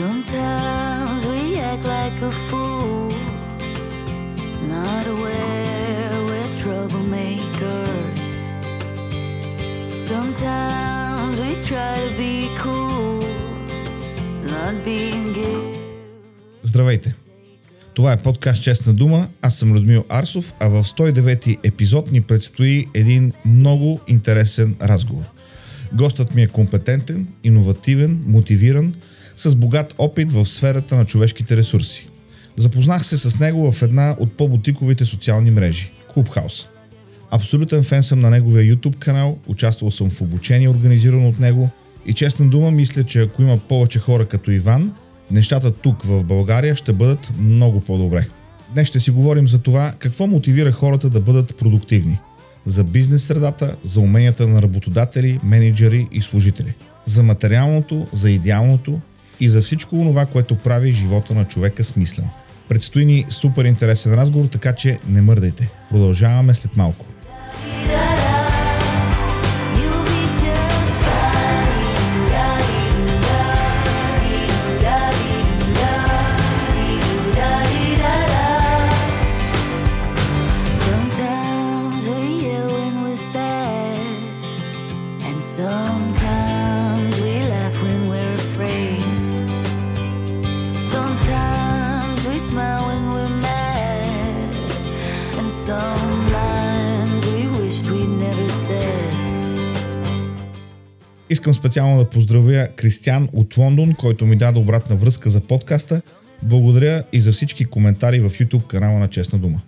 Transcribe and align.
Sometimes 0.00 1.22
we 1.28 1.42
act 1.70 1.84
like 1.84 2.18
a 2.30 2.32
fool, 2.48 3.12
not 4.74 5.06
aware 5.06 6.10
we're 6.28 6.52
troublemakers. 6.62 8.32
Sometimes 10.10 11.40
we 11.44 11.52
try 11.70 11.94
to 12.06 12.12
be 12.18 12.50
cool, 12.58 13.22
not 14.50 14.74
being 14.84 15.32
given. 15.32 15.74
Здравейте! 16.62 17.14
Това 17.94 18.12
е 18.12 18.16
подкаст 18.16 18.62
Честна 18.62 18.94
дума. 18.94 19.28
Аз 19.42 19.56
съм 19.56 19.72
Людмил 19.74 20.04
Арсов, 20.08 20.54
а 20.60 20.68
в 20.68 20.84
109 20.84 21.58
епизод 21.62 22.12
ни 22.12 22.20
предстои 22.20 22.86
един 22.94 23.32
много 23.44 24.00
интересен 24.06 24.76
разговор. 24.82 25.24
Гостът 25.92 26.34
ми 26.34 26.42
е 26.42 26.46
компетентен, 26.46 27.28
иновативен, 27.44 28.24
мотивиран, 28.26 28.94
с 29.36 29.56
богат 29.56 29.94
опит 29.98 30.32
в 30.32 30.46
сферата 30.46 30.96
на 30.96 31.04
човешките 31.04 31.56
ресурси. 31.56 32.08
Запознах 32.56 33.06
се 33.06 33.18
с 33.18 33.38
него 33.38 33.72
в 33.72 33.82
една 33.82 34.16
от 34.18 34.36
по-бутиковите 34.36 35.04
социални 35.04 35.50
мрежи– 35.50 35.92
Clubhouse. 36.16 36.66
Абсолютен 37.30 37.82
фен 37.82 38.02
съм 38.02 38.20
на 38.20 38.30
неговия 38.30 38.76
YouTube 38.76 38.96
канал, 38.96 39.38
участвал 39.46 39.90
съм 39.90 40.10
в 40.10 40.20
обучение, 40.20 40.68
организирано 40.68 41.28
от 41.28 41.40
него 41.40 41.70
и 42.06 42.12
честна 42.12 42.48
дума 42.48 42.70
мисля, 42.70 43.02
че 43.02 43.20
ако 43.20 43.42
има 43.42 43.58
повече 43.58 43.98
хора 43.98 44.24
като 44.24 44.50
Иван, 44.50 44.92
нещата 45.30 45.74
тук 45.74 46.02
в 46.02 46.24
България 46.24 46.76
ще 46.76 46.92
бъдат 46.92 47.32
много 47.38 47.80
по-добре. 47.80 48.26
Днес 48.74 48.88
ще 48.88 49.00
си 49.00 49.10
говорим 49.10 49.48
за 49.48 49.58
това 49.58 49.92
какво 49.98 50.26
мотивира 50.26 50.72
хората 50.72 51.10
да 51.10 51.20
бъдат 51.20 51.56
продуктивни. 51.56 52.18
За 52.66 52.84
бизнес 52.84 53.24
средата, 53.24 53.76
за 53.84 54.00
уменията 54.00 54.46
на 54.46 54.62
работодатели, 54.62 55.40
менеджери 55.42 56.08
и 56.12 56.20
служители. 56.20 56.74
За 57.04 57.22
материалното, 57.22 58.06
за 58.12 58.30
идеалното 58.30 59.00
и 59.40 59.48
за 59.48 59.62
всичко 59.62 59.96
това, 59.96 60.26
което 60.26 60.56
прави 60.56 60.92
живота 60.92 61.34
на 61.34 61.44
човека 61.44 61.84
смислен. 61.84 62.26
Предстои 62.68 63.04
ни 63.04 63.26
супер 63.28 63.64
интересен 63.64 64.14
разговор, 64.14 64.46
така 64.46 64.72
че 64.72 64.98
не 65.08 65.22
мърдайте. 65.22 65.70
Продължаваме 65.90 66.54
след 66.54 66.76
малко. 66.76 67.06
You'll 67.64 68.13
Искам 101.34 101.54
специално 101.54 101.98
да 101.98 102.04
поздравя 102.04 102.68
Кристиан 102.76 103.28
от 103.32 103.56
Лондон, 103.56 103.94
който 103.94 104.26
ми 104.26 104.36
даде 104.36 104.58
обратна 104.58 104.96
връзка 104.96 105.30
за 105.30 105.40
подкаста. 105.40 106.02
Благодаря 106.42 107.02
и 107.12 107.20
за 107.20 107.32
всички 107.32 107.64
коментари 107.64 108.20
в 108.20 108.30
YouTube 108.30 108.66
канала 108.66 108.98
на 108.98 109.08
Честна 109.08 109.38
дума. 109.38 109.60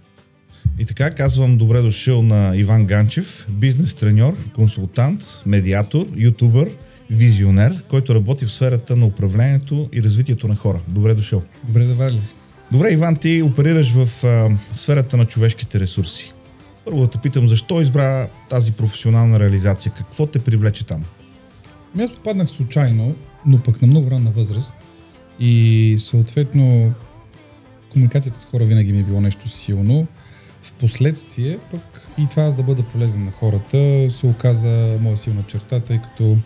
И 0.79 0.85
така 0.85 1.11
казвам 1.11 1.57
добре 1.57 1.83
дошъл 1.83 2.23
на 2.23 2.57
Иван 2.57 2.87
Ганчев, 2.87 3.47
бизнес 3.51 3.95
треньор, 3.95 4.53
консултант, 4.55 5.23
медиатор, 5.47 6.07
ютубър, 6.17 6.71
визионер, 7.11 7.83
който 7.89 8.15
работи 8.15 8.45
в 8.45 8.53
сферата 8.53 8.97
на 8.97 9.07
управлението 9.07 9.89
и 9.93 10.03
развитието 10.03 10.49
на 10.49 10.57
хора. 10.57 10.81
Добре 10.89 11.15
дошъл. 11.15 11.43
Добре 11.65 11.85
заварили. 11.85 12.21
Добре, 12.73 12.93
Иван, 12.93 13.17
ти 13.17 13.43
оперираш 13.43 13.93
в 13.93 14.25
а, 14.25 14.49
сферата 14.77 15.17
на 15.17 15.25
човешките 15.25 15.81
ресурси. 15.81 16.33
Първо 16.85 17.01
да 17.01 17.07
те 17.07 17.19
питам, 17.19 17.49
защо 17.49 17.81
избра 17.81 18.29
тази 18.51 18.73
професионална 18.73 19.41
реализация? 19.41 19.93
Какво 19.97 20.27
те 20.27 20.39
привлече 20.39 20.87
там? 20.87 21.05
Ами 21.97 22.05
Аз 22.05 22.15
попаднах 22.15 22.51
случайно, 22.51 23.15
но 23.47 23.63
пък 23.63 23.83
на 23.83 23.89
много 23.89 24.11
ранна 24.11 24.31
възраст 24.31 24.75
и 25.41 25.97
съответно 26.01 26.95
комуникацията 27.93 28.39
с 28.39 28.45
хора 28.45 28.65
винаги 28.65 28.93
ми 28.93 28.99
е 28.99 29.03
било 29.03 29.21
нещо 29.21 29.49
силно. 29.49 30.07
Впоследствие 30.63 31.59
пък 31.71 32.09
и 32.19 32.27
това 32.31 32.43
аз 32.43 32.55
да 32.55 32.63
бъда 32.63 32.83
полезен 32.83 33.25
на 33.25 33.31
хората 33.31 34.11
се 34.11 34.27
оказа 34.27 34.99
моя 35.01 35.17
силна 35.17 35.43
черта, 35.43 35.81
тъй 35.81 35.99
като 35.99 36.37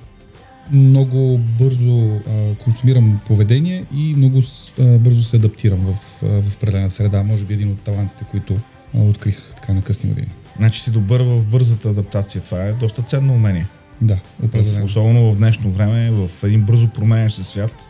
много 0.72 1.38
бързо 1.38 2.16
а, 2.16 2.54
консумирам 2.54 3.20
поведение 3.26 3.84
и 3.94 4.14
много 4.16 4.38
а, 4.80 4.98
бързо 4.98 5.22
се 5.22 5.36
адаптирам 5.36 5.78
в, 5.78 6.22
а, 6.22 6.42
в 6.42 6.54
определена 6.56 6.90
среда. 6.90 7.22
Може 7.22 7.44
би 7.44 7.54
един 7.54 7.70
от 7.70 7.80
талантите, 7.80 8.24
които 8.30 8.56
а, 8.94 8.98
открих 9.00 9.54
така 9.54 9.72
на 9.72 9.82
късни 9.82 10.08
години. 10.08 10.28
Значи 10.56 10.80
си 10.80 10.90
добър 10.90 11.20
в 11.20 11.46
бързата 11.46 11.88
адаптация. 11.88 12.42
Това 12.42 12.64
е 12.64 12.72
доста 12.72 13.02
ценно 13.02 13.32
умение. 13.32 13.66
Да, 14.02 14.14
В, 14.40 14.44
определено. 14.44 14.84
особено 14.84 15.32
в 15.32 15.36
днешно 15.36 15.70
време, 15.70 16.10
в 16.10 16.44
един 16.44 16.62
бързо 16.62 16.88
променящ 16.88 17.36
се 17.36 17.44
свят. 17.44 17.88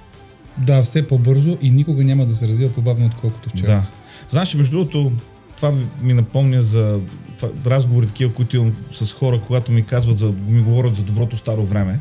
Да, 0.59 0.83
все 0.83 1.09
по-бързо 1.09 1.57
и 1.63 1.71
никога 1.71 2.05
няма 2.05 2.27
да 2.27 2.35
се 2.35 2.49
развива 2.49 2.73
по-бавно, 2.73 3.07
отколкото 3.07 3.49
вчера. 3.49 3.67
Да. 3.67 3.87
Знаеш, 4.29 4.55
между 4.55 4.73
другото, 4.73 5.13
това 5.57 5.73
ми 6.03 6.15
напомня 6.15 6.63
за 6.63 7.01
това, 7.39 7.49
разговори 7.67 8.07
такива, 8.07 8.35
които 8.35 8.57
имам 8.57 8.73
с 8.93 9.13
хора, 9.13 9.41
когато 9.47 9.73
ми 9.73 9.83
казват, 9.87 10.19
за, 10.19 10.35
ми 10.49 10.63
говорят 10.63 10.97
за 10.97 11.03
доброто 11.03 11.37
старо 11.37 11.65
време. 11.65 12.01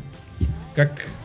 Как 0.74 1.18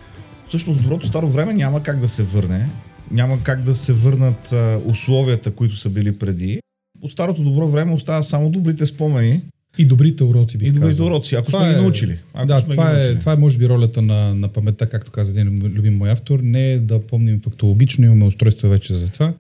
всъщност 0.48 0.82
доброто 0.84 1.08
старо 1.08 1.28
време 1.30 1.54
няма 1.54 1.84
как 1.84 2.00
да 2.00 2.08
се 2.10 2.24
върне. 2.24 2.70
Няма 3.12 3.44
как 3.44 3.62
да 3.62 3.76
се 3.76 3.94
върнат 3.94 4.52
а, 4.52 4.80
условията, 4.86 5.52
които 5.52 5.76
са 5.76 5.90
били 5.90 6.18
преди. 6.18 6.60
От 7.02 7.12
старото 7.12 7.44
добро 7.44 7.68
време 7.68 7.94
остава 7.94 8.24
само 8.24 8.50
добрите 8.50 8.86
спомени 8.86 9.42
И 9.78 9.86
добрите 9.86 10.24
уроци 10.24 10.58
бих 10.58 10.68
и 10.68 10.72
добрите 10.72 10.88
казал. 10.90 11.06
уроци, 11.06 11.36
ако 11.36 11.46
Това 11.46 11.60
сме 11.60 11.70
ги 11.70 11.76
е- 11.76 11.82
научили. 11.82 12.18
Ако 12.34 12.48
да, 12.48 12.60
сме 12.60 12.66
ги 12.66 12.72
това 12.72 12.92
е, 12.92 12.96
научили. 12.96 13.20
това 13.20 13.34
е 13.34 13.36
може 13.36 13.58
би 13.58 13.70
ролята 13.70 14.02
на, 14.02 14.36
на 14.36 14.48
паметта, 14.48 14.90
както 14.90 15.12
каза 15.12 15.32
един 15.32 15.60
любим 15.66 15.98
мой 15.98 16.12
автор. 16.12 16.40
Не 16.40 16.74
е 16.74 16.80
да 16.80 17.02
помним 17.02 17.42
фактологично, 17.42 18.06
имаме 18.06 18.26
устройства 18.26 18.70
вече 18.70 18.94
за 18.94 19.10
това. 19.10 19.34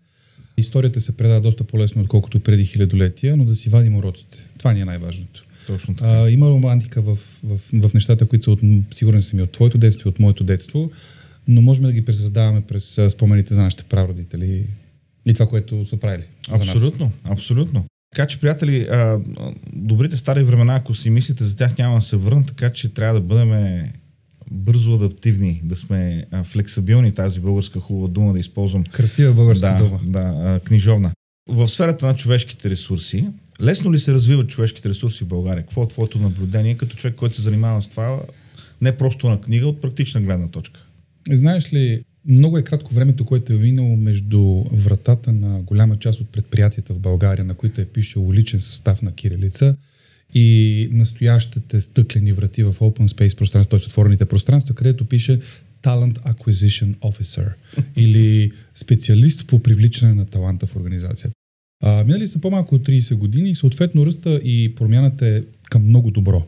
Историята 0.58 1.02
се 1.02 1.18
предава 1.18 1.42
доста 1.42 1.64
по-лесно, 1.64 2.02
отколкото 2.02 2.40
преди 2.40 2.66
хилядолетия, 2.66 3.38
но 3.38 3.46
да 3.46 3.56
си 3.56 3.70
вадим 3.70 3.96
уроците. 3.96 4.38
Това 4.58 4.74
ни 4.74 4.82
е 4.82 4.86
най-важното. 4.86 5.46
Точно 5.68 5.96
така. 5.96 6.12
А, 6.12 6.30
има 6.30 6.50
романтика 6.50 7.02
в, 7.02 7.16
в, 7.44 7.60
в 7.82 7.94
нещата, 7.94 8.26
които 8.26 8.44
са 8.44 8.52
от, 8.52 8.60
сигурен 8.94 9.22
съм 9.22 9.40
и 9.40 9.42
от 9.42 9.52
твоето 9.52 9.78
детство, 9.78 10.08
и 10.08 10.12
от 10.12 10.20
моето 10.20 10.44
детство, 10.44 10.92
но 11.48 11.62
можем 11.62 11.84
да 11.84 11.94
ги 11.94 12.06
пресъздаваме 12.06 12.62
през 12.62 13.00
спомените 13.10 13.54
за 13.54 13.62
нашите 13.62 13.84
прародители 13.84 14.66
и 15.26 15.34
това, 15.34 15.48
което 15.50 15.86
са 15.86 15.98
правили 15.98 16.24
за 16.52 16.58
нас. 16.58 16.70
Абсолютно, 16.70 17.12
абсолютно. 17.24 17.86
Така 18.16 18.28
че, 18.28 18.40
приятели, 18.40 18.88
а, 18.92 19.20
добрите 19.74 20.18
стари 20.18 20.44
времена, 20.44 20.76
ако 20.76 20.94
си 20.94 21.10
мислите 21.10 21.44
за 21.44 21.56
тях, 21.56 21.78
няма 21.78 21.96
да 21.96 22.02
се 22.02 22.16
върнат, 22.16 22.48
така 22.48 22.70
че 22.70 22.94
трябва 22.94 23.14
да 23.14 23.22
бъдем 23.22 23.84
бързо 24.52 24.96
адаптивни, 24.96 25.62
да 25.64 25.76
сме 25.76 26.26
а, 26.32 26.44
флексибилни, 26.44 27.12
тази 27.12 27.40
българска 27.40 27.80
хубава 27.80 28.08
дума 28.08 28.34
да 28.34 28.40
използвам. 28.40 28.84
Красива 28.84 29.34
българска 29.34 29.68
да, 29.68 29.78
дума. 29.78 30.00
да, 30.04 30.20
а, 30.20 30.60
книжовна. 30.60 31.12
В 31.50 31.68
сферата 31.68 32.06
на 32.06 32.16
човешките 32.16 32.70
ресурси, 32.70 33.28
лесно 33.62 33.94
ли 33.94 34.00
се 34.00 34.14
развиват 34.14 34.50
човешките 34.50 34.90
ресурси 34.90 35.24
в 35.24 35.28
България? 35.28 35.64
Какво 35.64 35.84
е 35.84 35.88
твоето 35.88 36.20
наблюдение 36.20 36.78
като 36.78 36.96
човек, 36.96 37.16
който 37.16 37.36
се 37.36 37.42
занимава 37.42 37.82
с 37.82 37.90
това, 37.90 38.20
не 38.82 38.98
просто 38.98 39.30
на 39.30 39.42
книга, 39.42 39.68
от 39.68 39.82
практична 39.82 40.22
гледна 40.22 40.48
точка? 40.48 40.80
Знаеш 41.32 41.74
ли, 41.74 42.04
много 42.28 42.58
е 42.58 42.64
кратко 42.64 42.94
времето, 42.94 43.26
което 43.26 43.54
е 43.54 43.58
минало 43.58 43.96
между 43.96 44.64
вратата 44.72 45.34
на 45.34 45.62
голяма 45.62 46.00
част 46.00 46.22
от 46.22 46.30
предприятията 46.30 46.94
в 46.94 47.00
България, 47.00 47.46
на 47.46 47.54
които 47.54 47.82
е 47.82 47.86
пишел 47.86 48.32
личен 48.34 48.60
състав 48.60 49.02
на 49.02 49.12
Кирилица 49.12 49.76
и 50.34 50.90
настоящите 50.92 51.82
стъклени 51.82 52.32
врати 52.32 52.64
в 52.64 52.74
Open 52.74 53.08
Space 53.08 53.38
пространство, 53.38 53.78
т.е. 53.78 53.88
отворените 53.88 54.26
пространства, 54.26 54.76
където 54.76 55.06
пише 55.06 55.40
Talent 55.84 56.20
Acquisition 56.20 56.96
Officer 56.96 57.54
или 57.96 58.52
специалист 58.76 59.48
по 59.48 59.60
привличане 59.60 60.14
на 60.14 60.26
таланта 60.26 60.68
в 60.68 60.76
организацията. 60.76 61.36
А, 61.84 62.04
минали 62.04 62.28
са 62.28 62.42
по-малко 62.42 62.76
от 62.76 62.88
30 62.88 63.16
години 63.16 63.50
и 63.50 63.56
съответно 63.56 64.06
ръста 64.06 64.40
и 64.44 64.76
промяната 64.76 65.28
е 65.28 65.44
към 65.70 65.84
много 65.86 66.12
добро. 66.12 66.46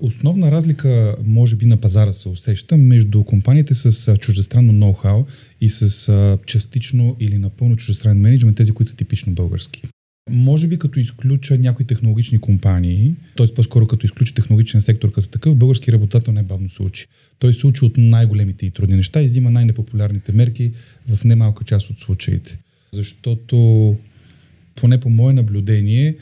Основна 0.00 0.50
разлика, 0.50 1.16
може 1.24 1.56
би, 1.56 1.66
на 1.66 1.76
пазара 1.76 2.12
се 2.12 2.28
усеща 2.28 2.76
между 2.76 3.24
компаниите 3.24 3.74
с 3.74 4.16
чуждестранно 4.16 4.72
ноу-хау 4.72 5.24
и 5.60 5.68
с 5.68 6.38
частично 6.46 7.16
или 7.20 7.38
напълно 7.38 7.76
чуждестранен 7.76 8.20
менеджмент, 8.20 8.56
тези, 8.56 8.72
които 8.72 8.90
са 8.90 8.96
типично 8.96 9.32
български. 9.32 9.82
Може 10.30 10.68
би 10.68 10.78
като 10.78 11.00
изключа 11.00 11.58
някои 11.58 11.86
технологични 11.86 12.38
компании, 12.38 13.14
т.е. 13.36 13.46
по-скоро 13.54 13.86
като 13.86 14.06
изключа 14.06 14.34
технологичен 14.34 14.80
сектор 14.80 15.12
като 15.12 15.28
такъв, 15.28 15.56
български 15.56 15.92
работател 15.92 16.32
най-бавно 16.32 16.70
се 16.70 16.82
учи. 16.82 17.06
Той 17.38 17.54
се 17.54 17.66
учи 17.66 17.84
от 17.84 17.96
най-големите 17.96 18.66
и 18.66 18.70
трудни 18.70 18.96
неща 18.96 19.22
и 19.22 19.24
взима 19.24 19.50
най-непопулярните 19.50 20.32
мерки 20.32 20.72
в 21.08 21.24
немалка 21.24 21.64
част 21.64 21.90
от 21.90 21.98
случаите. 21.98 22.58
Защото, 22.92 23.96
поне 24.74 25.00
по 25.00 25.10
мое 25.10 25.32
наблюдение, 25.32 26.16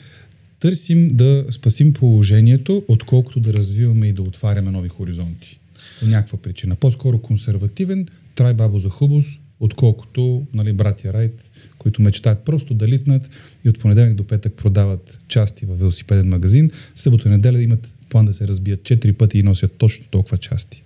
търсим 0.59 1.09
да 1.15 1.45
спасим 1.51 1.93
положението, 1.93 2.83
отколкото 2.87 3.39
да 3.39 3.53
развиваме 3.53 4.07
и 4.07 4.13
да 4.13 4.21
отваряме 4.21 4.71
нови 4.71 4.89
хоризонти. 4.89 5.59
По 5.99 6.05
някаква 6.05 6.37
причина. 6.37 6.75
По-скоро 6.75 7.19
консервативен, 7.19 8.07
трай 8.35 8.53
бабо 8.53 8.79
за 8.79 8.89
хубост, 8.89 9.39
отколкото 9.59 10.47
нали, 10.53 10.73
братя 10.73 11.13
Райт, 11.13 11.49
които 11.77 12.01
мечтаят 12.01 12.39
просто 12.39 12.73
да 12.73 12.87
литнат 12.87 13.29
и 13.65 13.69
от 13.69 13.79
понеделник 13.79 14.15
до 14.15 14.27
петък 14.27 14.53
продават 14.53 15.19
части 15.27 15.65
в 15.65 15.75
велосипеден 15.75 16.29
магазин. 16.29 16.71
Събота 16.95 17.27
и 17.27 17.31
неделя 17.31 17.61
имат 17.61 17.93
план 18.09 18.25
да 18.25 18.33
се 18.33 18.47
разбият 18.47 18.83
четири 18.83 19.13
пъти 19.13 19.39
и 19.39 19.43
носят 19.43 19.73
точно 19.77 20.05
толкова 20.11 20.37
части. 20.37 20.83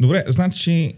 Добре, 0.00 0.24
значи 0.28 0.94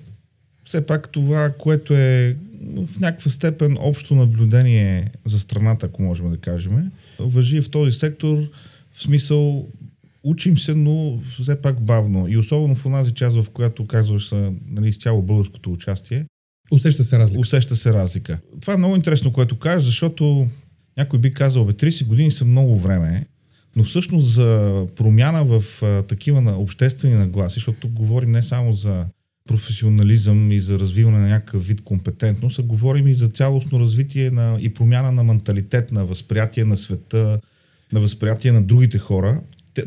все 0.65 0.87
пак 0.87 1.09
това, 1.09 1.53
което 1.59 1.95
е 1.95 2.37
в 2.77 3.01
някаква 3.01 3.31
степен 3.31 3.77
общо 3.81 4.15
наблюдение 4.15 5.11
за 5.27 5.41
страната, 5.41 5.87
ако 5.87 6.03
можем 6.03 6.31
да 6.31 6.37
кажем, 6.37 6.91
въжи 7.21 7.61
в 7.61 7.71
този 7.71 7.99
сектор 7.99 8.39
в 8.93 9.03
смисъл 9.03 9.69
учим 10.23 10.59
се, 10.59 10.75
но 10.75 11.21
все 11.41 11.63
пак 11.63 11.81
бавно. 11.81 12.29
И 12.29 12.37
особено 12.37 12.75
в 12.75 12.87
онази 12.87 13.13
част, 13.13 13.43
в 13.43 13.51
която 13.51 13.87
казваш 13.87 14.31
нали, 14.67 14.89
изцяло 14.89 15.23
българското 15.23 15.73
участие. 15.73 16.27
Усеща 16.71 17.05
се 17.05 17.19
разлика. 17.19 17.41
Усеща 17.41 17.77
се 17.77 17.93
разлика. 17.93 18.39
Това 18.61 18.75
е 18.75 18.77
много 18.77 18.97
интересно, 18.97 19.33
което 19.33 19.59
кажеш, 19.59 19.87
защото 19.87 20.47
някой 20.97 21.19
би 21.19 21.31
казал, 21.31 21.65
бе, 21.65 21.73
30 21.73 22.07
години 22.07 22.31
са 22.31 22.45
много 22.45 22.77
време, 22.77 23.27
но 23.77 23.85
всъщност 23.85 24.29
за 24.29 24.87
промяна 24.97 25.45
в 25.45 25.83
а, 25.83 26.03
такива 26.03 26.41
на 26.41 26.59
обществени 26.59 27.15
нагласи, 27.15 27.55
защото 27.55 27.81
тук 27.81 27.91
говорим 27.91 28.31
не 28.31 28.43
само 28.43 28.73
за 28.73 29.07
професионализъм 29.51 30.53
и 30.53 30.61
за 30.61 30.79
развиване 30.79 31.19
на 31.19 31.29
някакъв 31.29 31.67
вид 31.67 31.81
компетентност, 31.81 32.59
а 32.59 32.63
говорим 32.63 33.09
и 33.09 33.15
за 33.15 33.29
цялостно 33.29 33.81
развитие 33.81 34.31
на, 34.31 34.59
и 34.61 34.75
промяна 34.75 35.13
на 35.13 35.25
менталитет, 35.25 35.93
на 35.93 36.05
възприятие 36.05 36.65
на 36.65 36.77
света, 36.77 37.41
на 37.93 38.01
възприятие 38.01 38.53
на 38.53 38.63
другите 38.63 38.99
хора. 38.99 39.41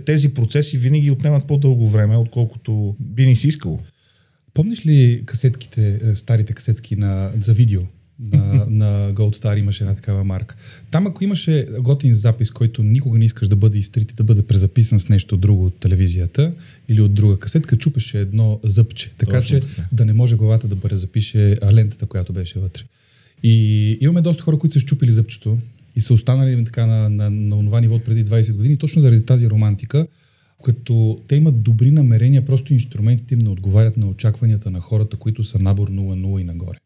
Тези 0.05 0.33
процеси 0.33 0.77
винаги 0.77 1.11
отнемат 1.11 1.47
по-дълго 1.47 1.87
време, 1.87 2.17
отколкото 2.17 2.95
би 2.99 3.25
ни 3.25 3.35
си 3.35 3.47
искало. 3.47 3.79
Помниш 4.53 4.85
ли 4.85 5.23
касетките, 5.25 5.99
е, 6.03 6.15
старите 6.15 6.53
касетки 6.53 6.95
на, 6.95 7.31
за 7.39 7.53
видео? 7.53 7.81
На, 8.31 8.65
на 8.69 9.13
Gold 9.13 9.35
Star 9.35 9.59
имаше 9.59 9.83
една 9.83 9.95
такава 9.95 10.23
марка. 10.23 10.55
Там 10.91 11.07
ако 11.07 11.23
имаше 11.23 11.65
готин 11.79 12.13
запис, 12.13 12.51
който 12.51 12.83
никога 12.83 13.17
не 13.17 13.25
искаш 13.25 13.47
да 13.47 13.55
бъде 13.55 13.77
изтрит 13.77 14.11
и 14.11 14.15
да 14.15 14.23
бъде 14.23 14.43
презаписан 14.43 14.99
с 14.99 15.09
нещо 15.09 15.37
друго 15.37 15.65
от 15.65 15.79
телевизията 15.79 16.53
или 16.89 17.01
от 17.01 17.13
друга 17.13 17.39
касетка, 17.39 17.77
чупеше 17.77 18.19
едно 18.19 18.59
зъбче. 18.63 19.11
Така 19.17 19.37
Точно 19.37 19.59
че 19.59 19.67
така. 19.67 19.87
да 19.91 20.05
не 20.05 20.13
може 20.13 20.35
главата 20.35 20.67
да 20.67 20.75
бъде 20.75 20.97
запише 20.97 21.57
лентата, 21.71 22.05
която 22.05 22.33
беше 22.33 22.59
вътре. 22.59 22.83
И 23.43 23.97
имаме 24.01 24.21
доста 24.21 24.43
хора, 24.43 24.57
които 24.57 24.73
са 24.73 24.79
щупили 24.79 25.11
зъбчето 25.11 25.57
и 25.95 26.01
са 26.01 26.13
останали 26.13 26.65
така 26.65 26.85
на, 26.85 27.09
на, 27.09 27.29
на 27.29 27.65
това 27.65 27.81
ниво 27.81 27.95
от 27.95 28.03
преди 28.03 28.25
20 28.25 28.53
години, 28.53 28.77
точно 28.77 29.01
заради 29.01 29.25
тази 29.25 29.49
романтика, 29.49 30.07
като 30.63 31.19
те 31.27 31.35
имат 31.35 31.61
добри 31.61 31.91
намерения, 31.91 32.45
просто 32.45 32.73
инструментите 32.73 33.33
им 33.33 33.39
не 33.39 33.49
отговарят 33.49 33.97
на 33.97 34.07
очакванията 34.07 34.71
на 34.71 34.79
хората, 34.79 35.17
които 35.17 35.43
са 35.43 35.59
набор 35.59 35.91
0-0 35.91 36.41
и 36.41 36.43
нагоре 36.43 36.77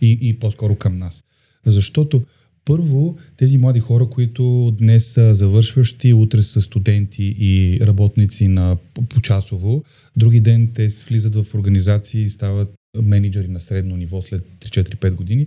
и, 0.00 0.18
и 0.20 0.38
по-скоро 0.38 0.74
към 0.74 0.94
нас. 0.94 1.24
Защото 1.66 2.22
първо, 2.64 3.16
тези 3.36 3.58
млади 3.58 3.80
хора, 3.80 4.06
които 4.06 4.74
днес 4.78 5.06
са 5.06 5.34
завършващи, 5.34 6.12
утре 6.12 6.42
са 6.42 6.62
студенти 6.62 7.36
и 7.38 7.80
работници 7.80 8.48
на 8.48 8.76
почасово, 9.08 9.84
други 10.16 10.40
ден 10.40 10.70
те 10.74 10.88
влизат 11.08 11.34
в 11.34 11.54
организации 11.54 12.22
и 12.22 12.28
стават 12.28 12.74
менеджери 13.02 13.48
на 13.48 13.60
средно 13.60 13.96
ниво 13.96 14.22
след 14.22 14.44
3-4-5 14.60 15.10
години, 15.10 15.46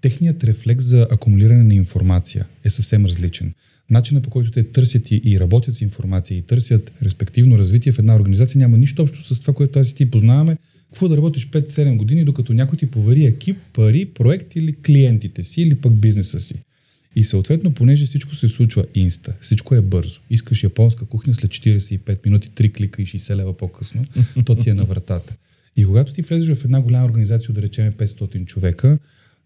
техният 0.00 0.44
рефлекс 0.44 0.84
за 0.84 1.06
акумулиране 1.10 1.64
на 1.64 1.74
информация 1.74 2.46
е 2.64 2.70
съвсем 2.70 3.06
различен. 3.06 3.54
Начинът 3.90 4.24
по 4.24 4.30
който 4.30 4.50
те 4.50 4.62
търсят 4.62 5.10
и, 5.10 5.20
и 5.24 5.40
работят 5.40 5.74
с 5.74 5.80
информация 5.80 6.38
и 6.38 6.42
търсят 6.42 6.92
респективно 7.02 7.58
развитие 7.58 7.92
в 7.92 7.98
една 7.98 8.16
организация 8.16 8.58
няма 8.58 8.78
нищо 8.78 9.02
общо 9.02 9.34
с 9.34 9.40
това, 9.40 9.54
което 9.54 9.78
аз 9.78 9.90
и 9.90 9.94
ти 9.94 10.10
познаваме 10.10 10.56
какво 10.92 11.08
да 11.08 11.16
работиш 11.16 11.48
5-7 11.50 11.96
години, 11.96 12.24
докато 12.24 12.52
някой 12.52 12.78
ти 12.78 12.86
повери 12.86 13.24
екип, 13.24 13.56
пари, 13.72 14.04
проект 14.04 14.56
или 14.56 14.74
клиентите 14.74 15.44
си, 15.44 15.62
или 15.62 15.74
пък 15.74 15.92
бизнеса 15.92 16.40
си. 16.40 16.54
И 17.16 17.24
съответно, 17.24 17.74
понеже 17.74 18.06
всичко 18.06 18.34
се 18.34 18.48
случва 18.48 18.84
инста, 18.94 19.34
всичко 19.40 19.74
е 19.74 19.80
бързо. 19.80 20.20
Искаш 20.30 20.62
японска 20.62 21.04
кухня 21.04 21.34
след 21.34 21.50
45 21.50 22.26
минути, 22.26 22.50
3 22.50 22.74
клика 22.74 23.02
и 23.02 23.06
60 23.06 23.36
лева 23.36 23.54
по-късно, 23.54 24.04
то 24.44 24.54
ти 24.54 24.70
е 24.70 24.74
на 24.74 24.84
вратата. 24.84 25.34
И 25.76 25.84
когато 25.84 26.12
ти 26.12 26.22
влезеш 26.22 26.56
в 26.56 26.64
една 26.64 26.80
голяма 26.80 27.06
организация, 27.06 27.54
да 27.54 27.62
речем 27.62 27.92
500 27.92 28.44
човека, 28.44 28.98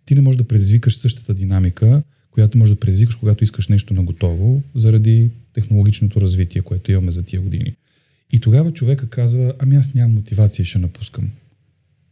ти 0.06 0.14
не 0.14 0.20
можеш 0.20 0.36
да 0.36 0.44
предизвикаш 0.44 0.96
същата 0.96 1.34
динамика, 1.34 2.02
която 2.30 2.58
можеш 2.58 2.74
да 2.74 2.80
предизвикаш, 2.80 3.14
когато 3.14 3.44
искаш 3.44 3.68
нещо 3.68 3.94
на 3.94 4.02
готово, 4.02 4.62
заради 4.74 5.30
технологичното 5.54 6.20
развитие, 6.20 6.62
което 6.62 6.92
имаме 6.92 7.12
за 7.12 7.22
тия 7.22 7.40
години. 7.40 7.74
И 8.32 8.40
тогава 8.40 8.72
човека 8.72 9.08
казва, 9.08 9.54
ами 9.58 9.76
аз 9.76 9.94
нямам 9.94 10.14
мотивация, 10.14 10.64
ще 10.64 10.78
напускам. 10.78 11.30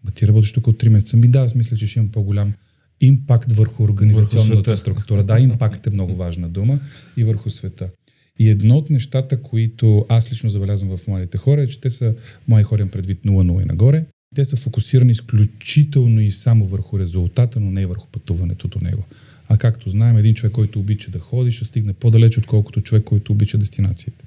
Ма 0.05 0.11
ти 0.11 0.27
работиш 0.27 0.53
тук 0.53 0.67
от 0.67 0.83
3 0.83 0.89
месеца. 0.89 1.17
Ми 1.17 1.29
да, 1.29 1.39
аз 1.39 1.55
мисля, 1.55 1.77
че 1.77 1.87
ще 1.87 1.99
имам 1.99 2.13
по-голям 2.13 2.53
импакт 3.01 3.53
върху 3.53 3.83
организационната 3.83 4.71
върху 4.71 4.83
структура. 4.83 5.25
Да, 5.25 5.41
импакт 5.41 5.87
е 5.87 5.91
много 5.91 6.15
важна 6.15 6.49
дума 6.49 6.79
и 7.17 7.25
върху 7.25 7.51
света. 7.51 7.91
И 8.39 8.49
едно 8.49 8.77
от 8.77 8.91
нещата, 8.91 9.43
които 9.43 10.07
аз 10.09 10.33
лично 10.33 10.51
забелязвам 10.51 10.97
в 10.97 11.07
младите 11.07 11.39
хора, 11.39 11.63
е, 11.63 11.67
че 11.67 11.81
те 11.81 11.91
са, 11.91 12.15
мои 12.49 12.63
хора 12.63 12.87
предвид 12.87 13.23
0-0 13.25 13.63
и 13.63 13.65
нагоре, 13.65 14.05
те 14.35 14.45
са 14.45 14.57
фокусирани 14.57 15.13
изключително 15.13 16.21
и 16.21 16.31
само 16.31 16.67
върху 16.67 16.99
резултата, 16.99 17.61
но 17.61 17.71
не 17.71 17.83
и 17.83 17.87
върху 17.87 18.07
пътуването 18.07 18.69
до 18.69 18.79
него. 18.81 19.05
А 19.49 19.59
както 19.59 19.91
знаем, 19.91 20.17
един 20.17 20.35
човек, 20.35 20.53
който 20.53 20.79
обича 20.79 21.11
да 21.11 21.19
ходи, 21.19 21.53
ще 21.53 21.65
стигне 21.65 21.93
по-далеч, 21.93 22.39
отколкото 22.39 22.81
човек, 22.81 23.05
който 23.05 23.33
обича 23.33 23.59
дестинациите. 23.59 24.25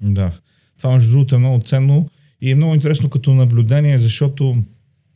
Да. 0.00 0.32
Това, 0.80 0.94
между 0.94 1.10
другото, 1.10 1.34
е 1.34 1.38
много 1.38 1.60
ценно 1.64 2.08
и 2.40 2.50
е 2.50 2.54
много 2.54 2.74
интересно 2.74 3.10
като 3.10 3.34
наблюдение, 3.34 3.98
защото 3.98 4.54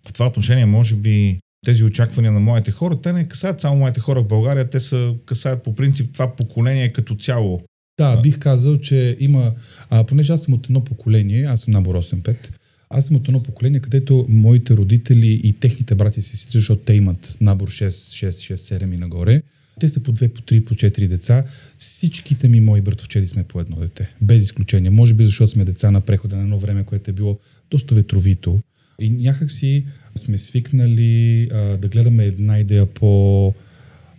в 0.09 0.13
това 0.13 0.27
отношение, 0.27 0.67
може 0.67 0.97
би, 0.97 1.39
тези 1.65 1.85
очаквания 1.85 2.33
на 2.33 2.41
моите 2.41 2.71
хора, 2.71 3.01
те 3.01 3.13
не 3.13 3.25
касаят 3.25 3.61
само 3.61 3.77
моите 3.77 4.01
хора 4.01 4.23
в 4.23 4.29
България, 4.29 4.71
те 4.71 4.81
са 4.81 5.15
касаят 5.27 5.63
по 5.63 5.75
принцип 5.75 6.13
това 6.13 6.37
поколение 6.37 6.93
като 6.93 7.15
цяло. 7.15 7.61
Да, 7.99 8.17
бих 8.17 8.39
казал, 8.39 8.79
че 8.79 9.17
има, 9.21 9.53
а, 9.91 10.05
понеже 10.05 10.33
аз 10.33 10.43
съм 10.43 10.55
от 10.55 10.67
едно 10.67 10.85
поколение, 10.85 11.45
аз 11.45 11.61
съм 11.61 11.73
набор 11.73 11.97
8-5, 11.97 12.37
аз 12.91 13.07
съм 13.07 13.17
от 13.17 13.29
едно 13.29 13.43
поколение, 13.43 13.81
където 13.81 14.27
моите 14.29 14.77
родители 14.77 15.41
и 15.45 15.53
техните 15.53 15.95
брати 15.95 16.23
си 16.23 16.37
сестри, 16.37 16.59
защото 16.59 16.83
те 16.83 16.95
имат 16.95 17.37
набор 17.41 17.71
6, 17.71 17.89
6, 17.89 18.55
6, 18.55 18.55
7 18.55 18.95
и 18.95 18.97
нагоре, 18.97 19.43
те 19.81 19.89
са 19.89 20.03
по 20.03 20.13
две, 20.13 20.29
по 20.29 20.43
три, 20.43 20.65
по 20.65 20.75
четири 20.75 21.09
деца. 21.09 21.45
Всичките 21.79 22.49
ми 22.49 22.61
мои 22.61 22.81
братовчеди 22.81 23.29
сме 23.29 23.45
по 23.45 23.61
едно 23.61 23.77
дете. 23.77 24.15
Без 24.21 24.43
изключение. 24.43 24.91
Може 24.91 25.15
би 25.15 25.25
защото 25.25 25.51
сме 25.51 25.65
деца 25.65 25.91
на 25.91 26.01
прехода 26.01 26.37
на 26.37 26.43
едно 26.43 26.59
време, 26.59 26.85
което 26.85 27.11
е 27.11 27.15
било 27.15 27.39
доста 27.71 27.95
ветровито. 27.95 28.61
И 29.01 29.11
някак 29.11 29.51
си 29.51 29.87
сме 30.15 30.39
свикнали 30.39 31.49
а, 31.53 31.77
да 31.77 31.89
гледаме 31.89 32.25
една 32.25 32.59
идея 32.59 32.87
по 32.87 33.55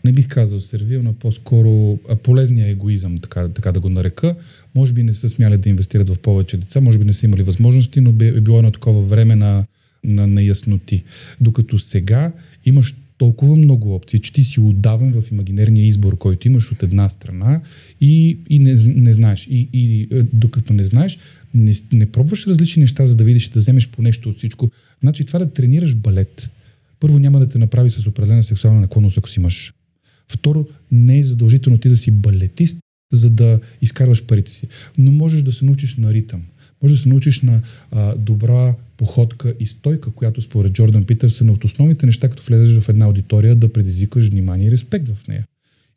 не 0.06 0.12
бих 0.12 0.28
казал 0.28 0.60
сервилна, 0.60 1.14
по-скоро 1.14 2.00
полезния 2.24 2.68
егоизъм, 2.68 3.18
така, 3.18 3.50
така 3.50 3.72
да 3.72 3.80
го 3.80 3.90
нарека. 3.90 4.36
Може 4.76 4.94
би 4.94 5.04
не 5.04 5.14
са 5.14 5.30
смяли 5.30 5.58
да 5.58 5.70
инвестират 5.70 6.10
в 6.10 6.20
повече 6.20 6.58
деца, 6.58 6.82
може 6.82 7.00
би 7.00 7.06
не 7.06 7.14
са 7.14 7.26
имали 7.26 7.44
възможности, 7.44 8.02
но 8.02 8.10
е 8.10 8.42
било 8.42 8.58
едно 8.58 8.72
такова 8.72 9.02
време 9.02 9.36
на, 9.36 9.66
на, 10.04 10.28
на 10.28 10.42
ясноти. 10.42 11.04
Докато 11.42 11.80
сега 11.80 12.32
имаш 12.66 12.96
толкова 13.18 13.56
много 13.56 13.96
опции, 13.96 14.20
че 14.20 14.34
ти 14.34 14.44
си 14.44 14.60
отдавен 14.60 15.14
в 15.14 15.32
имагинерния 15.32 15.86
избор, 15.86 16.18
който 16.18 16.48
имаш 16.48 16.72
от 16.72 16.84
една 16.84 17.10
страна 17.10 17.62
и, 18.02 18.40
и 18.50 18.60
не, 18.60 18.76
не 18.86 19.14
знаеш. 19.14 19.48
И, 19.48 19.70
и 19.74 20.08
е, 20.12 20.24
докато 20.34 20.74
не 20.74 20.86
знаеш, 20.86 21.20
не, 21.54 21.74
не 21.94 22.12
пробваш 22.12 22.48
различни 22.48 22.82
неща, 22.82 23.06
за 23.06 23.16
да 23.16 23.24
видиш, 23.24 23.50
да 23.50 23.60
вземеш 23.60 23.90
по 23.90 24.02
нещо 24.02 24.30
от 24.30 24.38
всичко. 24.38 24.72
Значи 25.02 25.26
това 25.26 25.40
да 25.40 25.54
тренираш 25.54 25.96
балет, 25.96 26.50
първо 27.00 27.20
няма 27.20 27.40
да 27.40 27.50
те 27.50 27.58
направи 27.58 27.90
с 27.90 28.08
определена 28.08 28.44
сексуална 28.44 28.82
наклонност, 28.82 29.18
ако 29.18 29.30
си 29.30 29.40
мъж. 29.40 29.74
Второ, 30.28 30.68
не 30.92 31.20
е 31.20 31.26
задължително 31.26 31.78
ти 31.78 31.90
да 31.90 31.98
си 31.98 32.12
балетист, 32.12 32.78
за 33.14 33.30
да 33.30 33.60
изкарваш 33.82 34.24
парите 34.24 34.52
си. 34.52 34.68
Но 34.98 35.12
можеш 35.12 35.42
да 35.42 35.52
се 35.52 35.66
научиш 35.66 35.96
на 35.96 36.14
ритъм. 36.14 36.44
Може 36.84 36.94
да 36.94 37.00
се 37.00 37.10
научиш 37.10 37.42
на 37.42 37.62
а, 37.92 38.16
добра 38.16 38.76
походка 38.98 39.54
и 39.60 39.68
стойка, 39.68 40.12
която 40.12 40.42
според 40.42 40.74
Джордан 40.74 41.04
Питърсън 41.04 41.48
е 41.48 41.52
от 41.52 41.64
основните 41.64 42.06
неща, 42.06 42.30
като 42.30 42.44
влезеш 42.44 42.80
в 42.80 42.90
една 42.90 43.06
аудитория, 43.06 43.56
да 43.56 43.74
предизвикаш 43.74 44.30
внимание 44.30 44.68
и 44.68 44.72
респект 44.72 45.10
в 45.10 45.28
нея. 45.28 45.46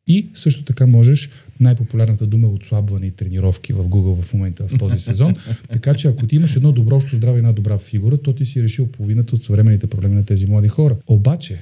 И 0.06 0.26
също 0.34 0.64
така 0.64 0.86
можеш, 0.86 1.30
най-популярната 1.60 2.26
дума 2.26 2.46
е 2.46 2.50
отслабване 2.50 3.06
и 3.06 3.10
тренировки 3.10 3.72
в 3.72 3.84
Google 3.84 4.22
в 4.22 4.34
момента 4.34 4.68
в 4.68 4.78
този 4.78 4.98
сезон. 4.98 5.34
така 5.72 5.94
че 5.94 6.08
ако 6.08 6.26
ти 6.26 6.36
имаш 6.36 6.56
едно 6.56 6.72
добро 6.72 6.96
общо 6.96 7.16
здраве 7.16 7.36
и 7.36 7.38
една 7.38 7.52
добра 7.52 7.78
фигура, 7.78 8.16
то 8.16 8.32
ти 8.32 8.44
си 8.44 8.62
решил 8.62 8.86
половината 8.86 9.34
от 9.34 9.42
съвременните 9.42 9.86
проблеми 9.86 10.14
на 10.14 10.24
тези 10.24 10.46
млади 10.46 10.68
хора. 10.68 10.96
Обаче, 11.06 11.60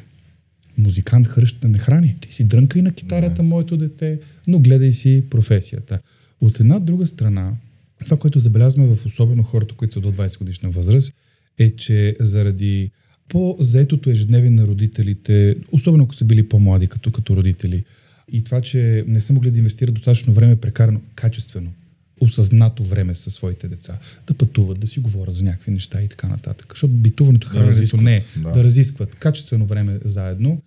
музикант 0.79 1.27
хръща 1.27 1.69
не 1.69 1.79
храни. 1.79 2.17
Ти 2.21 2.33
си 2.33 2.45
дрънка 2.45 2.79
и 2.79 2.83
на 2.83 2.93
китарата, 2.93 3.43
моето 3.43 3.77
дете, 3.77 4.19
но 4.47 4.59
гледай 4.59 4.93
си 4.93 5.25
професията. 5.31 5.99
От 6.41 6.61
една 6.61 6.79
друга 6.79 7.07
страна, 7.07 7.53
това, 8.05 8.17
което 8.17 8.39
забелязваме 8.39 8.95
в 8.95 9.07
особено 9.07 9.43
хората, 9.43 9.75
които 9.75 9.95
са 9.95 10.01
до 10.01 10.13
20 10.13 10.39
годишна 10.39 10.71
възраст, 10.71 11.15
е, 11.59 11.71
че 11.71 12.17
заради 12.21 12.91
по-заетото 13.29 14.11
ежедневие 14.11 14.51
на 14.51 14.67
родителите, 14.67 15.57
особено 15.73 16.05
ако 16.05 16.15
са 16.15 16.25
били 16.25 16.49
по-млади 16.49 16.87
като, 16.87 17.13
като 17.13 17.37
родители, 17.37 17.85
и 18.33 18.45
това, 18.45 18.61
че 18.61 19.05
не 19.07 19.21
са 19.21 19.33
могли 19.33 19.51
да 19.51 19.59
инвестират 19.59 19.95
достатъчно 19.95 20.33
време 20.33 20.57
прекарано 20.57 21.01
качествено 21.15 21.73
осъзнато 22.21 22.85
време 22.85 23.15
със 23.15 23.35
своите 23.35 23.69
деца. 23.69 23.99
Да 24.27 24.35
пътуват, 24.35 24.81
да 24.81 24.87
си 24.87 25.01
говорят 25.01 25.35
за 25.35 25.45
някакви 25.45 25.71
неща 25.71 26.03
и 26.03 26.09
така 26.09 26.29
нататък. 26.29 26.73
Защото 26.73 26.95
битуването, 26.95 27.49
Да 27.49 27.53
храненето 27.53 27.97
не 27.97 28.17
е 28.17 28.25
да. 28.37 28.53
да 28.53 28.65
разискват 28.65 29.15
качествено 29.15 29.67
време 29.67 29.99
заедно, 30.05 30.63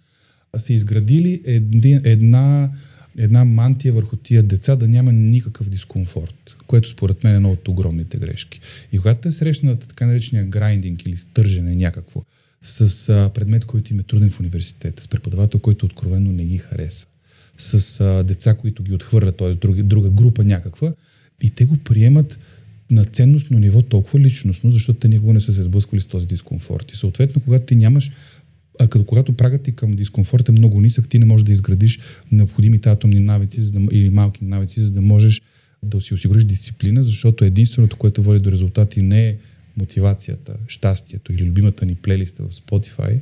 са 0.57 0.73
изградили 0.73 1.41
един, 1.45 2.01
една, 2.03 2.71
една 3.19 3.45
мантия 3.45 3.93
върху 3.93 4.15
тия 4.15 4.43
деца 4.43 4.75
да 4.75 4.87
няма 4.87 5.13
никакъв 5.13 5.69
дискомфорт, 5.69 6.55
което 6.67 6.89
според 6.89 7.23
мен 7.23 7.33
е 7.33 7.35
едно 7.35 7.51
от 7.51 7.67
огромните 7.67 8.17
грешки. 8.17 8.59
И 8.91 8.97
когато 8.97 9.21
те 9.21 9.31
срещнат 9.31 9.79
така 9.79 10.05
наречения 10.05 10.45
грайндинг 10.45 11.05
или 11.05 11.17
стържене 11.17 11.75
някакво 11.75 12.21
с 12.63 13.09
а, 13.09 13.29
предмет, 13.33 13.65
който 13.65 13.93
им 13.93 13.99
е 13.99 14.03
труден 14.03 14.29
в 14.29 14.39
университета, 14.39 15.03
с 15.03 15.07
преподавател, 15.07 15.59
който 15.59 15.85
откровенно 15.85 16.31
не 16.31 16.45
ги 16.45 16.57
харесва, 16.57 17.07
с 17.57 17.99
а, 17.99 18.23
деца, 18.23 18.53
които 18.53 18.83
ги 18.83 18.93
отхвърлят, 18.93 19.37
т.е. 19.37 19.53
Друга, 19.53 19.83
друга 19.83 20.09
група 20.09 20.43
някаква, 20.43 20.93
и 21.43 21.49
те 21.49 21.65
го 21.65 21.77
приемат 21.77 22.39
на 22.91 23.05
ценностно 23.05 23.59
ниво 23.59 23.81
толкова 23.81 24.19
личностно, 24.19 24.71
защото 24.71 24.99
те 24.99 25.07
никога 25.07 25.33
не 25.33 25.39
са 25.39 25.53
се 25.53 25.63
сблъсквали 25.63 26.01
с 26.01 26.07
този 26.07 26.27
дискомфорт. 26.27 26.91
И 26.91 26.95
съответно, 26.95 27.41
когато 27.41 27.65
ти 27.65 27.75
нямаш 27.75 28.11
а 28.79 28.87
като 28.87 29.05
когато 29.05 29.33
прагът 29.33 29.61
ти 29.61 29.71
към 29.71 29.91
дискомфорт 29.91 30.49
е 30.49 30.51
много 30.51 30.81
нисък, 30.81 31.09
ти 31.09 31.19
не 31.19 31.25
можеш 31.25 31.45
да 31.45 31.51
изградиш 31.51 31.99
необходимите 32.31 32.89
атомни 32.89 33.19
навици 33.19 33.61
за 33.61 33.71
да, 33.71 33.79
или 33.91 34.09
малки 34.09 34.45
навици, 34.45 34.79
за 34.79 34.91
да 34.91 35.01
можеш 35.01 35.41
да 35.83 36.01
си 36.01 36.13
осигуриш 36.13 36.43
дисциплина, 36.43 37.03
защото 37.03 37.45
единственото, 37.45 37.97
което 37.97 38.23
води 38.23 38.39
до 38.39 38.51
резултати 38.51 39.01
не 39.01 39.27
е 39.27 39.35
мотивацията, 39.77 40.53
щастието 40.67 41.33
или 41.33 41.45
любимата 41.45 41.85
ни 41.85 41.95
плейлиста 41.95 42.43
в 42.43 42.49
Spotify, 42.53 43.19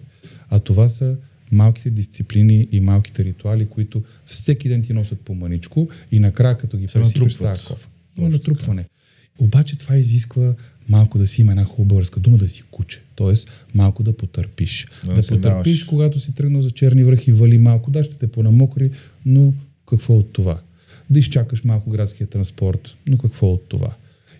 а 0.49 0.59
това 0.59 0.89
са 0.89 1.17
малките 1.51 1.89
дисциплини 1.89 2.67
и 2.71 2.79
малките 2.79 3.23
ритуали, 3.23 3.65
които 3.65 4.03
всеки 4.25 4.69
ден 4.69 4.83
ти 4.83 4.93
носят 4.93 5.19
по 5.19 5.35
маничко 5.35 5.89
и 6.11 6.19
накрая 6.19 6.57
като 6.57 6.77
ги 6.77 6.87
пресипеш 6.87 7.35
тази 7.35 7.65
кофа. 7.65 7.87
Има 8.17 8.29
натрупване. 8.29 8.85
Обаче 9.37 9.77
това 9.77 9.97
изисква 9.97 10.53
малко 10.89 11.17
да 11.17 11.27
си 11.27 11.41
има 11.41 11.51
една 11.51 11.63
хубава 11.63 11.87
българска 11.87 12.19
дума 12.19 12.37
да 12.37 12.49
си 12.49 12.63
куче. 12.71 13.01
Тоест 13.15 13.65
малко 13.73 14.03
да 14.03 14.17
потърпиш. 14.17 14.87
Да 15.05 15.09
Да, 15.09 15.15
потърпиш, 15.15 15.39
даваш. 15.41 15.83
когато 15.83 16.19
си 16.19 16.33
тръгнал 16.33 16.61
за 16.61 16.71
черни 16.71 17.03
връх 17.03 17.27
и 17.27 17.31
вали 17.31 17.57
малко. 17.57 17.91
Да, 17.91 18.03
ще 18.03 18.15
те 18.15 18.27
понамокри, 18.27 18.91
но 19.25 19.53
какво 19.89 20.17
от 20.17 20.33
това? 20.33 20.59
Да 21.09 21.19
изчакаш 21.19 21.63
малко 21.63 21.89
градския 21.89 22.27
транспорт, 22.27 22.95
но 23.07 23.17
какво 23.17 23.51
от 23.51 23.69
това? 23.69 23.95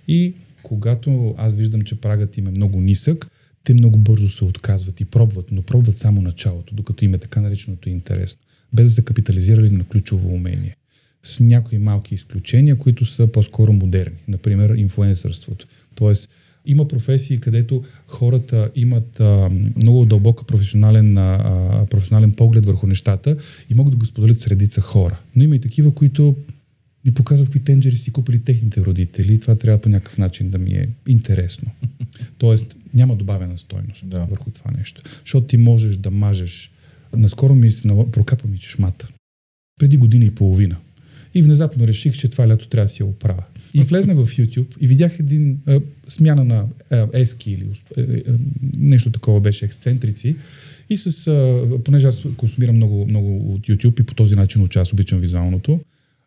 И 0.08 0.34
когато 0.63 1.36
аз 1.38 1.56
виждам, 1.56 1.82
че 1.82 1.96
прагът 1.96 2.38
им 2.38 2.48
е 2.48 2.51
много 2.51 2.82
нисък, 2.82 3.27
те 3.63 3.74
много 3.74 3.98
бързо 3.98 4.30
се 4.30 4.44
отказват 4.44 5.01
и 5.01 5.06
пробват, 5.06 5.51
но 5.51 5.62
пробват 5.62 5.98
само 5.98 6.22
началото, 6.22 6.75
докато 6.75 7.06
им 7.06 7.13
е 7.13 7.18
така 7.18 7.42
нареченото 7.42 7.89
интересно, 7.89 8.39
без 8.74 8.86
да 8.86 8.92
са 8.92 9.01
капитализирали 9.01 9.70
на 9.70 9.84
ключово 9.84 10.34
умение. 10.34 10.75
С 11.28 11.40
някои 11.40 11.78
малки 11.78 12.16
изключения, 12.16 12.76
които 12.76 13.06
са 13.06 13.28
по-скоро 13.28 13.74
модерни. 13.74 14.18
Например, 14.28 14.70
инфлуенсърството. 14.70 15.68
Тоест, 15.96 16.30
има 16.66 16.88
професии, 16.88 17.40
където 17.40 17.84
хората 18.08 18.72
имат 18.76 19.20
а, 19.20 19.50
много 19.76 20.06
дълбока 20.06 20.44
професионален, 20.44 21.18
а, 21.18 21.86
професионален 21.90 22.32
поглед 22.32 22.66
върху 22.66 22.88
нещата 22.88 23.38
и 23.70 23.74
могат 23.74 23.92
да 23.92 23.98
го 23.98 24.06
споделят 24.06 24.40
с 24.40 24.48
редица 24.48 24.82
хора. 24.82 25.20
Но 25.36 25.44
има 25.44 25.56
и 25.56 25.60
такива, 25.60 25.94
които 25.94 26.36
ми 27.06 27.14
показват 27.14 27.48
какви 27.48 27.64
тенджери 27.64 27.96
си 27.96 28.12
купили 28.12 28.40
техните 28.40 28.82
родители 28.82 29.34
и 29.34 29.40
това 29.40 29.56
трябва 29.56 29.82
по 29.82 29.90
някакъв 29.90 30.18
начин 30.18 30.50
да 30.50 30.58
ми 30.58 30.72
е 30.72 30.90
интересно. 31.08 31.72
Тоест, 32.38 32.76
няма 32.94 33.16
добавена 33.16 33.58
стойност 33.58 34.10
Да. 34.10 34.26
върху 34.26 34.52
това 34.52 34.72
нещо. 34.78 35.02
Защото 35.20 35.48
ти 35.48 35.58
можеш 35.58 35.98
да 35.98 36.12
мажеш. 36.12 36.72
Наскоро 37.18 37.56
ми 37.56 37.72
се 37.72 37.88
прокапа 38.12 38.48
ми 38.48 38.58
чешмата. 38.58 39.08
Преди 39.80 39.98
година 39.98 40.26
и 40.26 40.36
половина. 40.36 40.76
И 41.38 41.41
внезапно 41.41 41.88
реших, 41.88 42.17
че 42.17 42.27
това 42.27 42.48
лято 42.48 42.67
трябва 42.67 42.86
да 42.86 42.89
си 42.89 43.03
я 43.03 43.06
оправя. 43.06 43.44
И 43.74 43.82
влезнах 43.82 44.17
в 44.17 44.27
YouTube 44.27 44.77
и 44.79 44.88
видях 44.88 45.20
един 45.20 45.58
а, 45.65 45.79
смяна 46.08 46.44
на 46.44 46.65
а, 46.89 47.08
ески 47.13 47.51
или 47.51 47.65
ус- 47.65 47.84
е, 47.98 48.01
е, 48.01 48.34
нещо 48.77 49.12
такова 49.12 49.41
беше, 49.41 49.65
ексцентрици. 49.65 50.36
И 50.89 50.98
с, 50.98 51.27
а, 51.27 51.84
понеже 51.84 52.08
аз 52.08 52.22
консумирам 52.38 52.75
много, 52.75 53.06
много 53.06 53.53
от 53.53 53.67
YouTube 53.67 54.01
и 54.01 54.03
по 54.03 54.13
този 54.13 54.36
начин 54.36 54.62
уча, 54.62 54.79
аз 54.79 54.94
обичам 54.94 55.20
визуалното. 55.20 55.79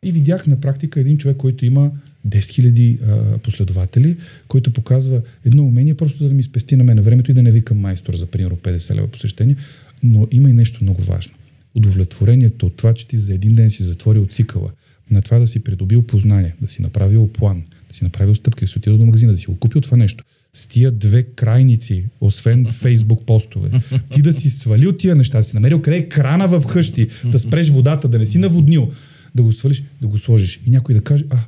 И 0.04 0.12
видях 0.12 0.46
на 0.46 0.60
практика 0.60 1.00
един 1.00 1.18
човек, 1.18 1.36
който 1.36 1.64
има 1.64 1.90
10 2.28 2.38
000 2.38 2.98
а, 3.02 3.38
последователи, 3.38 4.16
който 4.48 4.72
показва 4.72 5.22
едно 5.44 5.64
умение, 5.64 5.94
просто 5.94 6.18
за 6.18 6.28
да 6.28 6.34
ми 6.34 6.42
спести 6.42 6.76
на 6.76 6.84
мен 6.84 7.00
времето 7.00 7.30
и 7.30 7.34
да 7.34 7.42
не 7.42 7.50
викам 7.50 7.78
майстор 7.78 8.14
за 8.14 8.26
примерно 8.26 8.56
50 8.56 8.94
лева 8.94 9.08
посещение. 9.08 9.56
Но 10.02 10.28
има 10.30 10.50
и 10.50 10.52
нещо 10.52 10.78
много 10.82 11.02
важно. 11.02 11.34
Удовлетворението 11.74 12.66
от 12.66 12.76
това, 12.76 12.94
че 12.94 13.06
ти 13.06 13.16
за 13.16 13.34
един 13.34 13.54
ден 13.54 13.70
си 13.70 13.82
затворил 13.82 14.26
цикъла, 14.26 14.70
на 15.10 15.22
това 15.22 15.38
да 15.38 15.46
си 15.46 15.60
придобил 15.60 16.02
познание, 16.02 16.54
да 16.60 16.68
си 16.68 16.82
направил 16.82 17.32
план, 17.32 17.62
да 17.88 17.94
си 17.94 18.04
направил 18.04 18.34
стъпки, 18.34 18.64
да 18.64 18.68
си 18.68 18.78
отидал 18.78 18.98
до 18.98 19.04
магазина, 19.04 19.32
да 19.32 19.38
си 19.38 19.46
го 19.46 19.58
купил 19.58 19.80
това 19.80 19.96
нещо. 19.96 20.24
С 20.54 20.66
тия 20.66 20.92
две 20.92 21.22
крайници, 21.22 22.04
освен 22.20 22.66
фейсбук 22.70 23.26
постове, 23.26 23.70
ти 24.12 24.22
да 24.22 24.32
си 24.32 24.50
свалил 24.50 24.92
тия 24.92 25.14
неща, 25.16 25.38
да 25.38 25.44
си 25.44 25.54
намерил 25.54 25.82
къде 25.82 25.96
е 25.96 26.08
крана 26.08 26.48
в 26.48 26.66
къщи, 26.66 27.08
да 27.24 27.38
спреш 27.38 27.68
водата, 27.68 28.08
да 28.08 28.18
не 28.18 28.26
си 28.26 28.38
наводнил, 28.38 28.90
да 29.34 29.42
го 29.42 29.52
свалиш, 29.52 29.82
да 30.00 30.08
го 30.08 30.18
сложиш. 30.18 30.60
И 30.66 30.70
някой 30.70 30.94
да 30.94 31.00
каже, 31.00 31.24
а, 31.30 31.38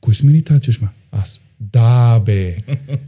кой 0.00 0.14
смени 0.14 0.42
тази 0.42 0.60
чешма? 0.60 0.88
Аз. 1.12 1.40
Да, 1.60 2.20
бе. 2.20 2.56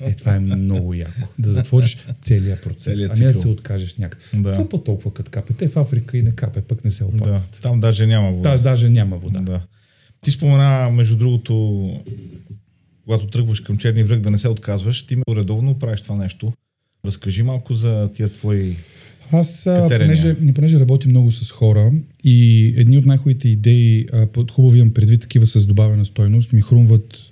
Е, 0.00 0.14
това 0.14 0.34
е 0.34 0.40
много 0.40 0.94
яко. 0.94 1.28
Да 1.38 1.52
затвориш 1.52 1.98
целият 2.22 2.62
процес, 2.64 2.94
Целият 2.94 3.20
а 3.20 3.24
не 3.24 3.32
да 3.32 3.40
се 3.40 3.48
откажеш 3.48 3.96
някак. 3.96 4.20
Да. 4.34 4.52
Това 4.52 4.68
по 4.68 4.78
толкова 4.78 5.14
като 5.14 5.30
капе. 5.30 5.52
Те 5.52 5.68
в 5.68 5.76
Африка 5.76 6.18
и 6.18 6.22
не 6.22 6.30
капе, 6.30 6.60
пък 6.60 6.84
не 6.84 6.90
се 6.90 7.04
Да, 7.04 7.08
опакват. 7.08 7.58
там 7.62 7.80
даже 7.80 8.06
няма 8.06 8.30
вода. 8.30 8.56
Да, 8.56 8.62
даже 8.62 8.90
няма 8.90 9.16
вода. 9.16 9.40
Да. 9.40 9.60
Ти 10.20 10.30
спомена, 10.30 10.90
между 10.90 11.16
другото, 11.16 11.90
когато 13.04 13.26
тръгваш 13.26 13.60
към 13.60 13.76
черни 13.76 14.02
връх, 14.02 14.20
да 14.20 14.30
не 14.30 14.38
се 14.38 14.48
отказваш, 14.48 15.02
ти 15.02 15.16
редовно 15.30 15.78
правиш 15.78 16.00
това 16.00 16.16
нещо. 16.16 16.52
Разкажи 17.06 17.42
малко 17.42 17.74
за 17.74 18.10
тия 18.14 18.28
твои... 18.32 18.76
Аз, 19.32 19.62
Катерения. 19.64 20.16
понеже, 20.16 20.54
понеже 20.54 20.80
работим 20.80 21.10
много 21.10 21.30
с 21.32 21.50
хора 21.50 21.92
и 22.24 22.66
едни 22.76 22.98
от 22.98 23.06
най-хубавите 23.06 23.48
идеи, 23.48 24.06
а, 24.12 24.26
под- 24.26 24.50
хубаво 24.50 24.76
имам 24.76 24.94
предвид 24.94 25.20
такива 25.20 25.46
с 25.46 25.66
добавена 25.66 26.04
стойност, 26.04 26.52
ми 26.52 26.60
хрумват, 26.60 27.27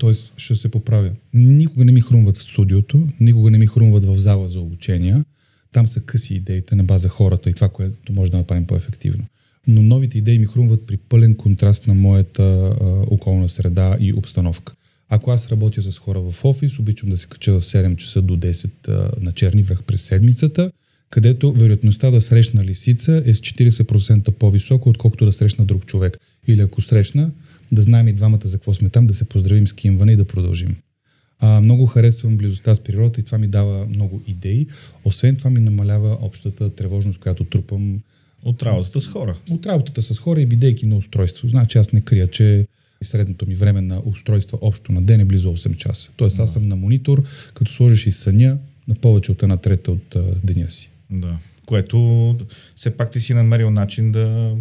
т.е. 0.00 0.12
ще 0.36 0.54
се 0.54 0.68
поправя. 0.68 1.10
Никога 1.34 1.84
не 1.84 1.92
ми 1.92 2.00
хрумват 2.00 2.36
в 2.36 2.42
студиото, 2.42 3.08
никога 3.20 3.50
не 3.50 3.58
ми 3.58 3.66
хрумват 3.66 4.04
в 4.04 4.18
зала 4.18 4.48
за 4.48 4.60
обучения. 4.60 5.24
Там 5.72 5.86
са 5.86 6.00
къси 6.00 6.34
идеите 6.34 6.74
на 6.74 6.84
база 6.84 7.08
хората 7.08 7.50
и 7.50 7.54
това, 7.54 7.68
което 7.68 8.12
може 8.12 8.30
да 8.30 8.36
направим 8.36 8.66
по-ефективно. 8.66 9.24
Но 9.66 9.82
новите 9.82 10.18
идеи 10.18 10.38
ми 10.38 10.46
хрумват 10.46 10.86
при 10.86 10.96
пълен 10.96 11.34
контраст 11.34 11.86
на 11.86 11.94
моята 11.94 12.42
а, 12.42 12.84
околна 13.10 13.48
среда 13.48 13.96
и 14.00 14.12
обстановка. 14.12 14.74
Ако 15.08 15.30
аз 15.30 15.50
работя 15.50 15.82
с 15.82 15.98
хора 15.98 16.20
в 16.20 16.44
офис, 16.44 16.78
обичам 16.78 17.08
да 17.08 17.16
се 17.16 17.26
кача 17.26 17.60
в 17.60 17.64
7 17.64 17.96
часа 17.96 18.22
до 18.22 18.36
10 18.36 18.70
а, 18.88 19.10
на 19.20 19.32
черни 19.32 19.62
връх 19.62 19.82
през 19.82 20.02
седмицата, 20.02 20.72
където 21.10 21.52
вероятността 21.52 22.10
да 22.10 22.20
срещна 22.20 22.64
лисица 22.64 23.22
е 23.26 23.34
с 23.34 23.40
40% 23.40 24.30
по-високо, 24.30 24.88
отколкото 24.88 25.24
да 25.24 25.32
срещна 25.32 25.64
друг 25.64 25.86
човек. 25.86 26.18
Или 26.46 26.60
ако 26.60 26.80
срещна, 26.80 27.30
да 27.72 27.82
знаем 27.82 28.08
и 28.08 28.12
двамата 28.12 28.40
за 28.44 28.56
какво 28.56 28.74
сме 28.74 28.88
там, 28.88 29.06
да 29.06 29.14
се 29.14 29.24
поздравим 29.24 29.68
с 29.68 29.72
кимване 29.72 30.12
и 30.12 30.16
да 30.16 30.24
продължим. 30.24 30.76
А, 31.38 31.60
много 31.60 31.86
харесвам 31.86 32.36
близостта 32.36 32.74
с 32.74 32.80
природата 32.80 33.20
и 33.20 33.24
това 33.24 33.38
ми 33.38 33.46
дава 33.48 33.86
много 33.86 34.22
идеи. 34.26 34.66
Освен 35.04 35.36
това 35.36 35.50
ми 35.50 35.60
намалява 35.60 36.18
общата 36.20 36.70
тревожност, 36.70 37.18
която 37.20 37.44
трупам 37.44 38.00
От 38.42 38.62
работата 38.62 39.00
с 39.00 39.06
хора. 39.08 39.36
от 39.50 39.66
работата 39.66 40.02
с 40.02 40.18
хора 40.18 40.40
и 40.40 40.46
бидейки 40.46 40.86
на 40.86 40.96
устройство. 40.96 41.48
Значи 41.48 41.78
аз 41.78 41.92
не 41.92 42.00
крия, 42.00 42.26
че 42.26 42.66
средното 43.02 43.46
ми 43.46 43.54
време 43.54 43.80
на 43.80 44.02
устройства 44.04 44.58
общо 44.60 44.92
на 44.92 45.02
ден 45.02 45.20
е 45.20 45.24
близо 45.24 45.56
8 45.56 45.76
часа. 45.76 46.10
Тоест 46.16 46.38
аз 46.38 46.52
съм 46.52 46.68
на 46.68 46.76
монитор, 46.76 47.24
като 47.54 47.72
сложиш 47.72 48.06
и 48.06 48.12
съня 48.12 48.58
на 48.88 48.94
повече 48.94 49.32
от 49.32 49.42
една 49.42 49.56
трета 49.56 49.92
от 49.92 50.16
а, 50.16 50.24
деня 50.44 50.70
си. 50.70 50.90
Да. 51.10 51.38
Което 51.66 52.36
все 52.76 52.90
пак 52.90 53.10
ти 53.10 53.20
си 53.20 53.34
намерил 53.34 53.70
начин 53.70 54.12
да 54.12 54.56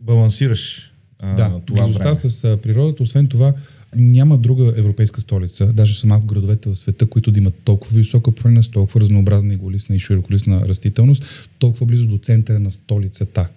балансираш 0.00 0.91
а, 1.22 1.34
да, 1.36 1.60
това 1.66 1.86
време. 1.86 2.14
с 2.14 2.58
природата. 2.62 3.02
Освен 3.02 3.26
това, 3.26 3.54
няма 3.96 4.38
друга 4.38 4.74
европейска 4.76 5.20
столица, 5.20 5.66
даже 5.72 6.00
са 6.00 6.06
малко 6.06 6.26
градовете 6.26 6.68
в 6.68 6.76
света, 6.76 7.06
които 7.06 7.30
да 7.30 7.38
имат 7.38 7.54
толкова 7.64 7.98
висока 7.98 8.32
пройност, 8.32 8.72
толкова 8.72 9.00
разнообразна 9.00 9.54
и 9.54 9.56
голисна 9.56 9.96
и 9.96 9.98
широколисна 9.98 10.68
растителност, 10.68 11.48
толкова 11.58 11.86
близо 11.86 12.06
до 12.06 12.18
центъра 12.18 12.58
на 12.60 12.70
столицата. 12.70 13.48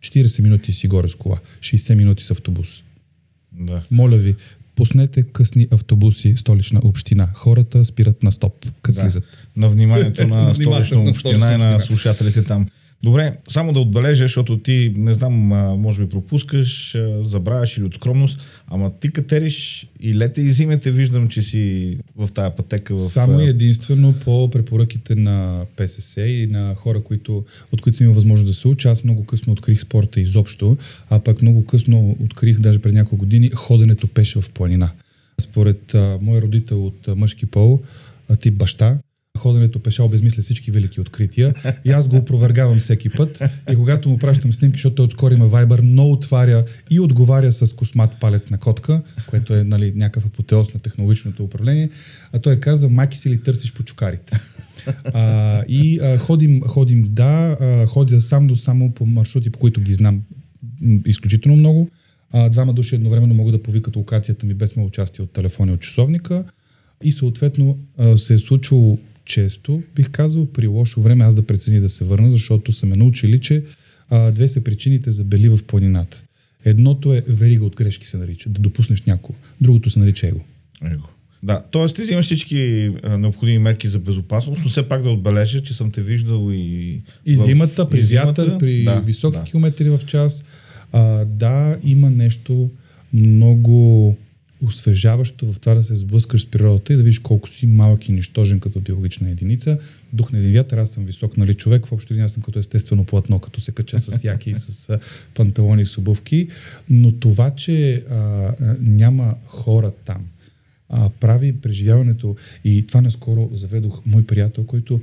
40 0.00 0.42
минути 0.42 0.72
си 0.72 0.88
горе 0.88 1.08
с 1.08 1.14
кола, 1.14 1.38
60 1.60 1.94
минути 1.94 2.24
с 2.24 2.30
автобус. 2.30 2.82
Да. 3.52 3.82
Моля 3.90 4.16
ви, 4.16 4.34
пуснете 4.74 5.22
късни 5.22 5.68
автобуси 5.70 6.34
столична 6.36 6.80
община. 6.84 7.28
Хората 7.34 7.84
спират 7.84 8.22
на 8.22 8.32
стоп, 8.32 8.66
като 8.82 8.96
Да. 8.96 9.02
слизат. 9.02 9.24
На 9.56 9.68
вниманието 9.68 10.26
На 10.28 10.36
на 10.42 10.52
вниманието 10.52 10.86
столична 10.86 11.02
на 11.04 11.10
община 11.10 11.54
и 11.54 11.58
на 11.58 11.80
слушателите 11.80 12.44
там. 12.44 12.66
Добре, 13.02 13.36
само 13.48 13.72
да 13.72 13.80
отбележа, 13.80 14.24
защото 14.24 14.58
ти, 14.58 14.94
не 14.96 15.12
знам, 15.12 15.32
може 15.80 16.02
би 16.02 16.08
пропускаш, 16.08 16.96
забравяш 17.22 17.78
или 17.78 17.84
от 17.84 17.94
скромност, 17.94 18.40
ама 18.66 18.92
ти 19.00 19.12
катериш 19.12 19.88
и 20.00 20.14
лете 20.14 20.40
и 20.40 20.50
зимете, 20.50 20.90
виждам, 20.90 21.28
че 21.28 21.42
си 21.42 21.96
в 22.16 22.32
тази 22.32 22.54
пътека. 22.56 22.94
В, 22.94 23.00
Само 23.00 23.40
и 23.40 23.48
единствено 23.48 24.14
по 24.24 24.50
препоръките 24.50 25.14
на 25.14 25.64
ПСС 25.76 26.20
и 26.20 26.46
на 26.46 26.74
хора, 26.74 27.02
които, 27.02 27.44
от 27.72 27.80
които 27.80 27.96
съм 27.96 28.04
имал 28.04 28.14
възможност 28.14 28.46
да 28.52 28.54
се 28.54 28.68
уча. 28.68 28.90
Аз 28.90 29.04
много 29.04 29.24
късно 29.24 29.52
открих 29.52 29.80
спорта 29.80 30.20
изобщо, 30.20 30.76
а 31.10 31.18
пък 31.18 31.42
много 31.42 31.66
късно 31.66 32.16
открих, 32.24 32.58
даже 32.58 32.78
пред 32.78 32.92
няколко 32.92 33.16
години, 33.16 33.50
ходенето 33.50 34.06
пеше 34.06 34.40
в 34.40 34.50
планина. 34.50 34.90
Според 35.40 35.94
а, 35.94 36.18
мой 36.22 36.40
родител 36.40 36.86
от 36.86 37.08
а, 37.08 37.14
мъжки 37.14 37.46
пол, 37.46 37.80
а, 38.28 38.36
тип 38.36 38.54
баща, 38.54 38.98
ходенето 39.36 39.78
пеша 39.78 40.04
обезмисля 40.04 40.42
всички 40.42 40.70
велики 40.70 41.00
открития 41.00 41.54
и 41.84 41.90
аз 41.90 42.08
го 42.08 42.16
опровергавам 42.16 42.78
всеки 42.78 43.10
път 43.10 43.42
и 43.72 43.76
когато 43.76 44.08
му 44.08 44.18
пращам 44.18 44.52
снимки, 44.52 44.76
защото 44.76 44.94
той 44.94 45.04
отскоро 45.04 45.34
има 45.34 45.48
Viber, 45.48 45.80
но 45.82 46.10
отваря 46.10 46.64
и 46.90 47.00
отговаря 47.00 47.52
с 47.52 47.72
космат 47.72 48.10
палец 48.20 48.50
на 48.50 48.58
котка, 48.58 49.02
което 49.26 49.54
е 49.54 49.64
нали, 49.64 49.92
някакъв 49.96 50.26
апотеоз 50.26 50.74
на 50.74 50.80
технологичното 50.80 51.44
управление, 51.44 51.90
а 52.32 52.38
той 52.38 52.60
каза, 52.60 52.88
маки 52.88 53.18
си 53.18 53.30
ли 53.30 53.42
търсиш 53.42 53.72
по 53.72 53.82
чукарите? 53.82 54.40
А, 55.04 55.62
и 55.68 56.00
а, 56.00 56.18
ходим, 56.18 56.60
ходим, 56.60 57.04
да, 57.06 57.56
а, 57.60 57.86
ходя 57.86 58.20
сам 58.20 58.46
до 58.46 58.56
само 58.56 58.92
по 58.92 59.06
маршрути, 59.06 59.50
по 59.50 59.58
които 59.58 59.80
ги 59.80 59.92
знам 59.92 60.22
изключително 61.06 61.56
много. 61.56 61.90
А, 62.32 62.48
двама 62.48 62.72
души 62.72 62.94
едновременно 62.94 63.34
могат 63.34 63.52
да 63.54 63.62
повикат 63.62 63.96
локацията 63.96 64.46
ми 64.46 64.54
без 64.54 64.76
мое 64.76 64.86
участие 64.86 65.22
от 65.22 65.32
телефона 65.32 65.72
и 65.72 65.74
от 65.74 65.80
часовника. 65.80 66.44
И 67.04 67.12
съответно 67.12 67.78
а, 67.98 68.18
се 68.18 68.34
е 68.34 68.38
случило 68.38 68.98
често, 69.26 69.82
бих 69.96 70.10
казал, 70.10 70.46
при 70.46 70.66
лошо 70.66 71.00
време 71.00 71.24
аз 71.24 71.34
да 71.34 71.42
прецени 71.42 71.80
да 71.80 71.88
се 71.88 72.04
върна, 72.04 72.30
защото 72.30 72.72
са 72.72 72.86
ме 72.86 72.96
научили, 72.96 73.40
че 73.40 73.64
а, 74.10 74.30
две 74.30 74.48
са 74.48 74.64
причините 74.64 75.10
за 75.10 75.24
бели 75.24 75.48
в 75.48 75.58
планината. 75.66 76.22
Едното 76.64 77.14
е 77.14 77.24
верига 77.28 77.64
от 77.64 77.76
грешки 77.76 78.06
се 78.06 78.16
нарича, 78.16 78.48
да 78.50 78.60
допуснеш 78.60 79.02
някого. 79.02 79.38
Другото 79.60 79.90
се 79.90 79.98
нарича 79.98 80.26
его. 80.26 80.40
Его. 80.84 81.06
Да, 81.42 81.62
т.е. 81.72 81.86
ти 81.86 82.02
взимаш 82.02 82.24
всички 82.24 82.90
а, 83.02 83.18
необходими 83.18 83.58
мерки 83.58 83.88
за 83.88 83.98
безопасност, 83.98 84.62
но 84.64 84.68
все 84.70 84.88
пак 84.88 85.02
да 85.02 85.10
отбележа, 85.10 85.62
че 85.62 85.74
съм 85.74 85.90
те 85.90 86.02
виждал 86.02 86.50
и... 86.52 87.00
И 87.26 87.36
в- 87.36 87.38
зимата, 87.38 87.90
при 87.90 87.98
и 87.98 88.02
зимата. 88.02 88.42
вятър, 88.42 88.58
при 88.58 88.84
Да, 88.84 89.00
високи 89.00 89.36
да. 89.38 89.44
километри 89.44 89.90
в 89.90 90.00
час. 90.06 90.44
А, 90.92 91.24
да, 91.24 91.78
има 91.84 92.10
нещо 92.10 92.70
много 93.12 94.16
освежаващо 94.64 95.52
в 95.52 95.60
това 95.60 95.74
да 95.74 95.84
се 95.84 95.96
сблъскаш 95.96 96.42
с 96.42 96.46
природата 96.46 96.92
и 96.92 96.96
да 96.96 97.02
видиш 97.02 97.18
колко 97.18 97.48
си 97.48 97.66
малък 97.66 98.08
и 98.08 98.12
нищожен 98.12 98.60
като 98.60 98.80
биологична 98.80 99.30
единица. 99.30 99.78
Дух 100.12 100.32
на 100.32 100.38
един 100.38 100.52
вятър, 100.52 100.78
аз 100.78 100.90
съм 100.90 101.04
висок, 101.04 101.36
нали, 101.36 101.54
човек, 101.54 101.86
в 101.86 101.92
общи 101.92 102.14
линии 102.14 102.24
аз 102.24 102.32
съм 102.32 102.42
като 102.42 102.58
естествено 102.58 103.04
платно, 103.04 103.38
като 103.38 103.60
се 103.60 103.72
кача 103.72 103.98
с 103.98 104.24
яки 104.24 104.50
и 104.50 104.54
с 104.54 104.98
панталони 105.34 105.82
и 105.82 105.86
с 105.86 105.98
обувки, 105.98 106.48
но 106.90 107.12
това, 107.12 107.50
че 107.50 107.94
а, 107.94 108.54
няма 108.80 109.34
хора 109.46 109.92
там, 110.04 110.24
а, 110.88 111.10
прави 111.10 111.52
преживяването 111.52 112.36
и 112.64 112.86
това 112.86 113.00
наскоро 113.00 113.50
заведох 113.52 114.02
мой 114.06 114.26
приятел, 114.26 114.64
който 114.64 115.00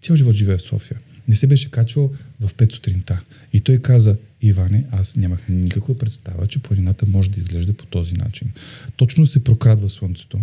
цял 0.00 0.16
живот 0.16 0.34
живее 0.34 0.56
в 0.56 0.62
София. 0.62 0.98
Не 1.28 1.36
се 1.36 1.46
беше 1.46 1.70
качвал 1.70 2.12
в 2.40 2.54
5 2.54 2.72
сутринта. 2.72 3.20
И 3.52 3.60
той 3.60 3.78
каза, 3.78 4.16
Иване, 4.42 4.84
аз 4.90 5.16
нямах 5.16 5.48
никаква 5.48 5.98
представа, 5.98 6.46
че 6.46 6.58
планината 6.58 7.06
може 7.06 7.30
да 7.30 7.40
изглежда 7.40 7.72
по 7.72 7.86
този 7.86 8.14
начин. 8.14 8.50
Точно 8.96 9.26
се 9.26 9.44
прокрадва 9.44 9.90
слънцето, 9.90 10.40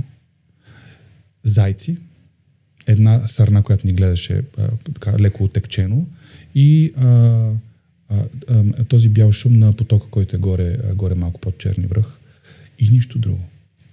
зайци, 1.44 1.98
една 2.88 3.28
сърна, 3.28 3.64
която 3.64 3.88
ни 3.88 3.94
гледаше 3.94 4.42
а, 4.58 4.70
така 4.94 5.20
леко 5.20 5.44
отекчено 5.44 6.08
и 6.56 6.92
а, 6.96 7.06
а, 7.08 8.24
а, 8.50 8.84
този 8.84 9.10
бял 9.10 9.32
шум 9.32 9.60
на 9.60 9.74
потока, 9.74 10.08
който 10.10 10.36
е 10.36 10.40
горе, 10.40 10.78
а, 10.84 10.94
горе 10.96 11.16
малко 11.16 11.40
под 11.40 11.58
черни 11.58 11.88
връх 11.88 12.18
и 12.80 12.90
нищо 12.90 13.20
друго. 13.20 13.44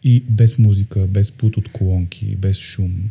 И 0.05 0.25
без 0.29 0.59
музика, 0.59 1.07
без 1.07 1.33
пут 1.33 1.57
от 1.57 1.73
колонки, 1.73 2.37
без 2.37 2.59
шум. 2.59 3.11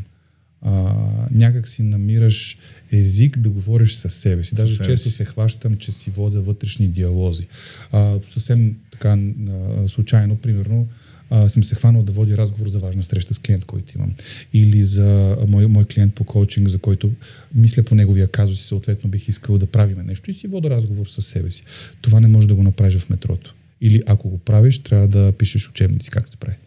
А, 0.62 0.94
някак 1.32 1.68
си 1.68 1.82
намираш 1.82 2.58
език 2.92 3.38
да 3.38 3.50
говориш 3.50 3.94
със 3.94 4.14
себе 4.14 4.44
си. 4.44 4.56
Даже 4.56 4.76
себе 4.76 4.90
често 4.90 5.10
си. 5.10 5.16
се 5.16 5.26
хващам, 5.26 5.76
че 5.76 5.92
си 5.92 6.10
водя 6.10 6.42
вътрешни 6.42 6.88
диалози. 6.88 7.48
А, 7.92 8.20
съвсем 8.28 8.76
така 8.92 9.18
а, 9.50 9.90
случайно, 9.90 10.36
примерно, 10.36 10.88
а, 11.30 11.50
съм 11.50 11.64
се 11.64 11.76
хванал 11.76 12.04
да 12.04 12.12
водя 12.12 12.38
разговор 12.38 12.68
за 12.68 12.80
важна 12.80 13.04
среща 13.04 13.34
с 13.34 13.40
клиент, 13.40 13.66
който 13.66 13.98
имам. 13.98 14.14
Или 14.54 14.84
за 14.84 15.38
мой, 15.48 15.68
мой 15.68 15.86
клиент 15.86 16.14
по 16.14 16.24
коучинг, 16.24 16.68
за 16.68 16.78
който 16.78 17.12
мисля 17.56 17.84
по 17.84 17.96
неговия 17.96 18.28
казус 18.28 18.60
и 18.60 18.68
съответно 18.68 19.10
бих 19.10 19.28
искал 19.28 19.58
да 19.58 19.66
правиме 19.66 20.04
нещо 20.04 20.32
и 20.32 20.34
си 20.34 20.48
вода 20.48 20.70
разговор 20.70 21.06
със 21.06 21.26
себе 21.26 21.52
си. 21.52 21.64
Това 22.02 22.20
не 22.20 22.28
може 22.28 22.48
да 22.48 22.56
го 22.56 22.64
направиш 22.64 22.98
в 22.98 23.10
метрото. 23.10 23.56
Или 23.82 24.02
ако 24.06 24.30
го 24.30 24.38
правиш, 24.38 24.78
трябва 24.78 25.08
да 25.08 25.32
пишеш 25.32 25.70
учебници 25.70 26.10
как 26.10 26.30
се 26.30 26.38
прави. 26.38 26.58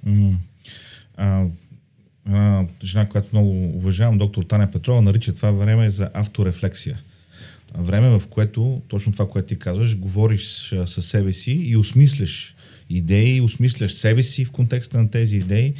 А, 1.16 1.46
жена, 2.84 3.08
която 3.08 3.28
много 3.32 3.76
уважавам, 3.76 4.18
доктор 4.18 4.42
Таня 4.42 4.70
Петрова, 4.70 5.02
нарича 5.02 5.34
това 5.34 5.50
време 5.50 5.90
за 5.90 6.10
авторефлексия. 6.14 6.98
Време, 7.78 8.18
в 8.18 8.22
което, 8.30 8.82
точно 8.88 9.12
това, 9.12 9.28
което 9.28 9.48
ти 9.48 9.58
казваш, 9.58 9.96
говориш 9.96 10.74
със 10.86 11.06
себе 11.06 11.32
си 11.32 11.52
и 11.52 11.76
осмисляш 11.76 12.54
идеи, 12.90 13.40
осмисляш 13.40 13.92
себе 13.92 14.22
си 14.22 14.44
в 14.44 14.50
контекста 14.50 14.98
на 14.98 15.10
тези 15.10 15.36
идеи. 15.36 15.74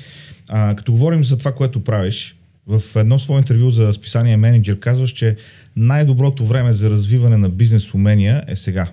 А, 0.49 0.77
като 0.77 0.93
говорим 0.93 1.25
за 1.25 1.37
това, 1.37 1.55
което 1.55 1.85
правиш, 1.85 2.37
в 2.67 2.83
едно 2.97 3.19
свое 3.19 3.39
интервю 3.39 3.71
за 3.71 3.93
списание 3.93 4.37
Менеджер 4.37 4.79
казваш, 4.79 5.11
че 5.11 5.37
най-доброто 5.77 6.45
време 6.45 6.73
за 6.73 6.91
развиване 6.91 7.37
на 7.37 7.49
бизнес 7.49 7.95
умения 7.95 8.45
е 8.47 8.57
сега. 8.57 8.93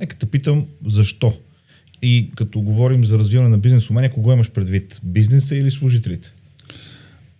Нека 0.00 0.16
те 0.16 0.26
питам 0.26 0.66
защо. 0.86 1.36
И 2.02 2.30
като 2.36 2.60
говорим 2.60 3.04
за 3.04 3.18
развиване 3.18 3.48
на 3.48 3.58
бизнес 3.58 3.90
умения, 3.90 4.12
кого 4.12 4.32
имаш 4.32 4.50
предвид? 4.50 5.00
Бизнеса 5.02 5.56
или 5.56 5.70
служителите? 5.70 6.32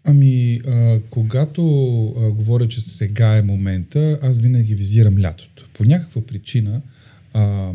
Ами, 0.04 0.60
а, 0.66 1.00
когато 1.10 1.62
а, 2.08 2.32
говоря, 2.32 2.68
че 2.68 2.80
сега 2.80 3.36
е 3.36 3.42
момента, 3.42 4.18
аз 4.22 4.38
винаги 4.38 4.74
визирам 4.74 5.18
лятото. 5.18 5.68
По 5.74 5.84
някаква 5.84 6.26
причина 6.26 6.80
а, 7.32 7.72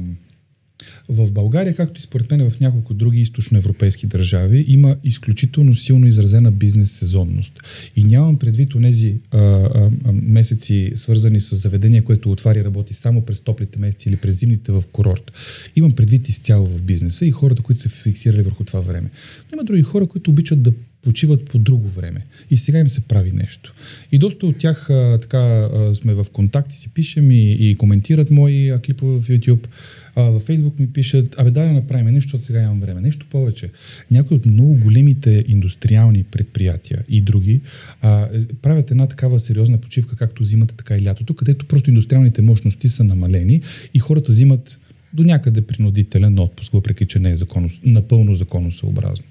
в 1.10 1.32
България, 1.32 1.76
както 1.76 2.00
и 2.00 2.02
според 2.02 2.32
мен 2.32 2.50
в 2.50 2.60
няколко 2.60 2.94
други 2.94 3.22
източноевропейски 3.22 4.08
държави, 4.08 4.66
има 4.68 4.98
изключително 5.04 5.76
силно 5.76 6.08
изразена 6.08 6.52
бизнес 6.52 6.92
сезонност. 6.92 7.54
И 7.96 8.04
нямам 8.04 8.40
предвид 8.40 8.76
онези 8.76 9.16
а, 9.32 9.38
а, 9.38 9.90
месеци, 10.12 10.94
свързани 10.96 11.40
с 11.40 11.56
заведение, 11.56 12.02
което 12.02 12.32
отваря 12.32 12.60
и 12.60 12.64
работи 12.64 12.94
само 12.94 13.22
през 13.22 13.40
топлите 13.40 13.80
месеци 13.80 14.10
или 14.10 14.16
през 14.18 14.40
зимните 14.40 14.72
в 14.72 14.84
курорт. 14.92 15.32
Имам 15.76 15.92
предвид 15.92 16.30
изцяло 16.30 16.66
в 16.66 16.84
бизнеса 16.84 17.26
и 17.26 17.32
хората, 17.32 17.62
които 17.62 17.82
са 17.82 17.90
фиксирали 17.90 18.42
върху 18.42 18.64
това 18.64 18.80
време. 18.80 19.10
Но 19.52 19.56
има 19.56 19.64
други 19.64 19.82
хора, 19.82 20.08
които 20.08 20.32
обичат 20.32 20.62
да 20.62 20.72
почиват 21.04 21.46
по 21.46 21.60
друго 21.60 21.88
време. 21.88 22.26
И 22.52 22.58
сега 22.58 22.80
им 22.80 22.90
се 22.90 23.02
прави 23.02 23.32
нещо. 23.32 23.74
И 24.12 24.18
доста 24.18 24.46
от 24.46 24.58
тях 24.58 24.90
а, 24.90 25.20
така 25.22 25.38
а, 25.38 25.96
сме 25.96 26.14
в 26.14 26.26
контакти, 26.34 26.78
си 26.78 26.90
пишем 26.90 27.32
и, 27.32 27.52
и 27.52 27.76
коментират 27.76 28.32
мои 28.32 28.70
а, 28.70 28.80
клипове 28.80 29.22
в 29.22 29.28
YouTube. 29.28 29.68
А, 30.16 30.22
във 30.22 30.48
Facebook 30.48 30.80
ми 30.80 30.94
пишат, 30.94 31.36
абе 31.40 31.52
дай 31.52 31.68
да 31.68 31.74
направим 31.74 32.14
нещо, 32.14 32.28
защото 32.28 32.46
сега 32.46 32.62
имам 32.62 32.80
време. 32.80 33.02
Нещо 33.02 33.26
повече. 33.30 33.70
Някои 34.12 34.38
от 34.38 34.46
много 34.46 34.74
големите 34.76 35.44
индустриални 35.48 36.24
предприятия 36.24 37.04
и 37.10 37.22
други 37.22 37.62
а, 38.02 38.30
правят 38.62 38.92
една 38.92 39.08
такава 39.08 39.40
сериозна 39.40 39.78
почивка, 39.78 40.16
както 40.16 40.44
зимата, 40.44 40.76
така 40.76 40.98
и 40.98 41.06
лятото, 41.06 41.34
където 41.34 41.66
просто 41.66 41.90
индустриалните 41.90 42.42
мощности 42.42 42.90
са 42.90 43.04
намалени 43.04 43.62
и 43.94 44.00
хората 44.00 44.32
взимат 44.32 44.80
до 45.14 45.24
някъде 45.24 45.62
принудителен 45.62 46.40
отпуск, 46.40 46.72
въпреки 46.72 47.06
че 47.06 47.20
не 47.20 47.32
е 47.32 47.38
законно, 47.38 47.70
напълно 47.84 48.36
законосъобразно. 48.36 49.26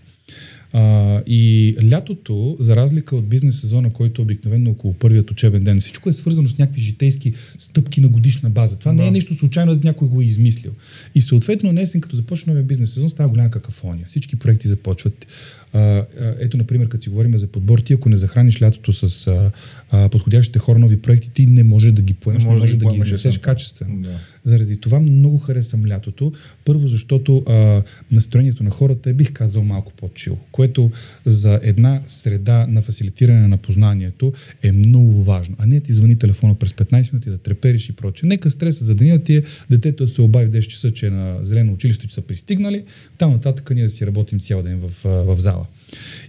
А, 0.72 1.22
и 1.26 1.76
лятото, 1.90 2.56
за 2.61 2.76
разлика 2.76 3.16
от 3.16 3.28
бизнес 3.28 3.61
сезона, 3.61 3.92
който 3.92 4.22
е 4.22 4.24
обикновено 4.24 4.70
около 4.70 4.94
първият 4.94 5.30
учебен 5.30 5.64
ден, 5.64 5.80
всичко 5.80 6.08
е 6.08 6.12
свързано 6.12 6.48
с 6.48 6.58
някакви 6.58 6.80
житейски 6.80 7.32
стъпки 7.58 8.00
на 8.00 8.08
годишна 8.08 8.50
база. 8.50 8.78
Това 8.78 8.92
не 8.92 9.06
е 9.06 9.11
нещо 9.11 9.35
случайно, 9.35 9.76
да 9.76 9.88
някой 9.88 10.08
го 10.08 10.20
е 10.20 10.24
измислил. 10.24 10.72
И 11.14 11.20
съответно, 11.20 11.70
днес, 11.70 11.96
като 12.00 12.16
започне 12.16 12.50
новия 12.52 12.64
бизнес 12.64 12.94
сезон, 12.94 13.11
става 13.11 13.28
голяма 13.28 13.50
какафония. 13.50 14.06
Всички 14.08 14.37
проекти 14.37 14.68
започват. 14.68 15.26
А, 15.72 16.04
ето, 16.40 16.56
например, 16.56 16.88
като 16.88 17.02
си 17.02 17.11
говорим 17.11 17.38
за 17.38 17.46
подбор, 17.46 17.78
ти 17.78 17.92
ако 17.92 18.08
не 18.08 18.16
захраниш 18.16 18.62
лятото 18.62 18.92
с 18.92 19.26
а, 19.26 19.50
а, 19.90 20.08
подходящите 20.08 20.58
хора 20.58 20.78
нови 20.78 20.96
проекти, 20.96 21.30
ти 21.30 21.46
не 21.46 21.64
може 21.64 21.92
да 21.92 22.02
ги 22.02 22.14
поемеш, 22.14 22.44
не 22.44 22.50
може, 22.50 22.76
да, 22.76 22.87
да 22.87 22.94
ги 22.94 22.98
изнесеш 22.98 23.38
качествено. 23.38 24.02
Да. 24.02 24.18
Заради 24.44 24.76
това 24.76 25.00
много 25.00 25.38
харесвам 25.38 25.87
лятото. 25.87 26.32
Първо, 26.64 26.87
защото 26.87 27.42
а, 27.48 27.82
настроението 28.11 28.64
на 28.64 28.70
хората 28.70 29.11
е, 29.11 29.12
бих 29.12 29.32
казал, 29.32 29.64
малко 29.64 29.92
по-чил, 29.92 30.38
което 30.52 30.90
за 31.24 31.61
една 31.62 32.00
среда 32.08 32.66
на 32.68 32.82
фасилитиране 32.82 33.48
на 33.48 33.56
познанието 33.56 34.32
е 34.62 34.72
много 34.72 35.22
важно. 35.22 35.56
А 35.58 35.66
не 35.66 35.80
ти 35.80 35.92
звъни 35.92 36.18
телефона 36.18 36.54
през 36.54 36.72
15 36.72 37.12
минути 37.12 37.30
да 37.30 37.38
трепериш 37.38 37.88
и 37.88 37.92
прочее. 37.92 38.28
Нека 38.28 38.50
стреса 38.50 38.85
за 38.85 38.94
деня 38.94 39.18
ти 39.18 39.37
е 39.37 39.42
детето 39.70 40.08
се 40.08 40.22
обави 40.22 40.46
в 40.46 40.50
10 40.50 40.66
часа, 40.66 40.90
че 40.90 41.06
е 41.06 41.11
на 41.11 41.38
зелено 41.42 41.72
училище, 41.72 42.06
че 42.06 42.14
са 42.14 42.20
пристигнали, 42.20 42.85
там 43.18 43.32
нататък 43.32 43.70
ние 43.74 43.85
да 43.85 43.90
си 43.90 44.06
работим 44.06 44.40
цял 44.40 44.62
ден 44.62 44.78
в, 44.80 45.04
в 45.04 45.40
зала. 45.40 45.62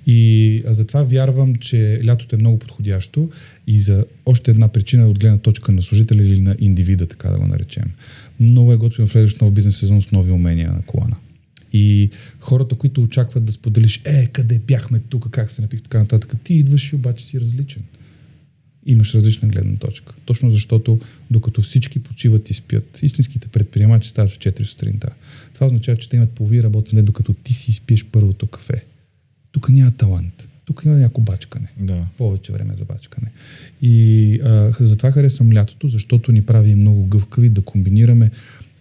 И 0.08 0.63
а, 0.67 0.74
затова 0.74 1.04
вярвам, 1.04 1.56
че 1.56 2.02
лятото 2.06 2.36
е 2.36 2.39
много 2.39 2.60
подходящо 2.60 3.30
и 3.67 3.80
за 3.80 4.06
още 4.26 4.52
една 4.52 4.67
причина 4.67 5.08
от 5.10 5.19
гледна 5.19 5.38
точка 5.38 5.72
на 5.72 5.82
служителя 5.82 6.24
или 6.24 6.41
на 6.41 6.56
индивида, 6.60 7.08
така 7.08 7.30
да 7.30 7.39
го 7.39 7.48
наречем. 7.48 7.91
Много 8.39 8.74
е 8.74 8.78
готино 8.78 9.08
влезеш 9.08 9.38
в 9.38 9.41
нов 9.41 9.52
бизнес 9.52 9.78
сезон 9.78 10.02
с 10.02 10.12
нови 10.12 10.32
умения 10.32 10.72
на 10.72 10.82
колана. 10.82 11.15
И 11.74 12.10
хората, 12.39 12.76
които 12.76 13.04
очакват 13.04 13.46
да 13.46 13.52
споделиш, 13.52 14.02
е, 14.06 14.28
къде 14.28 14.60
бяхме 14.60 15.00
тук, 15.00 15.30
как 15.32 15.52
се 15.52 15.62
напих, 15.62 15.82
така 15.82 16.00
нататък, 16.00 16.34
ти 16.43 16.54
идваш 16.54 16.91
и 16.91 16.96
обаче 16.96 17.26
си 17.26 17.41
различен. 17.41 17.84
Имаш 18.86 19.13
различна 19.13 19.48
гледна 19.48 19.76
точка. 19.76 20.13
Точно 20.26 20.52
защото, 20.52 21.00
докато 21.32 21.62
всички 21.62 22.00
почиват 22.00 22.50
и 22.50 22.54
спят, 22.54 23.00
истинските 23.02 23.48
предприемачи 23.48 24.10
стават 24.10 24.32
в 24.32 24.39
4 24.39 24.63
сутринта. 24.63 25.10
Това 25.54 25.65
означава, 25.65 25.98
че 25.98 26.10
те 26.10 26.15
имат 26.15 26.32
полови 26.32 26.63
работа, 26.63 26.96
не 26.96 27.02
докато 27.02 27.34
ти 27.34 27.54
си 27.54 27.72
изпиеш 27.72 28.06
първото 28.06 28.48
кафе. 28.48 28.84
Тук 29.53 29.69
няма 29.69 29.91
талант. 29.91 30.47
Тук 30.65 30.81
има 30.85 30.95
някакво 30.95 31.21
бачкане. 31.21 31.67
Да. 31.79 32.05
Повече 32.17 32.51
време 32.51 32.73
за 32.77 32.85
бачкане. 32.85 33.31
И 33.81 34.39
а, 34.43 34.71
затова 34.79 35.11
харесвам 35.11 35.53
лятото, 35.53 35.87
защото 35.87 36.31
ни 36.31 36.41
прави 36.41 36.75
много 36.75 37.05
гъвкави 37.05 37.49
да 37.49 37.61
комбинираме 37.61 38.31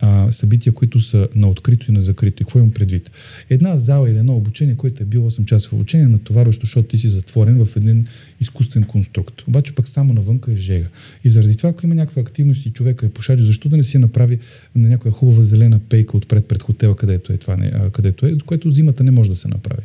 а, 0.01 0.33
събития, 0.33 0.73
които 0.73 1.01
са 1.01 1.29
на 1.35 1.49
открито 1.49 1.91
и 1.91 1.95
на 1.95 2.03
закрито. 2.03 2.43
И 2.43 2.45
какво 2.45 2.59
имам 2.59 2.71
предвид? 2.71 3.11
Една 3.51 3.77
зала 3.77 4.11
или 4.11 4.19
едно 4.19 4.37
обучение, 4.37 4.77
което 4.77 5.03
е 5.03 5.07
било 5.07 5.31
8 5.31 5.45
часово 5.45 5.77
обучение, 5.77 6.07
натоварващо, 6.07 6.67
защото 6.67 6.89
ти 6.89 6.99
си 6.99 7.09
затворен 7.09 7.65
в 7.65 7.77
един 7.77 8.07
изкуствен 8.41 8.85
конструкт. 8.85 9.43
Обаче 9.49 9.75
пък 9.75 9.89
само 9.89 10.13
навънка 10.13 10.53
е 10.53 10.57
жега. 10.57 10.89
И 11.25 11.31
заради 11.31 11.57
това, 11.57 11.71
ако 11.71 11.87
има 11.87 11.95
някаква 11.95 12.23
активност 12.23 12.67
и 12.67 12.71
човека 12.71 13.07
е 13.07 13.11
пошач, 13.11 13.41
защо 13.41 13.69
да 13.69 13.77
не 13.77 13.83
си 13.83 13.97
я 13.97 14.01
направи 14.01 14.39
на 14.77 14.89
някоя 14.89 15.13
хубава 15.13 15.43
зелена 15.43 15.79
пейка 15.79 16.17
отпред 16.17 16.47
пред 16.47 16.63
хотела, 16.63 16.97
където 16.97 17.33
е 17.33 17.37
това, 17.37 17.57
не, 17.57 17.73
където 17.93 18.27
е, 18.27 18.39
което 18.47 18.71
зимата 18.71 19.05
не 19.05 19.11
може 19.11 19.31
да 19.31 19.37
се 19.37 19.49
направи. 19.49 19.83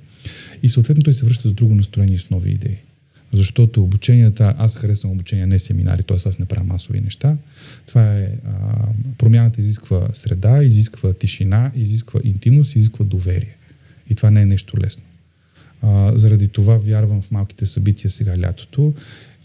И 0.63 0.69
съответно 0.69 1.03
той 1.03 1.13
се 1.13 1.25
връща 1.25 1.49
с 1.49 1.53
друго 1.53 1.75
настроение 1.75 2.15
и 2.15 2.19
с 2.19 2.29
нови 2.29 2.51
идеи. 2.51 2.77
Защото 3.33 3.83
обученията, 3.83 4.55
аз 4.57 4.77
харесвам 4.77 5.11
обучения, 5.11 5.47
не 5.47 5.59
семинари, 5.59 6.03
т.е. 6.03 6.17
аз 6.25 6.39
не 6.39 6.45
правя 6.45 6.63
масови 6.63 7.01
неща. 7.01 7.37
Това 7.85 8.17
е, 8.17 8.31
а, 8.45 8.87
промяната 9.17 9.61
изисква 9.61 10.07
среда, 10.13 10.63
изисква 10.63 11.13
тишина, 11.13 11.71
изисква 11.75 12.19
интимност, 12.23 12.75
изисква 12.75 13.05
доверие. 13.05 13.55
И 14.09 14.15
това 14.15 14.31
не 14.31 14.41
е 14.41 14.45
нещо 14.45 14.77
лесно. 14.85 15.03
А, 15.81 16.17
заради 16.17 16.47
това 16.47 16.77
вярвам 16.77 17.21
в 17.21 17.31
малките 17.31 17.65
събития 17.65 18.09
сега 18.09 18.39
лятото, 18.39 18.93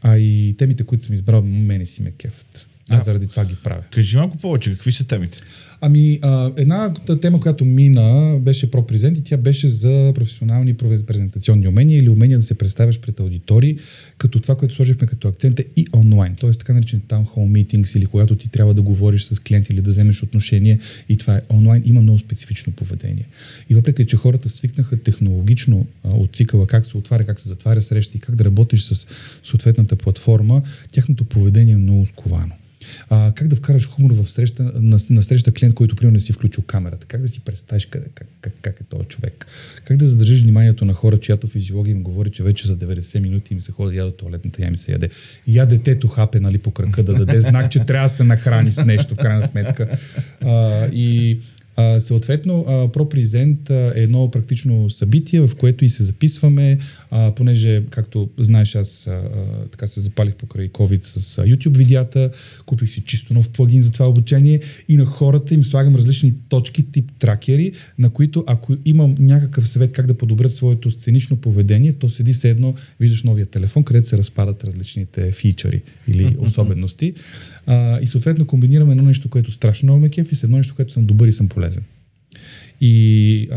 а 0.02 0.18
и 0.18 0.54
темите, 0.58 0.84
които 0.84 1.04
съм 1.04 1.14
избрал, 1.14 1.42
мене 1.42 1.86
си 1.86 2.02
ме 2.02 2.10
кефът. 2.10 2.66
Аз 2.88 3.00
А. 3.00 3.04
заради 3.04 3.26
това 3.26 3.44
ги 3.44 3.56
правя. 3.64 3.82
Кажи 3.90 4.16
малко 4.16 4.38
повече, 4.38 4.72
какви 4.72 4.92
са 4.92 5.06
темите? 5.06 5.38
Ами, 5.84 6.20
една 6.56 6.92
тема, 7.20 7.40
която 7.40 7.64
мина, 7.64 8.38
беше 8.40 8.70
ProPresent 8.70 9.18
и 9.18 9.22
тя 9.22 9.36
беше 9.36 9.68
за 9.68 10.12
професионални 10.14 10.74
презентационни 11.06 11.68
умения 11.68 11.98
или 11.98 12.08
умения 12.08 12.38
да 12.38 12.44
се 12.44 12.54
представяш 12.54 13.00
пред 13.00 13.20
аудитори, 13.20 13.76
като 14.18 14.40
това, 14.40 14.54
което 14.54 14.74
сложихме 14.74 15.06
като 15.06 15.28
акцент 15.28 15.60
е 15.60 15.64
и 15.76 15.86
онлайн, 15.94 16.34
т.е. 16.40 16.50
така 16.50 16.72
наречен 16.72 17.00
town 17.08 17.24
hall 17.24 17.66
meetings 17.66 17.96
или 17.96 18.06
когато 18.06 18.36
ти 18.36 18.48
трябва 18.48 18.74
да 18.74 18.82
говориш 18.82 19.22
с 19.22 19.40
клиент 19.40 19.70
или 19.70 19.80
да 19.80 19.90
вземеш 19.90 20.22
отношение 20.22 20.78
и 21.08 21.16
това 21.16 21.36
е 21.36 21.40
онлайн, 21.50 21.82
има 21.84 22.02
много 22.02 22.18
специфично 22.18 22.72
поведение. 22.72 23.26
И 23.70 23.74
въпреки, 23.74 24.06
че 24.06 24.16
хората 24.16 24.48
свикнаха 24.48 25.02
технологично 25.02 25.86
а, 26.04 26.10
от 26.10 26.36
цикъла 26.36 26.66
как 26.66 26.86
се 26.86 26.96
отваря, 26.96 27.24
как 27.24 27.40
се 27.40 27.48
затваря 27.48 27.82
срещи 27.82 28.16
и 28.16 28.20
как 28.20 28.34
да 28.34 28.44
работиш 28.44 28.82
с 28.82 29.06
съответната 29.42 29.96
платформа, 29.96 30.62
тяхното 30.92 31.24
поведение 31.24 31.74
е 31.74 31.76
много 31.76 32.06
сковано. 32.06 32.52
А, 33.10 33.32
как 33.32 33.48
да 33.48 33.56
вкараш 33.56 33.88
хумор 33.88 34.10
в 34.10 34.30
среща, 34.30 34.62
на, 34.74 34.98
на 35.10 35.22
среща 35.22 35.52
клиент, 35.52 35.74
който 35.74 35.96
примерно 35.96 36.14
не 36.14 36.20
си 36.20 36.32
включил 36.32 36.62
камерата? 36.62 37.06
Как 37.06 37.22
да 37.22 37.28
си 37.28 37.40
представиш 37.40 37.86
къде, 37.86 38.06
как, 38.14 38.28
как, 38.40 38.52
как 38.62 38.80
е 38.80 38.84
този 38.84 39.04
човек? 39.04 39.46
Как 39.84 39.96
да 39.96 40.08
задържиш 40.08 40.42
вниманието 40.42 40.84
на 40.84 40.92
хора, 40.92 41.20
чиято 41.20 41.46
физиология 41.46 41.92
им 41.92 42.02
говори, 42.02 42.30
че 42.30 42.42
вече 42.42 42.66
за 42.66 42.76
90 42.78 43.20
минути 43.20 43.54
им 43.54 43.60
се 43.60 43.72
ходи 43.72 43.96
да 43.96 44.02
яде 44.02 44.16
туалетната, 44.16 44.62
я 44.62 44.68
им 44.68 44.76
се 44.76 44.92
яде. 44.92 45.10
Я 45.46 45.66
детето 45.66 46.08
хапе 46.08 46.40
нали, 46.40 46.58
по 46.58 46.70
крака 46.70 47.02
да 47.02 47.14
даде 47.14 47.40
знак, 47.40 47.70
че 47.70 47.78
трябва 47.78 48.08
да 48.08 48.14
се 48.14 48.24
нахрани 48.24 48.72
с 48.72 48.84
нещо 48.84 49.14
в 49.14 49.18
крайна 49.18 49.46
сметка. 49.46 49.88
А, 50.40 50.86
и 50.86 51.40
а, 51.76 52.00
съответно, 52.00 52.64
а, 52.68 52.72
ProPresent 52.88 53.70
а, 53.70 53.92
е 53.98 54.02
едно 54.02 54.30
практично 54.30 54.90
събитие, 54.90 55.40
в 55.40 55.50
което 55.58 55.84
и 55.84 55.88
се 55.88 56.02
записваме, 56.02 56.78
а, 57.10 57.32
понеже, 57.34 57.82
както 57.90 58.28
знаеш, 58.38 58.74
аз 58.74 59.06
а, 59.06 59.10
а, 59.10 59.20
така 59.70 59.86
се 59.86 60.00
запалих 60.00 60.34
покрай 60.34 60.68
COVID 60.68 61.04
с 61.04 61.38
а, 61.38 61.42
YouTube 61.44 61.76
видеята, 61.76 62.30
купих 62.66 62.90
си 62.90 63.00
чисто 63.00 63.34
нов 63.34 63.48
плагин 63.48 63.82
за 63.82 63.90
това 63.90 64.08
обучение 64.08 64.60
и 64.88 64.96
на 64.96 65.04
хората 65.04 65.54
им 65.54 65.64
слагам 65.64 65.94
различни 65.94 66.34
точки, 66.48 66.92
тип 66.92 67.12
тракери, 67.18 67.72
на 67.98 68.10
които 68.10 68.44
ако 68.46 68.76
имам 68.84 69.14
някакъв 69.18 69.68
съвет 69.68 69.92
как 69.92 70.06
да 70.06 70.14
подобрят 70.14 70.52
своето 70.52 70.90
сценично 70.90 71.36
поведение, 71.36 71.92
то 71.92 72.08
седи 72.08 72.34
се 72.34 72.50
едно, 72.50 72.74
виждаш 73.00 73.22
новия 73.22 73.46
телефон, 73.46 73.84
където 73.84 74.08
се 74.08 74.18
разпадат 74.18 74.64
различните 74.64 75.30
фичъри 75.30 75.82
или 76.08 76.36
особености. 76.38 77.14
А, 77.66 78.00
и 78.00 78.06
съответно 78.06 78.46
комбинираме 78.46 78.92
едно 78.92 79.02
нещо, 79.02 79.28
което 79.28 79.50
страшно 79.50 79.86
много 79.86 80.00
ме 80.00 80.08
кефи, 80.08 80.36
с 80.36 80.42
едно 80.42 80.56
нещо, 80.56 80.74
което 80.76 80.92
съм 80.92 81.04
добър 81.04 81.28
и 81.28 81.32
съм 81.32 81.48
полезен. 81.48 81.82
И 82.80 83.48
а, 83.52 83.56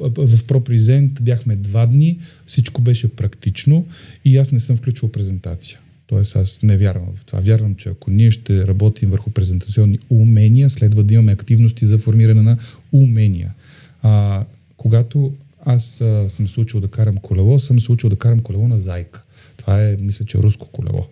в 0.00 0.44
ProPresent 0.44 1.20
бяхме 1.20 1.56
два 1.56 1.86
дни, 1.86 2.18
всичко 2.46 2.82
беше 2.82 3.08
практично 3.08 3.86
и 4.24 4.36
аз 4.36 4.52
не 4.52 4.60
съм 4.60 4.76
включвал 4.76 5.12
презентация. 5.12 5.78
Тоест 6.06 6.36
аз 6.36 6.62
не 6.62 6.76
вярвам 6.76 7.12
в 7.14 7.24
това. 7.24 7.40
Вярвам, 7.40 7.74
че 7.74 7.88
ако 7.88 8.10
ние 8.10 8.30
ще 8.30 8.66
работим 8.66 9.10
върху 9.10 9.30
презентационни 9.30 9.98
умения, 10.10 10.70
следва 10.70 11.04
да 11.04 11.14
имаме 11.14 11.32
активности 11.32 11.86
за 11.86 11.98
формиране 11.98 12.42
на 12.42 12.58
умения. 12.92 13.54
А, 14.02 14.44
когато 14.76 15.32
аз 15.64 16.00
а, 16.00 16.30
съм 16.30 16.48
се 16.48 16.60
учил 16.60 16.80
да 16.80 16.88
карам 16.88 17.16
колело, 17.16 17.58
съм 17.58 17.80
се 17.80 17.92
учил 17.92 18.10
да 18.10 18.16
карам 18.16 18.40
колело 18.40 18.68
на 18.68 18.80
зайка. 18.80 19.24
Това 19.58 19.84
е, 19.84 19.96
мисля, 20.00 20.24
че 20.24 20.38
руско 20.38 20.68
колело. 20.68 21.06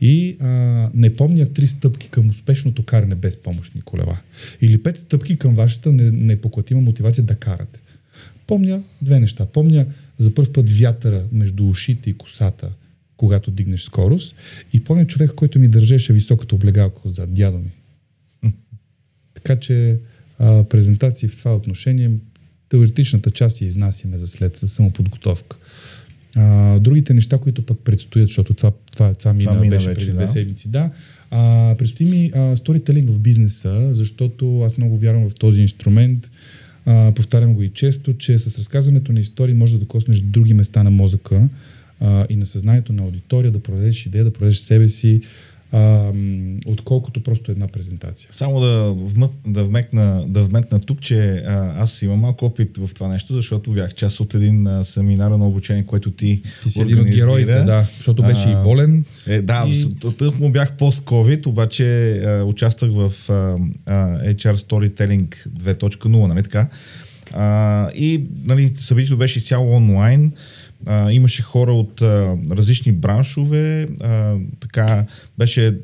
И 0.00 0.36
а, 0.40 0.46
не 0.94 1.14
помня 1.14 1.52
три 1.52 1.66
стъпки 1.66 2.08
към 2.08 2.30
успешното 2.30 2.82
каране 2.82 3.14
без 3.14 3.42
помощни 3.42 3.80
колела. 3.80 4.20
Или 4.60 4.82
пет 4.82 4.96
стъпки 4.96 5.36
към 5.36 5.54
вашата 5.54 5.92
не- 5.92 6.10
непоклатима 6.10 6.80
мотивация 6.80 7.24
да 7.24 7.34
карате. 7.34 7.80
Помня 8.46 8.82
две 9.02 9.20
неща. 9.20 9.46
Помня 9.46 9.86
за 10.18 10.34
първ 10.34 10.52
път 10.52 10.70
вятъра 10.70 11.24
между 11.32 11.68
ушите 11.68 12.10
и 12.10 12.14
косата, 12.14 12.70
когато 13.16 13.50
дигнеш 13.50 13.82
скорост. 13.82 14.34
И 14.72 14.84
помня 14.84 15.06
човека, 15.06 15.34
който 15.34 15.58
ми 15.58 15.68
държеше 15.68 16.12
високата 16.12 16.54
облегалка 16.54 17.08
отзад, 17.08 17.34
дядо 17.34 17.58
ми. 17.58 17.70
Така 19.34 19.56
че 19.56 19.98
а, 20.38 20.64
презентации 20.64 21.28
в 21.28 21.36
това 21.36 21.56
отношение, 21.56 22.10
теоретичната 22.68 23.30
част 23.30 23.60
я 23.60 23.68
изнасяме 23.68 24.18
за 24.18 24.26
след 24.26 24.56
със 24.56 24.72
самоподготовка. 24.72 25.56
А, 26.36 26.78
другите 26.78 27.14
неща, 27.14 27.38
които 27.38 27.66
пък 27.66 27.78
предстоят, 27.78 28.28
защото 28.28 28.54
това, 28.54 28.72
това, 28.92 29.14
това 29.14 29.32
мина, 29.32 29.54
мина 29.54 29.76
беше 29.76 29.88
вече, 29.88 29.98
преди 29.98 30.10
да. 30.10 30.16
две 30.16 30.28
седмици, 30.28 30.68
да. 30.68 30.90
А, 31.30 31.74
предстои 31.78 32.06
ми 32.06 32.30
а, 32.34 32.56
сторителинг 32.56 33.10
в 33.10 33.18
бизнеса, 33.18 33.88
защото 33.92 34.62
аз 34.62 34.78
много 34.78 34.96
вярвам 34.96 35.28
в 35.28 35.34
този 35.34 35.62
инструмент. 35.62 36.30
А, 36.86 37.12
повтарям 37.12 37.54
го 37.54 37.62
и 37.62 37.68
често, 37.68 38.12
че 38.18 38.38
с 38.38 38.58
разказването 38.58 39.12
на 39.12 39.20
истории 39.20 39.54
може 39.54 39.72
да 39.72 39.78
докоснеш 39.78 40.20
други 40.20 40.54
места 40.54 40.82
на 40.82 40.90
мозъка 40.90 41.48
а, 42.00 42.26
и 42.28 42.36
на 42.36 42.46
съзнанието 42.46 42.92
на 42.92 43.02
аудитория, 43.02 43.50
да 43.50 43.60
проведеш 43.60 44.06
идея, 44.06 44.24
да 44.24 44.32
проведеш 44.32 44.58
себе 44.58 44.88
си, 44.88 45.20
а, 45.72 46.12
отколкото 46.66 47.22
просто 47.22 47.52
една 47.52 47.68
презентация. 47.68 48.28
Само 48.30 48.60
да, 48.60 48.90
вмък, 48.90 49.30
да, 49.46 49.64
вмекна, 49.64 50.24
да 50.28 50.42
вметна 50.42 50.80
тук, 50.80 51.00
че 51.00 51.30
а, 51.46 51.74
аз 51.76 52.02
имам 52.02 52.18
малко 52.18 52.44
опит 52.44 52.76
в 52.76 52.94
това 52.94 53.08
нещо, 53.08 53.34
защото 53.34 53.70
бях 53.70 53.94
част 53.94 54.20
от 54.20 54.34
един 54.34 54.66
а, 54.66 54.84
семинар 54.84 55.30
на 55.30 55.46
обучение, 55.46 55.86
което 55.86 56.10
ти, 56.10 56.42
Ти 56.62 56.70
си 56.70 56.80
един 56.80 56.94
от 56.94 56.98
организира. 57.00 57.26
героите, 57.26 57.60
да, 57.62 57.86
защото 57.96 58.22
беше 58.22 58.48
А, 58.48 58.60
и 58.60 58.64
болен. 58.64 59.04
Е, 59.26 59.42
да, 59.42 59.66
И- 59.68 59.88
тък 60.18 60.38
му 60.38 60.50
бях 60.50 60.76
пост-ковид, 60.76 61.46
обаче 61.46 62.12
а, 62.12 62.44
участвах 62.44 62.90
в 62.92 63.30
а, 63.30 63.56
а, 63.86 64.32
HR 64.34 64.54
Storytelling 64.56 65.48
2.0, 65.48 66.26
нали 66.26 66.42
така? 66.42 66.68
А, 67.32 67.90
и 67.90 68.24
нали, 68.44 68.72
събитието 68.78 69.16
беше 69.16 69.38
изцяло 69.38 69.76
онлайн. 69.76 70.32
А, 70.86 71.12
имаше 71.12 71.42
хора 71.42 71.72
от 71.72 72.02
а, 72.02 72.36
различни 72.50 72.92
браншове. 72.92 73.88
А, 74.00 74.36
така 74.60 75.06
беше 75.38 75.78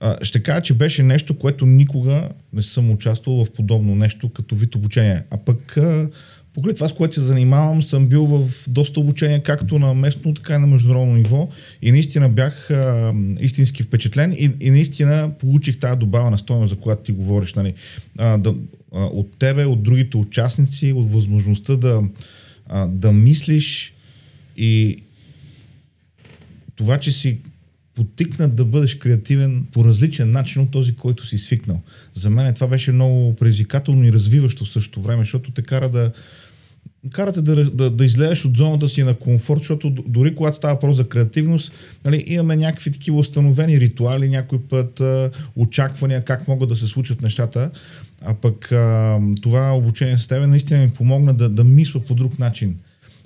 а, 0.00 0.24
ще 0.24 0.42
кажа, 0.42 0.60
че 0.60 0.74
беше 0.74 1.02
нещо, 1.02 1.38
което 1.38 1.66
никога 1.66 2.28
не 2.52 2.62
съм 2.62 2.90
участвал 2.90 3.44
в 3.44 3.50
подобно 3.50 3.94
нещо 3.94 4.28
като 4.28 4.54
вид 4.54 4.74
обучение. 4.74 5.22
А 5.30 5.36
пък 5.36 5.76
а, 5.76 6.08
покрай 6.54 6.74
това, 6.74 6.88
с 6.88 6.92
което 6.92 7.14
се 7.14 7.20
занимавам, 7.20 7.82
съм 7.82 8.06
бил 8.06 8.26
в 8.26 8.50
доста 8.68 9.00
обучения, 9.00 9.42
както 9.42 9.78
на 9.78 9.94
местно, 9.94 10.34
така 10.34 10.54
и 10.54 10.58
на 10.58 10.66
международно 10.66 11.14
ниво. 11.14 11.48
И 11.82 11.92
наистина 11.92 12.28
бях 12.28 12.70
а, 12.70 13.14
истински 13.40 13.82
впечатлен 13.82 14.32
и, 14.32 14.50
и 14.60 14.70
наистина 14.70 15.30
получих 15.38 15.78
тази 15.78 15.98
добавена 15.98 16.38
стоеност, 16.38 16.70
за 16.70 16.76
която 16.76 17.02
ти 17.02 17.12
говориш. 17.12 17.54
Нали, 17.54 17.74
а, 18.18 18.38
да, 18.38 18.54
от 18.92 19.38
тебе, 19.38 19.64
от 19.64 19.82
другите 19.82 20.16
участници, 20.16 20.92
от 20.92 21.12
възможността 21.12 21.76
да, 21.76 22.02
да 22.88 23.12
мислиш 23.12 23.94
и 24.58 25.02
това, 26.76 26.98
че 26.98 27.12
си 27.12 27.38
потикнат 27.94 28.54
да 28.54 28.64
бъдеш 28.64 28.94
креативен 28.94 29.66
по 29.72 29.84
различен 29.84 30.30
начин 30.30 30.62
от 30.62 30.70
този, 30.70 30.94
който 30.94 31.26
си 31.26 31.38
свикнал. 31.38 31.80
За 32.14 32.30
мен 32.30 32.54
това 32.54 32.66
беше 32.66 32.92
много 32.92 33.36
предизвикателно 33.36 34.04
и 34.04 34.12
развиващо 34.12 34.64
в 34.64 34.68
същото 34.68 35.02
време, 35.02 35.22
защото 35.22 35.50
те 35.50 35.62
кара 35.62 35.88
да 35.88 36.12
карате 37.10 37.42
да, 37.42 37.70
да, 37.70 37.90
да 37.90 38.04
излезеш 38.04 38.44
от 38.44 38.56
зоната 38.56 38.88
си 38.88 39.02
на 39.02 39.14
комфорт, 39.14 39.60
защото 39.60 39.90
дори 39.90 40.34
когато 40.34 40.56
става 40.56 40.74
въпрос 40.74 40.96
за 40.96 41.08
креативност, 41.08 41.72
нали, 42.04 42.24
имаме 42.26 42.56
някакви 42.56 42.90
такива 42.90 43.18
установени 43.18 43.80
ритуали, 43.80 44.28
някой 44.28 44.58
път 44.62 45.00
а, 45.00 45.30
очаквания 45.56 46.24
как 46.24 46.48
могат 46.48 46.68
да 46.68 46.76
се 46.76 46.86
случат 46.86 47.22
нещата. 47.22 47.70
А 48.22 48.34
пък 48.34 48.72
а, 48.72 49.18
това 49.42 49.76
обучение 49.76 50.18
с 50.18 50.28
тебе 50.28 50.46
наистина 50.46 50.80
ми 50.80 50.90
помогна 50.90 51.34
да, 51.34 51.48
да 51.48 51.64
мисля 51.64 52.00
по 52.00 52.14
друг 52.14 52.38
начин 52.38 52.76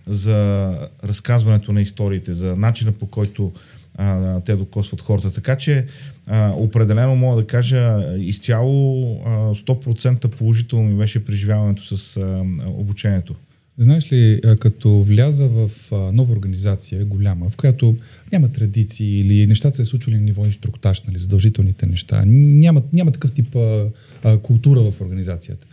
за 0.06 0.78
разказването 1.04 1.72
на 1.72 1.80
историите, 1.80 2.32
за 2.32 2.56
начина 2.56 2.92
по 2.92 3.06
който 3.06 3.52
а, 3.98 4.40
те 4.40 4.56
докосват 4.56 5.00
хората. 5.00 5.32
Така 5.32 5.56
че 5.56 5.86
а, 6.26 6.52
определено 6.56 7.16
мога 7.16 7.36
да 7.36 7.46
кажа 7.46 8.14
изцяло 8.18 9.02
а, 9.26 9.28
100% 9.54 10.28
положително 10.28 10.88
ми 10.88 10.94
беше 10.94 11.24
преживяването 11.24 11.96
с 11.96 12.16
а, 12.16 12.44
обучението. 12.66 13.34
Знаеш 13.78 14.12
ли, 14.12 14.40
като 14.60 15.02
вляза 15.02 15.48
в 15.48 15.70
нова 16.12 16.32
организация, 16.32 17.04
голяма, 17.04 17.50
в 17.50 17.56
която 17.56 17.96
няма 18.32 18.48
традиции 18.48 19.20
или 19.20 19.46
нещата 19.46 19.76
се 19.76 19.84
случвали 19.84 20.16
на 20.16 20.22
ниво 20.22 20.44
инструктаж, 20.44 21.02
нали, 21.02 21.18
задължителните 21.18 21.86
неща, 21.86 22.22
няма, 22.26 22.82
няма 22.92 23.12
такъв 23.12 23.32
тип 23.32 23.56
а, 23.56 23.88
а, 24.22 24.38
култура 24.38 24.80
в 24.80 25.00
организацията. 25.00 25.66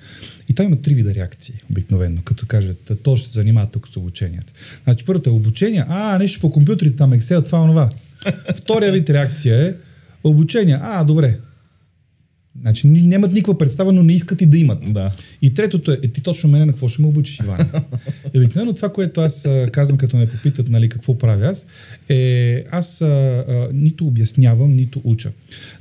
И 0.49 0.53
там 0.53 0.65
има 0.65 0.75
три 0.75 0.93
вида 0.93 1.15
реакции, 1.15 1.55
обикновено, 1.71 2.21
като 2.25 2.45
кажат, 2.45 2.91
то 3.03 3.17
ще 3.17 3.27
се 3.27 3.33
занимава 3.33 3.67
тук 3.67 3.87
с 3.87 3.97
обучението. 3.97 4.53
Значи 4.83 5.05
първото 5.05 5.29
е 5.29 5.33
обучение, 5.33 5.83
а, 5.87 6.17
нещо 6.17 6.39
по 6.39 6.51
компютрите, 6.51 6.95
там 6.95 7.11
Excel, 7.11 7.45
това, 7.45 7.61
онова. 7.61 7.89
Втория 8.55 8.91
вид 8.91 9.09
реакция 9.09 9.67
е 9.67 9.73
обучение, 10.23 10.77
а, 10.81 11.03
добре, 11.03 11.37
Значи 12.61 12.87
нямат 12.87 13.33
никаква 13.33 13.57
представа, 13.57 13.91
но 13.91 14.03
не 14.03 14.13
искат 14.13 14.41
и 14.41 14.45
да 14.45 14.57
имат. 14.57 14.93
Да. 14.93 15.11
И 15.41 15.53
третото 15.53 15.91
е, 15.91 15.97
е 16.03 16.07
ти 16.07 16.21
точно 16.21 16.49
мене 16.49 16.65
на 16.65 16.71
какво 16.71 16.87
ще 16.87 17.01
ме 17.01 17.07
обучиш, 17.07 17.39
Иван? 17.39 17.59
Обикновено 18.35 18.73
това, 18.73 18.93
което 18.93 19.21
аз 19.21 19.47
казвам, 19.71 19.97
като 19.97 20.17
ме 20.17 20.29
попитат 20.29 20.69
нали, 20.69 20.89
какво 20.89 21.17
правя 21.17 21.45
аз, 21.45 21.65
е 22.09 22.63
аз 22.71 23.01
а, 23.01 23.05
а, 23.05 23.69
нито 23.73 24.07
обяснявам, 24.07 24.75
нито 24.75 25.01
уча. 25.03 25.31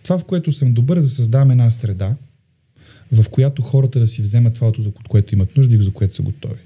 Това, 0.02 0.18
в 0.18 0.24
което 0.24 0.52
съм 0.52 0.72
добър 0.72 0.96
е 0.96 1.00
да 1.00 1.08
създавам 1.08 1.50
една 1.50 1.70
среда, 1.70 2.14
в 3.12 3.28
която 3.28 3.62
хората 3.62 4.00
да 4.00 4.06
си 4.06 4.22
вземат 4.22 4.54
това, 4.54 4.68
от 4.68 5.08
което 5.08 5.34
имат 5.34 5.56
нужда 5.56 5.74
и 5.74 5.82
за 5.82 5.90
което 5.90 6.14
са 6.14 6.22
готови. 6.22 6.60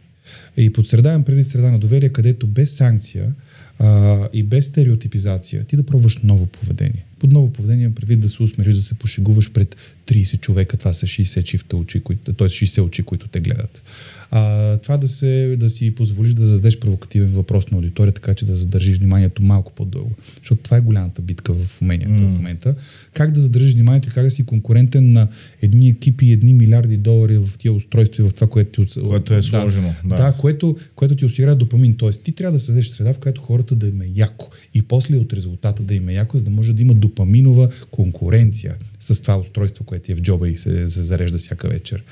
И 0.57 0.73
под 0.73 0.87
среда 0.87 1.09
имам 1.09 1.25
преди 1.25 1.45
среда 1.45 1.71
на 1.71 1.79
доверие, 1.79 2.09
където 2.09 2.47
без 2.47 2.77
санкция 2.77 3.33
а, 3.79 4.29
и 4.33 4.43
без 4.43 4.67
стереотипизация 4.67 5.65
ти 5.65 5.77
да 5.77 5.83
пробваш 5.83 6.19
ново 6.23 6.47
поведение. 6.47 7.05
Под 7.23 7.33
ново 7.33 7.53
поведение 7.53 7.91
предвид 7.91 8.21
да 8.21 8.29
се 8.29 8.43
усмириш, 8.43 8.75
да 8.75 8.83
се 8.83 8.95
пошегуваш 8.95 9.51
пред 9.51 9.77
30 10.07 10.41
човека, 10.41 10.77
това 10.77 10.93
са 10.93 11.07
60 11.07 11.43
чифта 11.43 11.77
очи, 11.77 12.01
които, 12.01 12.33
т.е. 12.33 12.49
60 12.49 12.83
очи, 12.83 13.03
които 13.03 13.29
те 13.29 13.41
гледат. 13.41 13.83
А, 14.31 14.77
това 14.77 14.97
да, 14.97 15.09
се, 15.09 15.57
да 15.61 15.71
си 15.71 15.95
позволиш 15.95 16.35
да 16.35 16.45
зададеш 16.45 16.79
провокативен 16.79 17.29
въпрос 17.29 17.71
на 17.71 17.77
аудитория, 17.77 18.13
така 18.13 18.35
че 18.35 18.45
да 18.45 18.57
задържиш 18.57 18.99
вниманието 18.99 19.43
малко 19.43 19.73
по-дълго. 19.73 20.11
Защото 20.39 20.63
това 20.63 20.77
е 20.77 20.81
голямата 20.81 21.23
битка 21.23 21.55
в 21.55 21.83
умението 21.83 22.23
mm. 22.23 22.27
в 22.27 22.33
момента. 22.33 22.75
Как 23.15 23.33
да 23.33 23.41
задържиш 23.41 23.75
вниманието 23.75 24.09
и 24.09 24.13
как 24.13 24.25
да 24.25 24.31
си 24.31 24.43
конкурентен 24.43 25.13
на 25.13 25.29
едни 25.63 25.89
екипи 25.89 26.33
едни 26.33 26.55
милиарди 26.55 26.97
долари 26.97 27.39
в 27.39 27.49
тия 27.59 27.73
устройства 27.73 28.25
и 28.25 28.29
в 28.29 28.33
това, 28.33 28.47
което 28.47 28.85
ти... 28.85 29.01
Което 29.01 29.35
е 29.35 29.43
сложено. 29.43 29.95
Да, 30.05 30.17
да. 30.17 30.23
да 30.23 30.33
което, 30.33 30.77
което 30.95 31.17
ти 31.17 31.25
осигурява 31.25 31.57
допамин. 31.57 31.97
Тоест 31.97 32.23
ти 32.23 32.33
трябва 32.33 32.53
да 32.53 32.61
създадеш 32.61 32.89
среда, 32.89 33.13
в 33.13 33.19
която 33.19 33.41
хората 33.41 33.75
да 33.75 33.87
им 33.87 34.03
е 34.03 34.07
яко. 34.15 34.51
И 34.75 34.83
после 34.83 35.17
от 35.17 35.33
резултата 35.33 35.83
да 35.83 35.95
им 35.95 36.09
е 36.09 36.15
яко, 36.15 36.39
за 36.39 36.45
да 36.45 36.51
може 36.51 36.73
да 36.73 36.83
има 36.83 36.95
допаминова 37.13 37.71
конкуренция 37.91 38.79
с 39.03 39.23
това 39.23 39.37
устройство, 39.37 39.85
което 39.85 40.13
е 40.13 40.15
в 40.15 40.21
джоба 40.21 40.49
и 40.49 40.59
се, 40.59 40.89
се 40.89 41.03
зарежда 41.03 41.39
всяка 41.39 41.69
вечер. 41.69 42.05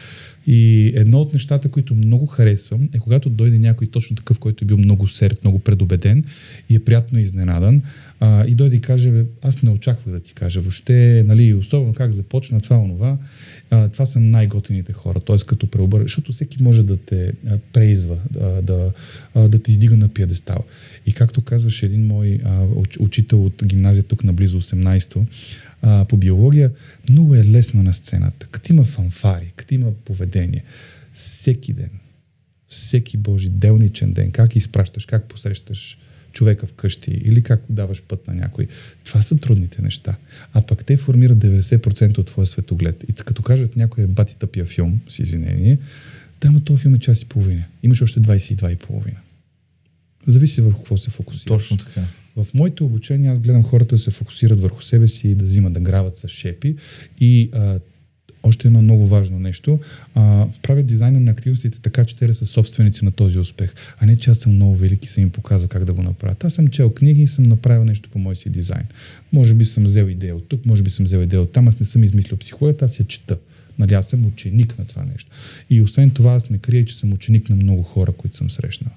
И 0.47 0.93
едно 0.97 1.21
от 1.21 1.33
нещата, 1.33 1.69
които 1.69 1.95
много 1.95 2.27
харесвам, 2.27 2.89
е 2.95 2.99
когато 2.99 3.31
дойде 3.31 3.59
някой 3.59 3.87
точно 3.87 4.17
такъв, 4.17 4.39
който 4.39 4.65
е 4.65 4.67
бил 4.67 4.79
много 4.79 5.09
серд, 5.09 5.45
много 5.45 5.59
предубеден 5.59 6.25
и 6.71 6.75
е 6.75 6.81
приятно 6.81 7.19
изненадан 7.19 7.83
а, 8.21 8.47
и 8.47 8.55
дойде 8.55 8.77
и 8.77 8.81
каже, 8.81 9.11
бе, 9.11 9.25
аз 9.43 9.63
не 9.63 9.71
очаквах 9.71 10.15
да 10.15 10.21
ти 10.21 10.35
кажа 10.35 10.61
въобще, 10.61 11.25
нали, 11.27 11.55
особено 11.55 11.95
как 11.95 12.13
започна 12.13 12.61
това, 12.61 12.79
онова. 12.79 13.19
А, 13.71 13.89
това 13.89 14.07
са 14.07 14.21
най-готените 14.21 14.93
хора, 14.93 15.21
т.е. 15.21 15.37
като 15.47 15.67
преобърна, 15.67 16.05
защото 16.05 16.33
всеки 16.33 16.63
може 16.63 16.83
да 16.83 16.97
те 16.97 17.33
преизва, 17.73 18.17
да, 18.31 18.63
да, 18.63 18.93
да 19.49 19.63
те 19.63 19.71
издига 19.71 19.97
на 19.97 20.09
пиедестал. 20.09 20.65
И 21.07 21.13
както 21.13 21.43
казваше 21.43 21.87
един 21.87 22.07
мой 22.07 22.41
а, 22.45 22.67
учител 23.01 23.45
от 23.45 23.65
гимназия 23.65 24.05
тук 24.05 24.25
наблизо 24.25 24.61
18-то, 24.61 25.27
а, 25.83 26.05
по 26.05 26.17
биология, 26.17 26.71
много 27.11 27.35
е 27.35 27.45
лесно 27.45 27.83
на 27.83 27.95
сцената. 27.95 28.47
Като 28.47 28.73
има 28.73 28.85
фанфари, 28.85 29.53
като 29.57 29.75
има 29.75 29.93
поведение, 30.05 30.65
всеки 31.13 31.73
ден, 31.73 31.91
всеки 32.69 33.17
Божи 33.17 33.49
делничен 33.49 34.13
ден, 34.13 34.31
как 34.31 34.57
изпращаш, 34.57 35.07
как 35.07 35.25
посрещаш 35.25 35.99
човека 36.33 36.67
вкъщи 36.67 37.11
или 37.11 37.43
как 37.43 37.63
даваш 37.71 38.03
път 38.03 38.27
на 38.27 38.35
някой. 38.35 38.67
Това 39.05 39.23
са 39.23 39.37
трудните 39.37 39.83
неща. 39.83 40.17
А 40.53 40.63
пък 40.63 40.85
те 40.85 40.97
формират 40.97 41.39
90% 41.39 42.19
от 42.19 42.27
твоя 42.27 42.47
светоглед. 42.47 43.05
И 43.09 43.13
като 43.13 43.43
кажат 43.43 43.77
някой 43.77 44.05
е 44.05 44.07
бати 44.07 44.37
тъпия 44.37 44.65
филм, 44.65 45.01
с 45.09 45.19
извинение, 45.19 45.79
да, 46.41 46.53
ма 46.53 46.61
този 46.61 46.83
филм 46.83 46.95
е 46.95 46.99
час 46.99 47.23
и 47.23 47.25
половина. 47.25 47.65
Имаш 47.83 48.03
още 48.03 48.21
22 48.21 48.73
и 48.73 48.77
половина. 48.77 49.19
Зависи 50.27 50.61
върху 50.61 50.79
какво 50.79 50.99
се 50.99 51.11
фокусираш. 51.11 51.47
Точно 51.47 51.77
така. 51.77 52.03
В 52.45 52.55
моите 52.55 52.83
обучения 52.83 53.33
аз 53.33 53.39
гледам 53.39 53.63
хората 53.63 53.95
да 53.95 53.99
се 53.99 54.11
фокусират 54.11 54.61
върху 54.61 54.83
себе 54.83 55.09
си 55.09 55.29
и 55.29 55.35
да 55.35 55.45
взимат, 55.45 55.73
да 55.73 55.81
грават 55.81 56.17
с 56.17 56.29
шепи. 56.29 56.77
И 57.21 57.51
а, 57.55 57.79
още 58.43 58.69
едно 58.69 58.83
много 58.83 59.07
важно 59.07 59.39
нещо. 59.39 59.79
А, 60.15 60.47
правят 60.63 60.87
дизайна 60.87 61.21
на 61.21 61.31
активностите 61.31 61.81
така, 61.81 62.05
че 62.05 62.17
те 62.17 62.27
да 62.27 62.35
са 62.35 62.47
собственици 62.47 63.05
на 63.05 63.11
този 63.11 63.39
успех. 63.39 63.75
А 63.99 64.07
не, 64.07 64.17
че 64.17 64.31
аз 64.31 64.39
съм 64.39 64.55
много 64.55 64.77
велики 64.77 65.07
и 65.07 65.09
съм 65.09 65.23
им 65.23 65.31
показал 65.31 65.69
как 65.69 65.85
да 65.85 65.93
го 65.93 66.03
направят. 66.03 66.45
Аз 66.45 66.55
съм 66.55 66.69
чел 66.69 66.91
книги 66.91 67.23
и 67.23 67.27
съм 67.27 67.45
направил 67.45 67.85
нещо 67.85 68.11
по 68.11 68.19
мой 68.19 68.37
си 68.37 68.51
дизайн. 68.51 68.87
Може 69.33 69.55
би 69.55 69.65
съм 69.65 69.85
взел 69.85 70.05
идея 70.05 70.37
от 70.37 70.49
тук, 70.49 70.67
може 70.67 70.83
би 70.83 70.91
съм 70.91 71.05
взел 71.05 71.19
идея 71.19 71.43
от 71.43 71.53
там. 71.53 71.69
Аз 71.69 71.81
не 71.81 71.87
съм 71.87 72.05
измислил 72.05 72.37
психологията, 72.37 72.85
аз 72.85 73.01
я 73.01 73.07
чета. 73.07 73.37
Нали, 73.79 73.95
аз 73.95 74.07
съм 74.07 74.27
ученик 74.27 74.79
на 74.79 74.85
това 74.85 75.05
нещо. 75.13 75.31
И 75.71 75.83
освен 75.83 76.11
това, 76.11 76.33
аз 76.33 76.51
не 76.51 76.59
крия, 76.59 76.85
че 76.85 76.97
съм 76.97 77.13
ученик 77.13 77.51
на 77.51 77.57
много 77.57 77.83
хора, 77.83 78.13
които 78.13 78.37
съм 78.37 78.51
срещнал. 78.51 78.93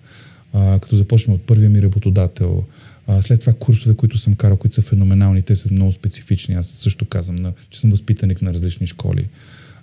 А, 0.53 0.79
като 0.79 0.95
започна 0.95 1.33
от 1.33 1.41
първия 1.41 1.69
ми 1.69 1.81
работодател, 1.81 2.63
след 3.21 3.39
това 3.39 3.53
курсове, 3.53 3.95
които 3.95 4.17
съм 4.17 4.35
карал, 4.35 4.57
които 4.57 4.75
са 4.75 4.81
феноменални, 4.81 5.41
те 5.41 5.55
са 5.55 5.69
много 5.71 5.91
специфични. 5.91 6.55
Аз 6.55 6.67
също 6.67 7.05
казвам, 7.05 7.35
на, 7.35 7.53
че 7.69 7.79
съм 7.79 7.89
възпитаник 7.89 8.41
на 8.41 8.53
различни 8.53 8.87
школи. 8.87 9.27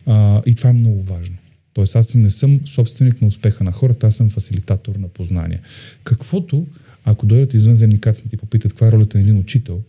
А, 0.06 0.42
и 0.46 0.54
това 0.54 0.70
е 0.70 0.72
много 0.72 1.02
важно. 1.02 1.36
Тоест 1.72 1.96
аз 1.96 2.14
не 2.14 2.30
съм 2.30 2.60
собственик 2.66 3.20
на 3.20 3.26
успеха 3.26 3.64
на 3.64 3.72
хората, 3.72 4.06
аз 4.06 4.16
съм 4.16 4.30
фасилитатор 4.30 4.94
на 4.94 5.08
познание. 5.08 5.60
Каквото, 6.04 6.66
ако 7.04 7.26
дойдат 7.26 7.54
извънземни 7.54 8.00
каци 8.00 8.22
и 8.32 8.36
попитат 8.36 8.72
каква 8.72 8.86
е 8.86 8.92
ролята 8.92 9.18
на 9.18 9.22
един 9.22 9.38
учител 9.38 9.82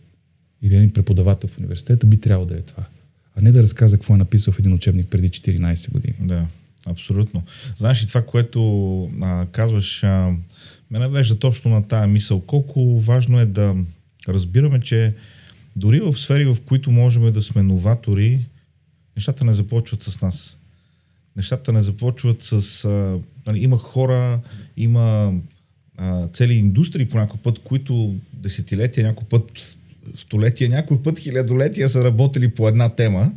или 0.62 0.76
един 0.76 0.92
преподавател 0.92 1.48
в 1.48 1.58
университета, 1.58 2.06
би 2.06 2.16
трябвало 2.16 2.46
да 2.46 2.54
е 2.54 2.60
това. 2.60 2.84
А 3.36 3.42
не 3.42 3.52
да 3.52 3.62
разказа 3.62 3.96
какво 3.96 4.14
е 4.14 4.18
написал 4.18 4.52
в 4.52 4.58
един 4.58 4.72
учебник 4.72 5.06
преди 5.06 5.30
14 5.30 5.90
години. 5.90 6.14
Да, 6.22 6.46
абсолютно. 6.86 7.42
Знаеш 7.76 8.02
и 8.02 8.08
това, 8.08 8.22
което 8.22 9.10
а, 9.22 9.46
казваш, 9.52 10.04
а, 10.04 10.32
ме 10.90 10.98
навежда 10.98 11.38
точно 11.38 11.70
на 11.70 11.88
тая 11.88 12.06
мисъл. 12.06 12.40
Колко 12.40 13.00
важно 13.00 13.40
е 13.40 13.46
да 13.46 13.74
разбираме, 14.28 14.80
че 14.80 15.14
дори 15.76 16.00
в 16.00 16.12
сфери, 16.12 16.44
в 16.44 16.56
които 16.66 16.90
можем 16.90 17.32
да 17.32 17.42
сме 17.42 17.62
новатори, 17.62 18.46
нещата 19.16 19.44
не 19.44 19.54
започват 19.54 20.02
с 20.02 20.20
нас. 20.20 20.58
Нещата 21.36 21.72
не 21.72 21.82
започват 21.82 22.42
с... 22.42 22.84
А, 22.84 23.18
нали, 23.46 23.62
има 23.62 23.78
хора, 23.78 24.40
има 24.76 25.34
а, 25.96 26.28
цели 26.28 26.54
индустрии 26.54 27.08
по 27.08 27.16
някой 27.16 27.40
път, 27.40 27.58
които 27.58 28.14
десетилетия, 28.32 29.06
някой 29.06 29.26
път 29.28 29.76
столетия, 30.14 30.70
някой 30.70 31.02
път 31.02 31.18
хилядолетия 31.18 31.88
са 31.88 32.04
работили 32.04 32.48
по 32.48 32.68
една 32.68 32.88
тема, 32.88 33.32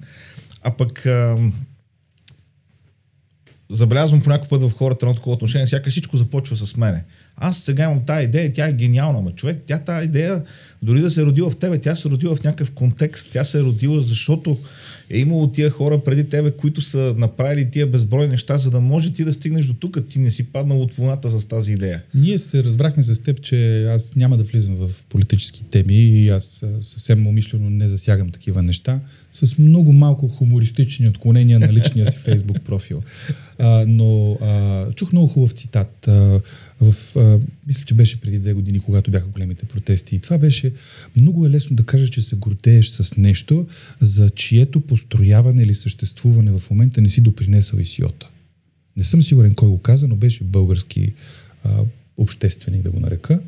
а 0.61 0.71
пък 0.71 1.05
а, 1.05 1.37
забелязвам 3.69 4.21
по 4.21 4.29
някой 4.29 4.47
път 4.47 4.61
в 4.61 4.73
хората 4.73 5.05
на 5.05 5.15
такова 5.15 5.33
отношение, 5.33 5.67
сякаш 5.67 5.91
всичко 5.91 6.17
започва 6.17 6.55
с 6.55 6.77
мене. 6.77 7.03
Аз 7.37 7.57
сега 7.57 7.83
имам 7.83 8.05
тази 8.05 8.25
идея, 8.25 8.53
тя 8.53 8.67
е 8.67 8.73
гениална, 8.73 9.21
ма 9.21 9.31
човек, 9.31 9.61
тя 9.65 9.79
тази 9.79 10.05
идея, 10.05 10.43
дори 10.81 11.01
да 11.01 11.11
се 11.11 11.21
е 11.21 11.25
родила 11.25 11.49
в 11.49 11.57
тебе, 11.57 11.77
тя 11.77 11.95
се 11.95 12.07
е 12.07 12.11
родила 12.11 12.35
в 12.35 12.43
някакъв 12.43 12.71
контекст, 12.71 13.27
тя 13.31 13.43
се 13.43 13.59
е 13.59 13.61
родила, 13.61 14.01
защото 14.01 14.57
е 15.09 15.19
имало 15.19 15.51
тия 15.51 15.69
хора 15.69 16.03
преди 16.03 16.23
тебе, 16.23 16.51
които 16.51 16.81
са 16.81 17.15
направили 17.17 17.69
тия 17.69 17.87
безброй 17.87 18.27
неща, 18.27 18.57
за 18.57 18.69
да 18.69 18.81
може 18.81 19.13
ти 19.13 19.23
да 19.23 19.33
стигнеш 19.33 19.65
до 19.65 19.73
тук, 19.73 20.07
ти 20.07 20.19
не 20.19 20.31
си 20.31 20.43
паднал 20.43 20.81
от 20.81 20.97
луната 20.97 21.39
с 21.39 21.45
тази 21.45 21.73
идея. 21.73 22.03
Ние 22.13 22.37
се 22.37 22.63
разбрахме 22.63 23.03
с 23.03 23.19
теб, 23.19 23.41
че 23.41 23.85
аз 23.85 24.15
няма 24.15 24.37
да 24.37 24.43
влизам 24.43 24.75
в 24.75 25.03
политически 25.09 25.63
теми 25.63 25.95
и 25.95 26.29
аз 26.29 26.63
съвсем 26.81 27.27
умишлено 27.27 27.69
не 27.69 27.87
засягам 27.87 28.29
такива 28.29 28.61
неща, 28.61 28.99
с 29.31 29.57
много 29.57 29.93
малко 29.93 30.27
хумористични 30.27 31.09
отклонения 31.09 31.59
на 31.59 31.73
личния 31.73 32.05
си 32.05 32.17
фейсбук 32.23 32.61
профил. 32.61 33.03
А, 33.59 33.85
но 33.87 34.37
а, 34.41 34.85
чух 34.91 35.11
много 35.11 35.27
хубав 35.27 35.51
цитат. 35.51 36.07
А, 36.07 36.41
в, 36.81 37.15
а, 37.15 37.39
мисля, 37.67 37.85
че 37.85 37.93
беше 37.93 38.21
преди 38.21 38.39
две 38.39 38.53
години, 38.53 38.79
когато 38.79 39.11
бяха 39.11 39.27
големите 39.27 39.65
протести. 39.65 40.15
И 40.15 40.19
това 40.19 40.37
беше 40.37 40.73
много 41.15 41.45
е 41.45 41.49
лесно 41.49 41.75
да 41.75 41.83
кажеш, 41.83 42.09
че 42.09 42.21
се 42.21 42.35
гордееш 42.35 42.87
с 42.87 43.17
нещо, 43.17 43.67
за 44.01 44.29
чието 44.29 44.81
построяване 44.81 45.63
или 45.63 45.75
съществуване 45.75 46.51
в 46.51 46.69
момента 46.69 47.01
не 47.01 47.09
си 47.09 47.21
допринесъл 47.21 47.77
и 47.77 47.85
сиота. 47.85 48.29
Не 48.97 49.03
съм 49.03 49.21
сигурен 49.21 49.55
кой 49.55 49.69
го 49.69 49.77
каза, 49.77 50.07
но 50.07 50.15
беше 50.15 50.43
български 50.43 51.13
а, 51.63 51.69
общественик, 52.17 52.81
да 52.81 52.91
го 52.91 52.99
нарека. 52.99 53.39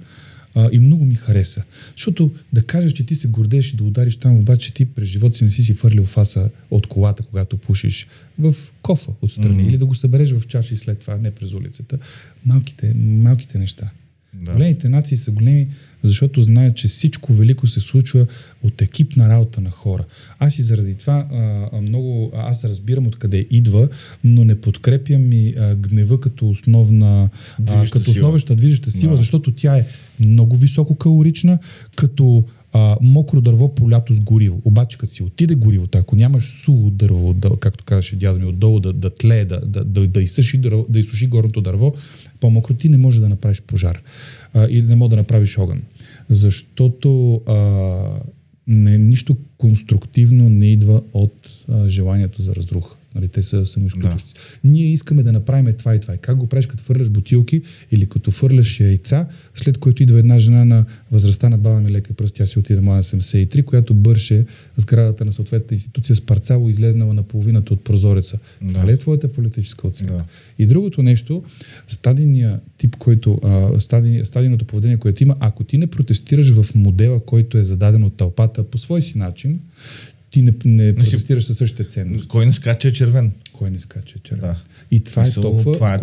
А, 0.57 0.69
и 0.71 0.79
много 0.79 1.05
ми 1.05 1.15
хареса. 1.15 1.63
Защото 1.95 2.31
да 2.53 2.63
кажеш, 2.63 2.93
че 2.93 3.05
ти 3.05 3.15
се 3.15 3.27
гордееш 3.27 3.73
и 3.73 3.75
да 3.75 3.83
удариш 3.83 4.17
там, 4.17 4.37
обаче 4.37 4.73
ти 4.73 4.85
през 4.85 5.07
живота 5.07 5.37
си 5.37 5.43
не 5.43 5.51
си 5.51 5.63
си 5.63 5.73
фърлил 5.73 6.05
фаса 6.05 6.49
от 6.71 6.87
колата, 6.87 7.23
когато 7.23 7.57
пушиш 7.57 8.07
в 8.39 8.55
кофа 8.81 9.11
отстрани 9.21 9.63
mm-hmm. 9.63 9.67
или 9.67 9.77
да 9.77 9.85
го 9.85 9.95
събереш 9.95 10.31
в 10.31 10.47
чаша 10.47 10.73
и 10.73 10.77
след 10.77 10.99
това, 10.99 11.17
не 11.17 11.31
през 11.31 11.53
улицата. 11.53 11.97
Малките, 12.45 12.93
малките 12.97 13.59
неща. 13.59 13.89
Да. 14.33 14.53
Големите 14.53 14.89
нации 14.89 15.17
са 15.17 15.31
големи, 15.31 15.67
защото 16.03 16.41
знаят, 16.41 16.75
че 16.75 16.87
всичко 16.87 17.33
велико 17.33 17.67
се 17.67 17.79
случва 17.79 18.25
от 18.63 18.81
екипна 18.81 19.29
работа 19.29 19.61
на 19.61 19.71
хора. 19.71 20.05
Аз 20.39 20.59
и 20.59 20.61
заради 20.61 20.95
това 20.95 21.27
а, 21.31 21.81
много, 21.81 22.31
аз 22.33 22.65
разбирам 22.65 23.07
откъде 23.07 23.47
идва, 23.51 23.89
но 24.23 24.43
не 24.43 24.61
подкрепям 24.61 25.33
и 25.33 25.53
а, 25.57 25.75
гнева 25.75 26.19
като 26.19 26.49
основна, 26.49 27.29
а, 27.69 27.89
като 27.89 28.11
основеща 28.11 28.55
движеща 28.55 28.91
сила, 28.91 29.11
да. 29.11 29.17
защото 29.17 29.51
тя 29.51 29.77
е 29.77 29.85
много 30.19 30.55
високо 30.55 30.95
калорична, 30.95 31.59
като 31.95 32.45
а, 32.73 32.97
мокро 33.01 33.41
дърво 33.41 33.75
по 33.75 33.91
лято 33.91 34.13
с 34.13 34.19
гориво. 34.19 34.61
Обаче, 34.65 34.97
като 34.97 35.13
си 35.13 35.23
отиде 35.23 35.55
горивото, 35.55 35.97
ако 35.97 36.15
нямаш 36.15 36.45
суло 36.63 36.89
дърво, 36.89 37.33
да, 37.33 37.49
както 37.59 37.83
казаше 37.83 38.15
дядо 38.15 38.39
ми, 38.39 38.45
отдолу 38.45 38.79
да, 38.79 38.93
да 38.93 39.09
тлее, 39.09 39.45
да, 39.45 39.59
да, 39.65 39.83
да, 39.83 40.07
да, 40.07 40.21
изсуши, 40.21 40.57
дърво, 40.57 40.85
да 40.89 40.99
изсуши 40.99 41.27
горното 41.27 41.61
дърво, 41.61 41.93
по-мокро 42.39 42.73
ти 42.73 42.89
не 42.89 42.97
може 42.97 43.19
да 43.19 43.29
направиш 43.29 43.61
пожар 43.61 44.01
а, 44.53 44.67
или 44.69 44.85
не 44.85 44.95
може 44.95 45.09
да 45.09 45.15
направиш 45.15 45.57
огън. 45.57 45.81
Защото 46.29 47.41
а, 47.45 47.55
не, 48.67 48.97
нищо 48.97 49.37
конструктивно 49.57 50.49
не 50.49 50.71
идва 50.71 51.01
от 51.13 51.49
а, 51.69 51.89
желанието 51.89 52.41
за 52.41 52.55
разруха. 52.55 52.95
Нали, 53.17 53.27
те 53.27 53.41
са 53.41 53.65
самоизключващи. 53.65 54.33
Да. 54.33 54.69
Ние 54.69 54.93
искаме 54.93 55.23
да 55.23 55.31
направим 55.31 55.73
това 55.77 55.95
и 55.95 55.99
това. 55.99 56.13
И 56.13 56.17
как 56.17 56.37
го 56.37 56.47
правиш, 56.47 56.65
като 56.65 56.83
фърляш 56.83 57.09
бутилки 57.09 57.61
или 57.91 58.05
като 58.05 58.31
фърляш 58.31 58.79
яйца, 58.79 59.27
след 59.55 59.77
което 59.77 60.03
идва 60.03 60.19
една 60.19 60.39
жена 60.39 60.65
на 60.65 60.85
възрастта 61.11 61.49
на 61.49 61.57
баба 61.57 61.81
ми 61.81 61.91
лека 61.91 62.13
пръст, 62.13 62.35
тя 62.35 62.45
си 62.45 62.59
отиде 62.59 62.81
млада 62.81 63.03
73, 63.03 63.63
която 63.63 63.93
бърше 63.93 64.45
сградата 64.77 65.25
на 65.25 65.31
съответната 65.31 65.73
институция 65.73 66.15
с 66.15 66.21
парцало 66.21 66.69
излезнала 66.69 67.13
на 67.13 67.23
половината 67.23 67.73
от 67.73 67.83
прозореца. 67.83 68.39
Да. 68.61 68.73
Това 68.73 68.87
ли 68.87 68.91
е 68.91 68.97
твоята 68.97 69.27
политическа 69.27 69.87
оценка? 69.87 70.13
Да. 70.13 70.23
И 70.59 70.65
другото 70.65 71.03
нещо, 71.03 71.43
стадиния 71.87 72.59
тип, 72.77 72.95
който, 72.95 73.39
а, 73.43 73.79
стадин, 73.79 74.25
стадиното 74.25 74.65
поведение, 74.65 74.97
което 74.97 75.23
има, 75.23 75.35
ако 75.39 75.63
ти 75.63 75.77
не 75.77 75.87
протестираш 75.87 76.51
в 76.51 76.75
модела, 76.75 77.19
който 77.19 77.57
е 77.57 77.63
зададен 77.63 78.03
от 78.03 78.17
тълпата 78.17 78.63
по 78.63 78.77
свой 78.77 79.01
си 79.01 79.17
начин, 79.17 79.59
ти 80.31 80.41
не, 80.41 80.53
не 80.65 80.95
протестираш 80.95 81.43
със 81.43 81.57
същите 81.57 81.83
ценности. 81.83 82.27
Кой 82.27 82.45
не 82.45 82.53
скача 82.53 82.87
е 82.87 82.91
червен. 82.91 83.31
Кой 83.53 83.69
не 83.69 83.79
скача 83.79 84.15
е 84.17 84.27
червен. 84.27 84.49
Да. 84.49 84.55
И 84.91 85.03
това 85.03 85.23
Мисъл, 85.23 85.41
е 85.41 85.43
толкова 85.43 85.73
това 85.73 85.93
е 85.93 85.97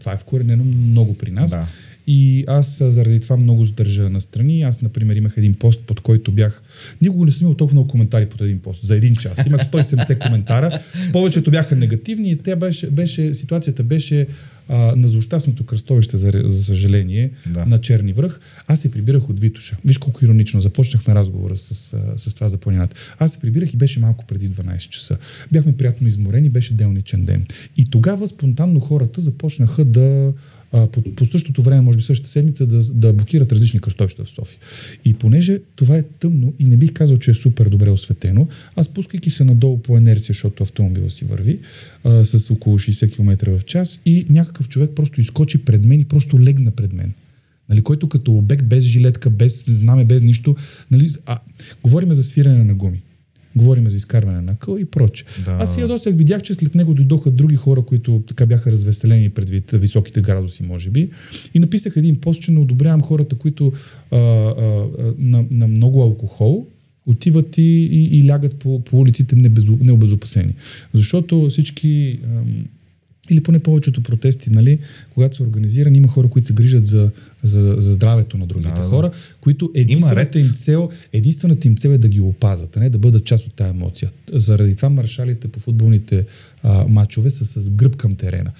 това 0.00 0.12
е 0.12 0.18
вкоренено 0.18 0.64
много 0.64 1.14
при 1.14 1.30
нас. 1.30 1.50
Да. 1.50 1.66
И 2.06 2.44
аз 2.48 2.82
заради 2.86 3.20
това 3.20 3.36
много 3.36 3.64
задържа 3.64 4.10
на 4.10 4.20
страни. 4.20 4.62
Аз, 4.62 4.82
например, 4.82 5.16
имах 5.16 5.34
един 5.36 5.54
пост, 5.54 5.80
под 5.80 6.00
който 6.00 6.32
бях... 6.32 6.62
Никога 7.02 7.26
не 7.26 7.32
съм 7.32 7.44
имал 7.46 7.56
толкова 7.56 7.74
много 7.74 7.88
коментари 7.88 8.26
под 8.26 8.40
един 8.40 8.58
пост. 8.58 8.86
За 8.86 8.96
един 8.96 9.14
час. 9.14 9.46
Имах 9.46 9.60
170 9.70 10.26
коментара. 10.26 10.80
Повечето 11.12 11.50
бяха 11.50 11.76
негативни 11.76 12.30
и 12.30 12.36
те 12.36 12.56
беше, 12.56 12.90
беше, 12.90 13.34
ситуацията 13.34 13.82
беше 13.82 14.26
а, 14.70 14.96
на 14.96 15.08
злощастното 15.08 15.64
кръстовище, 15.64 16.16
за, 16.16 16.32
за 16.44 16.64
съжаление, 16.64 17.30
да. 17.46 17.66
на 17.66 17.78
Черни 17.78 18.12
връх. 18.12 18.40
Аз 18.66 18.80
се 18.80 18.90
прибирах 18.90 19.28
от 19.28 19.40
Витуша. 19.40 19.76
Виж 19.84 19.98
колко 19.98 20.24
иронично. 20.24 20.60
Започнахме 20.60 21.14
разговора 21.14 21.56
с, 21.56 21.94
с 22.16 22.34
това 22.34 22.48
за 22.48 22.56
планината. 22.56 22.96
Аз 23.18 23.32
се 23.32 23.38
прибирах 23.38 23.74
и 23.74 23.76
беше 23.76 24.00
малко 24.00 24.26
преди 24.26 24.50
12 24.50 24.78
часа. 24.88 25.16
Бяхме 25.52 25.76
приятно 25.76 26.08
изморени, 26.08 26.48
беше 26.48 26.74
делничен 26.74 27.24
ден. 27.24 27.46
И 27.76 27.84
тогава 27.84 28.28
спонтанно 28.28 28.80
хората 28.80 29.20
започнаха 29.20 29.84
да 29.84 30.32
а, 30.72 30.86
по, 30.86 31.02
по 31.02 31.26
същото 31.26 31.62
време, 31.62 31.80
може 31.80 31.96
би 31.96 32.02
същата 32.02 32.30
седмица, 32.30 32.66
да, 32.66 32.80
да 32.92 33.12
блокират 33.12 33.52
различни 33.52 33.80
кръстовища 33.80 34.24
в 34.24 34.30
София. 34.30 34.58
И 35.04 35.14
понеже 35.14 35.58
това 35.76 35.96
е 35.96 36.02
тъмно 36.02 36.54
и 36.58 36.64
не 36.64 36.76
бих 36.76 36.92
казал, 36.92 37.16
че 37.16 37.30
е 37.30 37.34
супер 37.34 37.68
добре 37.68 37.90
осветено, 37.90 38.48
аз 38.76 38.88
пускайки 38.88 39.30
се 39.30 39.44
надолу 39.44 39.78
по 39.78 39.98
инерция, 39.98 40.32
защото 40.32 40.62
автомобила 40.62 41.10
си 41.10 41.24
върви 41.24 41.58
а, 42.04 42.24
с 42.24 42.50
около 42.50 42.78
60 42.78 43.14
км 43.14 43.58
в 43.58 43.64
час 43.64 44.00
и 44.06 44.26
някакъв 44.30 44.68
човек 44.68 44.90
просто 44.96 45.20
изкочи 45.20 45.64
пред 45.64 45.84
мен 45.84 46.00
и 46.00 46.04
просто 46.04 46.40
легна 46.40 46.70
пред 46.70 46.92
мен. 46.92 47.12
Нали, 47.68 47.82
който 47.82 48.08
като 48.08 48.32
обект 48.32 48.64
без 48.64 48.84
жилетка, 48.84 49.30
без 49.30 49.64
знаме, 49.66 50.04
без 50.04 50.22
нищо. 50.22 50.56
Нали, 50.90 51.10
а, 51.26 51.38
говориме 51.82 52.14
за 52.14 52.22
свирене 52.22 52.64
на 52.64 52.74
гуми. 52.74 53.02
Говорим 53.56 53.90
за 53.90 53.96
изкарване 53.96 54.40
на 54.40 54.56
къл 54.56 54.76
и 54.78 54.84
проче. 54.84 55.24
Да. 55.44 55.50
Аз 55.60 55.74
си 55.74 55.80
ядосах, 55.80 56.14
видях, 56.14 56.42
че 56.42 56.54
след 56.54 56.74
него 56.74 56.94
дойдоха 56.94 57.30
други 57.30 57.56
хора, 57.56 57.82
които 57.82 58.22
така 58.28 58.46
бяха 58.46 58.70
развеселени 58.70 59.30
предвид 59.30 59.70
високите 59.70 60.20
градуси, 60.20 60.62
може 60.62 60.90
би. 60.90 61.10
И 61.54 61.58
написах 61.58 61.96
един 61.96 62.16
пост, 62.16 62.42
че 62.42 62.52
не 62.52 62.60
одобрявам 62.60 63.02
хората, 63.02 63.36
които 63.36 63.72
а, 64.10 64.16
а, 64.16 64.86
на, 65.18 65.44
на 65.52 65.68
много 65.68 66.02
алкохол, 66.02 66.66
отиват 67.06 67.58
и, 67.58 67.62
и, 67.62 68.18
и 68.18 68.28
лягат 68.28 68.56
по, 68.56 68.80
по 68.84 69.00
улиците 69.00 69.36
необезопасени. 69.66 70.54
Защото 70.94 71.46
всички 71.50 72.18
или 73.30 73.40
поне 73.40 73.58
повечето 73.58 74.02
протести, 74.02 74.50
нали, 74.50 74.78
когато 75.14 75.36
са 75.36 75.42
организирани, 75.42 75.98
има 75.98 76.08
хора, 76.08 76.28
които 76.28 76.46
се 76.46 76.52
грижат 76.52 76.86
за, 76.86 77.10
за, 77.42 77.74
за 77.78 77.92
здравето 77.92 78.38
на 78.38 78.46
другите 78.46 78.80
да, 78.80 78.86
хора, 78.88 79.10
които 79.40 79.70
единствената 79.74 80.38
им, 80.38 80.46
цел, 80.46 80.88
единствената 81.12 81.68
им 81.68 81.76
цел 81.76 81.88
е 81.88 81.98
да 81.98 82.08
ги 82.08 82.20
опазат, 82.20 82.76
а 82.76 82.80
не 82.80 82.90
да 82.90 82.98
бъдат 82.98 83.24
част 83.24 83.46
от 83.46 83.54
тази 83.54 83.70
емоция. 83.70 84.10
Заради 84.32 84.74
това 84.74 84.88
маршалите 84.88 85.48
по 85.48 85.60
футболните 85.60 86.26
а, 86.62 86.84
матчове 86.88 87.30
са 87.30 87.44
с 87.44 87.70
гръб 87.70 87.96
към 87.96 88.14
терена. 88.14 88.50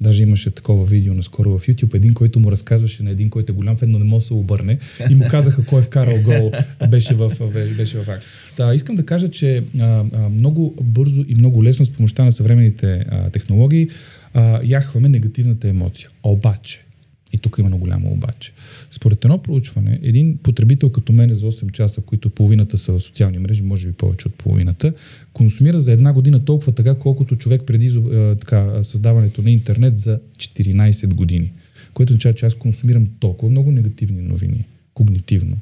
Даже 0.00 0.22
имаше 0.22 0.50
такова 0.50 0.84
видео 0.84 1.14
наскоро 1.14 1.58
в 1.58 1.66
YouTube, 1.66 1.94
един, 1.94 2.14
който 2.14 2.40
му 2.40 2.52
разказваше 2.52 3.02
на 3.02 3.10
един, 3.10 3.30
който 3.30 3.52
е 3.52 3.54
голям 3.54 3.76
фен, 3.76 3.90
но 3.90 3.98
не 3.98 4.04
може 4.04 4.22
да 4.22 4.26
се 4.26 4.34
обърне. 4.34 4.78
И 5.10 5.14
му 5.14 5.24
казаха 5.30 5.64
кой 5.64 5.80
е 5.80 5.82
вкарал 5.82 6.22
гол, 6.22 6.52
беше 6.90 7.14
в, 7.14 7.32
беше 7.76 7.98
в 7.98 8.20
Та, 8.56 8.74
искам 8.74 8.96
да 8.96 9.06
кажа, 9.06 9.28
че 9.28 9.64
а, 9.78 10.04
а, 10.12 10.28
много 10.28 10.74
бързо 10.82 11.24
и 11.28 11.34
много 11.34 11.64
лесно 11.64 11.84
с 11.84 11.90
помощта 11.90 12.24
на 12.24 12.32
съвременните 12.32 13.04
а, 13.08 13.30
технологии 13.30 13.88
а, 14.34 14.60
яхваме 14.64 15.08
негативната 15.08 15.68
емоция. 15.68 16.08
Обаче, 16.22 16.85
и 17.32 17.38
тук 17.38 17.56
има 17.58 17.68
много 17.68 17.80
голямо 17.80 18.12
обаче. 18.12 18.52
Според 18.90 19.24
едно 19.24 19.38
проучване, 19.38 20.00
един 20.02 20.36
потребител 20.36 20.90
като 20.90 21.12
мен 21.12 21.34
за 21.34 21.46
8 21.46 21.72
часа, 21.72 22.00
които 22.00 22.30
половината 22.30 22.78
са 22.78 22.92
в 22.92 23.00
социални 23.00 23.38
мрежи, 23.38 23.62
може 23.62 23.86
би 23.86 23.92
повече 23.92 24.28
от 24.28 24.34
половината, 24.34 24.92
консумира 25.32 25.80
за 25.80 25.92
една 25.92 26.12
година 26.12 26.44
толкова 26.44 26.72
така, 26.72 26.94
колкото 26.94 27.36
човек 27.36 27.62
преди 27.66 28.02
така, 28.40 28.84
създаването 28.84 29.42
на 29.42 29.50
интернет 29.50 29.98
за 29.98 30.20
14 30.38 31.14
години. 31.14 31.52
Което 31.94 32.12
означава, 32.12 32.34
че 32.34 32.46
аз 32.46 32.54
консумирам 32.54 33.06
толкова 33.20 33.50
много 33.50 33.72
негативни 33.72 34.22
новини, 34.22 34.64
когнитивно, 34.94 35.56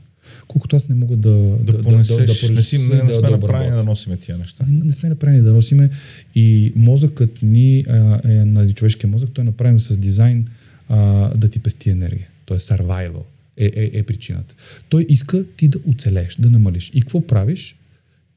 колкото 0.48 0.77
аз 0.77 0.88
не 0.88 0.94
мога 0.94 1.16
да... 1.16 1.31
Да, 1.31 1.72
да 1.72 1.83
понесеш, 1.83 2.16
да, 2.16 2.27
да, 2.27 2.46
да, 2.46 2.53
не, 2.55 2.62
си, 2.62 2.79
не, 2.79 3.03
не 3.03 3.12
сме 3.12 3.22
да, 3.22 3.31
направени 3.31 3.77
да, 3.77 3.85
носиме 3.85 4.16
тия 4.16 4.38
неща. 4.38 4.64
Не, 4.68 4.85
не 4.85 4.92
сме 4.92 5.09
направени 5.09 5.42
да 5.42 5.53
носиме 5.53 5.90
и 6.35 6.72
мозъкът 6.77 7.42
ни, 7.42 7.85
а, 7.88 8.20
е, 8.24 8.44
нали, 8.44 8.72
човешкия 8.72 9.11
мозък, 9.11 9.31
той 9.33 9.42
е 9.42 9.44
направен 9.44 9.81
с 9.81 9.98
дизайн 9.98 10.46
а, 10.94 11.28
да 11.37 11.48
ти 11.48 11.59
пести 11.59 11.90
енергия. 11.90 12.28
Той 12.46 12.57
е 12.57 12.61
survival. 12.61 13.22
Е, 13.57 13.64
е, 13.64 13.90
е 13.92 14.02
причината. 14.02 14.54
Той 14.88 15.07
иска 15.09 15.44
ти 15.57 15.68
да 15.68 15.78
оцелеш, 15.87 16.37
да 16.38 16.50
намалиш. 16.50 16.90
И 16.94 17.00
какво 17.00 17.26
правиш? 17.26 17.76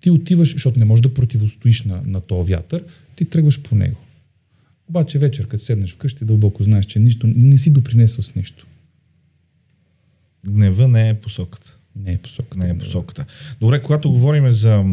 Ти 0.01 0.09
отиваш, 0.09 0.53
защото 0.53 0.79
не 0.79 0.85
можеш 0.85 1.01
да 1.01 1.13
противостоиш 1.13 1.83
на, 1.83 2.01
на 2.05 2.21
този 2.21 2.53
вятър, 2.53 2.83
ти 3.15 3.25
тръгваш 3.25 3.61
по 3.61 3.75
него. 3.75 3.99
Обаче 4.89 5.19
вечер, 5.19 5.47
като 5.47 5.63
седнеш 5.63 5.93
вкъщи, 5.93 6.25
дълбоко 6.25 6.63
знаеш, 6.63 6.85
че 6.85 6.99
нищо, 6.99 7.27
не 7.27 7.57
си 7.57 7.71
допринесъл 7.71 8.23
с 8.23 8.35
нищо. 8.35 8.67
Гнева 10.45 10.87
не 10.87 11.09
е 11.09 11.13
посоката. 11.13 11.77
Не 11.95 12.13
е 12.13 12.17
посоката. 12.17 12.65
Не 12.65 12.69
е 12.69 12.77
посоката. 12.77 13.25
Добре, 13.61 13.81
когато 13.81 14.11
говорим 14.11 14.51
за 14.51 14.85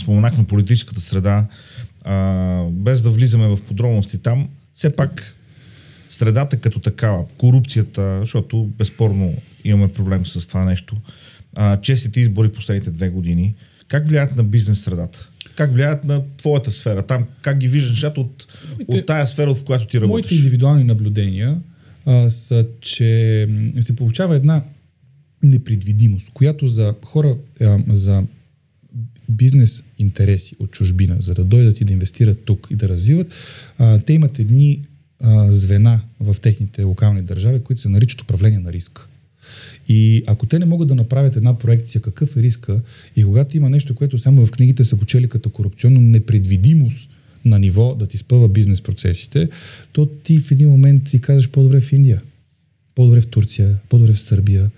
споменахме 0.00 0.46
политическата 0.46 1.00
среда, 1.00 1.46
а, 2.04 2.64
без 2.70 3.02
да 3.02 3.10
влизаме 3.10 3.48
в 3.48 3.58
подробности 3.62 4.18
там, 4.18 4.48
все 4.74 4.96
пак 4.96 5.37
средата 6.08 6.56
като 6.56 6.78
такава, 6.78 7.24
корупцията, 7.38 8.18
защото 8.20 8.64
безспорно 8.64 9.34
имаме 9.64 9.92
проблем 9.92 10.26
с 10.26 10.46
това 10.46 10.64
нещо, 10.64 10.96
а, 11.54 11.80
честите 11.80 12.20
избори 12.20 12.48
последните 12.48 12.90
две 12.90 13.08
години, 13.08 13.54
как 13.88 14.08
влияят 14.08 14.36
на 14.36 14.44
бизнес 14.44 14.80
средата? 14.80 15.30
Как 15.56 15.72
влияят 15.72 16.04
на 16.04 16.22
твоята 16.36 16.70
сфера? 16.70 17.02
Там 17.02 17.26
как 17.42 17.58
ги 17.58 17.68
виждаш 17.68 17.90
нещата 17.90 18.20
от, 18.20 18.46
моите, 18.78 19.00
от 19.00 19.06
тая 19.06 19.26
сфера, 19.26 19.54
в 19.54 19.64
която 19.64 19.86
ти 19.86 20.00
работиш? 20.00 20.30
Моите 20.30 20.34
индивидуални 20.34 20.84
наблюдения 20.84 21.58
а, 22.06 22.30
са, 22.30 22.66
че 22.80 23.48
се 23.80 23.96
получава 23.96 24.36
една 24.36 24.62
непредвидимост, 25.42 26.30
която 26.34 26.66
за 26.66 26.94
хора, 27.04 27.36
а, 27.60 27.78
за 27.88 28.22
бизнес 29.28 29.84
интереси 29.98 30.54
от 30.58 30.70
чужбина, 30.70 31.16
за 31.20 31.34
да 31.34 31.44
дойдат 31.44 31.80
и 31.80 31.84
да 31.84 31.92
инвестират 31.92 32.44
тук 32.44 32.66
и 32.70 32.76
да 32.76 32.88
развиват, 32.88 33.32
а, 33.78 33.98
те 33.98 34.12
имат 34.12 34.38
едни 34.38 34.82
а, 35.20 35.52
звена 35.52 36.00
в 36.20 36.36
техните 36.42 36.82
локални 36.82 37.22
държави, 37.22 37.60
които 37.60 37.82
се 37.82 37.88
наричат 37.88 38.20
управление 38.20 38.58
на 38.58 38.72
риска. 38.72 39.06
И 39.88 40.22
ако 40.26 40.46
те 40.46 40.58
не 40.58 40.64
могат 40.64 40.88
да 40.88 40.94
направят 40.94 41.36
една 41.36 41.58
проекция 41.58 42.00
какъв 42.00 42.36
е 42.36 42.42
риска 42.42 42.80
и 43.16 43.24
когато 43.24 43.56
има 43.56 43.70
нещо, 43.70 43.94
което 43.94 44.18
само 44.18 44.46
в 44.46 44.50
книгите 44.50 44.84
са 44.84 44.96
го 44.96 45.04
чели 45.04 45.28
като 45.28 45.50
корупционно 45.50 46.00
непредвидимост 46.00 47.10
на 47.44 47.58
ниво 47.58 47.94
да 47.94 48.06
ти 48.06 48.18
спъва 48.18 48.48
бизнес 48.48 48.80
процесите, 48.80 49.48
то 49.92 50.06
ти 50.06 50.38
в 50.38 50.50
един 50.50 50.68
момент 50.68 51.08
си 51.08 51.20
казваш 51.20 51.48
по-добре 51.48 51.80
в 51.80 51.92
Индия 51.92 52.22
по-добре 52.98 53.20
в 53.20 53.26
Турция, 53.26 53.78
по-добре 53.88 54.12
в 54.12 54.20
Сърбия 54.20 54.70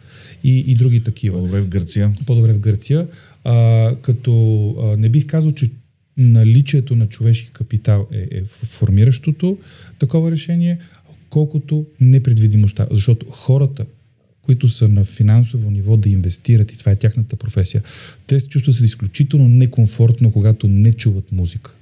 и, 0.45 0.59
и 0.59 0.75
други 0.75 1.01
такива. 1.05 1.39
По-добре 1.39 1.61
в 1.61 1.69
Гърция. 1.69 2.15
По-добре 2.27 2.53
в 2.53 2.59
Гърция. 2.59 3.09
А, 3.45 3.95
като 4.03 4.33
а, 4.83 4.97
не 4.97 5.09
бих 5.09 5.27
казал, 5.27 5.53
че 5.53 5.71
наличието 6.17 6.97
на 6.97 7.07
човешки 7.07 7.51
капитал 7.51 8.07
е, 8.13 8.29
е 8.31 8.45
формиращото 8.45 9.59
такова 9.99 10.31
решение, 10.31 10.79
колкото 11.31 11.87
непредвидимостта. 12.01 12.87
Защото 12.91 13.27
хората, 13.27 13.87
които 14.43 14.69
са 14.69 14.89
на 14.89 15.05
финансово 15.05 15.71
ниво 15.71 15.97
да 15.97 16.09
инвестират 16.09 16.73
и 16.73 16.79
това 16.79 16.93
е 16.93 16.97
тяхната 16.97 17.37
професия, 17.37 17.83
те 18.27 18.41
се 18.41 18.49
чувстват 18.49 18.81
изключително 18.81 19.49
некомфортно, 19.49 20.33
когато 20.33 20.69
не 20.69 20.93
чуват 20.93 21.33
музика 21.33 21.75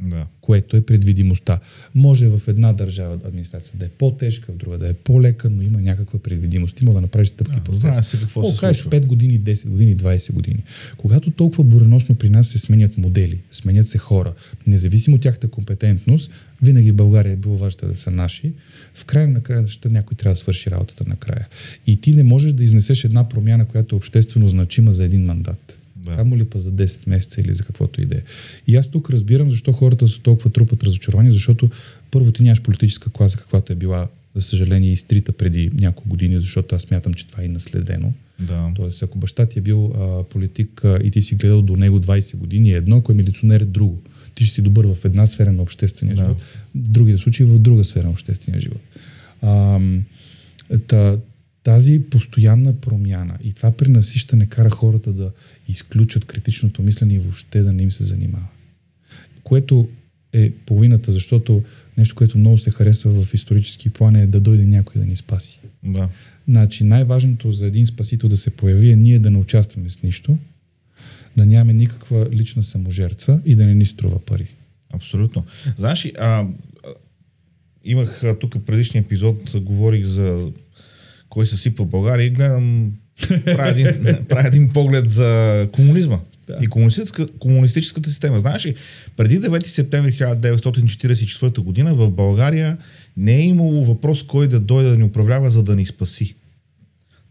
Да. 0.00 0.26
което 0.40 0.76
е 0.76 0.80
предвидимостта. 0.80 1.58
Може 1.94 2.28
в 2.28 2.48
една 2.48 2.72
държава 2.72 3.14
администрацията 3.24 3.78
да 3.78 3.84
е 3.84 3.88
по-тежка, 3.88 4.52
в 4.52 4.56
друга 4.56 4.78
да 4.78 4.88
е 4.88 4.94
по-лека, 4.94 5.50
но 5.50 5.62
има 5.62 5.82
някаква 5.82 6.18
предвидимост. 6.18 6.76
Ти 6.76 6.84
мога 6.84 6.94
да 6.94 7.00
направиш 7.00 7.28
стъпки 7.28 7.60
по 7.64 7.72
знае 7.72 8.02
се 8.02 8.20
какво 8.20 8.50
се 8.50 8.60
кажеш 8.60 8.82
случва. 8.82 9.00
5 9.00 9.06
години, 9.06 9.40
10 9.40 9.68
години, 9.68 9.96
20 9.96 10.32
години. 10.32 10.62
Когато 10.96 11.30
толкова 11.30 11.64
буреносно 11.64 12.14
при 12.14 12.30
нас 12.30 12.48
се 12.48 12.58
сменят 12.58 12.98
модели, 12.98 13.40
сменят 13.50 13.88
се 13.88 13.98
хора, 13.98 14.34
независимо 14.66 15.16
от 15.16 15.22
тяхната 15.22 15.48
компетентност, 15.48 16.30
винаги 16.62 16.90
в 16.90 16.96
България 16.96 17.32
е 17.32 17.36
било 17.36 17.56
важно 17.56 17.88
да 17.88 17.96
са 17.96 18.10
наши, 18.10 18.52
в 18.94 19.04
края 19.04 19.28
на 19.28 19.42
краищата 19.42 19.90
някой 19.90 20.16
трябва 20.16 20.34
да 20.34 20.38
свърши 20.38 20.70
работата 20.70 21.04
накрая. 21.06 21.48
И 21.86 21.96
ти 21.96 22.14
не 22.14 22.22
можеш 22.22 22.52
да 22.52 22.64
изнесеш 22.64 23.04
една 23.04 23.28
промяна, 23.28 23.66
която 23.66 23.94
е 23.94 23.98
обществено 23.98 24.48
значима 24.48 24.92
за 24.92 25.04
един 25.04 25.24
мандат. 25.24 25.78
Да. 26.04 26.12
Камо 26.12 26.36
ли 26.36 26.44
па 26.44 26.58
за 26.58 26.72
10 26.72 27.08
месеца 27.08 27.40
или 27.40 27.54
за 27.54 27.64
каквото 27.64 28.02
и 28.02 28.06
да 28.06 28.14
е. 28.14 28.22
И 28.66 28.76
аз 28.76 28.88
тук 28.88 29.10
разбирам 29.10 29.50
защо 29.50 29.72
хората 29.72 30.08
са 30.08 30.20
толкова 30.22 30.50
трупат 30.50 30.82
разочаровани, 30.82 31.32
защото 31.32 31.70
първо 32.10 32.32
ти 32.32 32.42
нямаш 32.42 32.62
политическа 32.62 33.10
класа, 33.10 33.38
каквато 33.38 33.72
е 33.72 33.76
била, 33.76 34.08
за 34.34 34.42
съжаление, 34.42 34.92
изтрита 34.92 35.32
преди 35.32 35.70
няколко 35.74 36.08
години, 36.08 36.40
защото 36.40 36.74
аз 36.74 36.82
смятам, 36.82 37.14
че 37.14 37.26
това 37.26 37.42
е 37.42 37.48
наследено. 37.48 38.12
Да. 38.40 38.72
Тоест, 38.74 39.02
ако 39.02 39.18
баща 39.18 39.46
ти 39.46 39.58
е 39.58 39.62
бил 39.62 39.86
а, 39.86 40.22
политик 40.24 40.84
а, 40.84 40.98
и 41.04 41.10
ти 41.10 41.22
си 41.22 41.34
гледал 41.34 41.62
до 41.62 41.76
него 41.76 42.00
20 42.00 42.36
години, 42.36 42.72
едно, 42.72 42.96
ако 42.96 43.12
е 43.12 43.14
милиционер 43.14 43.60
е 43.60 43.64
друго. 43.64 44.02
Ти 44.34 44.44
ще 44.44 44.54
си 44.54 44.62
добър 44.62 44.86
в 44.86 45.04
една 45.04 45.26
сфера 45.26 45.52
на 45.52 45.62
обществения 45.62 46.16
Да. 46.16 46.22
живот, 46.22 46.36
в 46.74 46.90
другите 46.90 47.18
случаи 47.18 47.46
в 47.46 47.58
друга 47.58 47.84
сфера 47.84 48.04
на 48.04 48.10
обществения 48.10 48.60
живот. 48.60 48.80
А, 49.42 49.80
та, 50.86 51.18
тази 51.64 52.02
постоянна 52.10 52.80
промяна 52.80 53.38
и 53.44 53.52
това 53.52 53.70
пренасищане 53.70 54.46
кара 54.46 54.70
хората 54.70 55.12
да 55.12 55.32
изключат 55.68 56.24
критичното 56.24 56.82
мислене 56.82 57.14
и 57.14 57.18
въобще 57.18 57.62
да 57.62 57.72
не 57.72 57.82
им 57.82 57.90
се 57.90 58.04
занимава. 58.04 58.46
Което 59.42 59.88
е 60.32 60.50
половината, 60.50 61.12
защото 61.12 61.62
нещо, 61.98 62.14
което 62.14 62.38
много 62.38 62.58
се 62.58 62.70
харесва 62.70 63.24
в 63.24 63.34
исторически 63.34 63.90
план 63.90 64.16
е 64.16 64.26
да 64.26 64.40
дойде 64.40 64.66
някой 64.66 65.00
да 65.00 65.06
ни 65.06 65.16
спаси. 65.16 65.60
Да. 65.82 66.08
Значи 66.48 66.84
най-важното 66.84 67.52
за 67.52 67.66
един 67.66 67.86
спасител 67.86 68.28
да 68.28 68.36
се 68.36 68.50
появи 68.50 68.90
е 68.90 68.96
ние 68.96 69.18
да 69.18 69.30
не 69.30 69.38
участваме 69.38 69.90
с 69.90 70.02
нищо, 70.02 70.38
да 71.36 71.46
нямаме 71.46 71.72
никаква 71.72 72.28
лична 72.32 72.62
саможертва 72.62 73.40
и 73.44 73.54
да 73.54 73.66
не 73.66 73.74
ни 73.74 73.86
струва 73.86 74.18
пари. 74.18 74.46
Абсолютно. 74.92 75.44
Знаеш, 75.76 76.12
а, 76.18 76.46
имах 77.84 78.22
тук 78.40 78.56
предишния 78.66 79.00
епизод, 79.00 79.54
говорих 79.62 80.04
за 80.04 80.50
кой 81.34 81.46
съсипа 81.46 81.84
България 81.84 82.26
и 82.26 82.30
гледам, 82.30 82.92
правя 83.44 83.70
един, 83.70 84.24
правя 84.28 84.48
един 84.48 84.68
поглед 84.68 85.08
за 85.08 85.68
комунизма. 85.72 86.18
Да. 86.46 86.58
И 86.62 86.66
комунистическа, 86.66 87.26
комунистическата 87.38 88.08
система. 88.08 88.40
Знаеш 88.40 88.66
ли, 88.66 88.74
преди 89.16 89.40
9 89.40 89.66
септември 89.66 90.12
1944 90.12 91.60
година 91.60 91.94
в 91.94 92.10
България 92.10 92.78
не 93.16 93.36
е 93.36 93.46
имало 93.46 93.84
въпрос 93.84 94.22
кой 94.22 94.48
да 94.48 94.60
дойде 94.60 94.90
да 94.90 94.96
ни 94.96 95.04
управлява, 95.04 95.50
за 95.50 95.62
да 95.62 95.76
ни 95.76 95.86
спаси. 95.86 96.34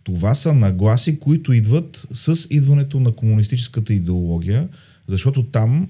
Това 0.04 0.36
са 0.36 0.54
нагласи, 0.54 1.20
които 1.20 1.54
идват 1.54 2.08
с 2.14 2.47
идването 2.49 2.99
на 2.99 3.12
комунистическата 3.12 3.93
идеология, 3.93 4.68
защото 5.08 5.43
там 5.43 5.89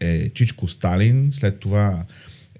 е 0.00 0.28
Чичко 0.28 0.68
Сталин, 0.68 1.28
след 1.32 1.58
това 1.58 2.04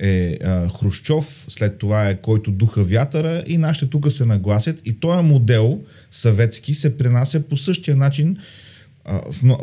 е 0.03 0.37
а, 0.45 0.69
Хрущов, 0.69 1.47
след 1.49 1.79
това 1.79 2.09
е 2.09 2.21
който 2.21 2.51
духа 2.51 2.83
вятъра 2.83 3.45
и 3.47 3.59
нашите 3.59 3.87
тук 3.87 4.13
се 4.13 4.25
нагласят 4.25 4.81
и 4.85 5.01
този 5.01 5.23
модел 5.23 5.81
съветски 6.11 6.75
се 6.75 6.97
пренася 6.97 7.41
по 7.41 7.57
същия 7.57 7.97
начин 7.97 8.37
а, 9.05 9.21
в, 9.33 9.57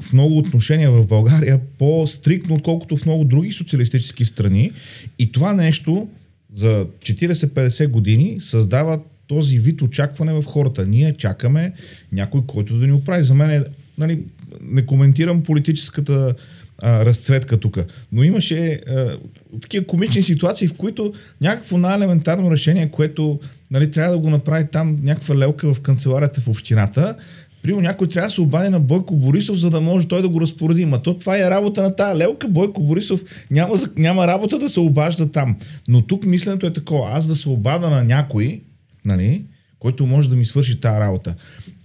в 0.00 0.12
много 0.12 0.38
отношения 0.38 0.90
в 0.90 1.06
България 1.06 1.60
по-стрикно, 1.78 2.54
отколкото 2.54 2.96
в 2.96 3.06
много 3.06 3.24
други 3.24 3.52
социалистически 3.52 4.24
страни. 4.24 4.72
И 5.18 5.32
това 5.32 5.52
нещо 5.52 6.08
за 6.54 6.86
40-50 7.02 7.88
години 7.88 8.38
създава 8.40 9.00
този 9.26 9.58
вид 9.58 9.82
очакване 9.82 10.32
в 10.32 10.44
хората. 10.44 10.86
Ние 10.86 11.14
чакаме 11.14 11.72
някой, 12.12 12.42
който 12.46 12.78
да 12.78 12.86
ни 12.86 12.92
оправи. 12.92 13.24
За 13.24 13.34
мен 13.34 13.50
е, 13.50 13.64
нали, 13.98 14.20
не 14.60 14.86
коментирам 14.86 15.42
политическата 15.42 16.34
а, 16.82 17.04
разцветка 17.04 17.56
тук, 17.56 17.78
но 18.12 18.22
имаше 18.22 18.80
а, 18.88 19.16
такива 19.60 19.86
комични 19.86 20.22
ситуации, 20.22 20.68
в 20.68 20.74
които 20.74 21.12
някакво 21.40 21.78
най-елементарно 21.78 22.50
решение, 22.50 22.88
което 22.88 23.40
нали, 23.70 23.90
трябва 23.90 24.12
да 24.12 24.18
го 24.18 24.30
направи 24.30 24.66
там 24.72 24.98
някаква 25.02 25.36
лелка 25.36 25.74
в 25.74 25.80
канцеларията 25.80 26.40
в 26.40 26.48
общината, 26.48 27.16
Примерно 27.62 27.82
някой 27.82 28.08
трябва 28.08 28.26
да 28.26 28.34
се 28.34 28.40
обади 28.40 28.68
на 28.68 28.80
Бойко 28.80 29.16
Борисов, 29.16 29.56
за 29.56 29.70
да 29.70 29.80
може 29.80 30.08
той 30.08 30.22
да 30.22 30.28
го 30.28 30.40
разпореди. 30.40 30.86
Ма 30.86 31.02
то 31.02 31.18
това 31.18 31.38
е 31.38 31.50
работа 31.50 31.82
на 31.82 31.96
тая 31.96 32.16
лелка. 32.16 32.48
Бойко 32.48 32.82
Борисов 32.82 33.46
няма, 33.50 33.74
няма 33.96 34.26
работа 34.26 34.58
да 34.58 34.68
се 34.68 34.80
обажда 34.80 35.30
там. 35.30 35.56
Но 35.88 36.02
тук 36.02 36.24
мисленето 36.24 36.66
е 36.66 36.72
такова. 36.72 37.10
Аз 37.12 37.26
да 37.26 37.36
се 37.36 37.48
обада 37.48 37.90
на 37.90 38.04
някой, 38.04 38.60
нали, 39.04 39.44
който 39.78 40.06
може 40.06 40.30
да 40.30 40.36
ми 40.36 40.44
свърши 40.44 40.80
тази 40.80 41.00
работа. 41.00 41.34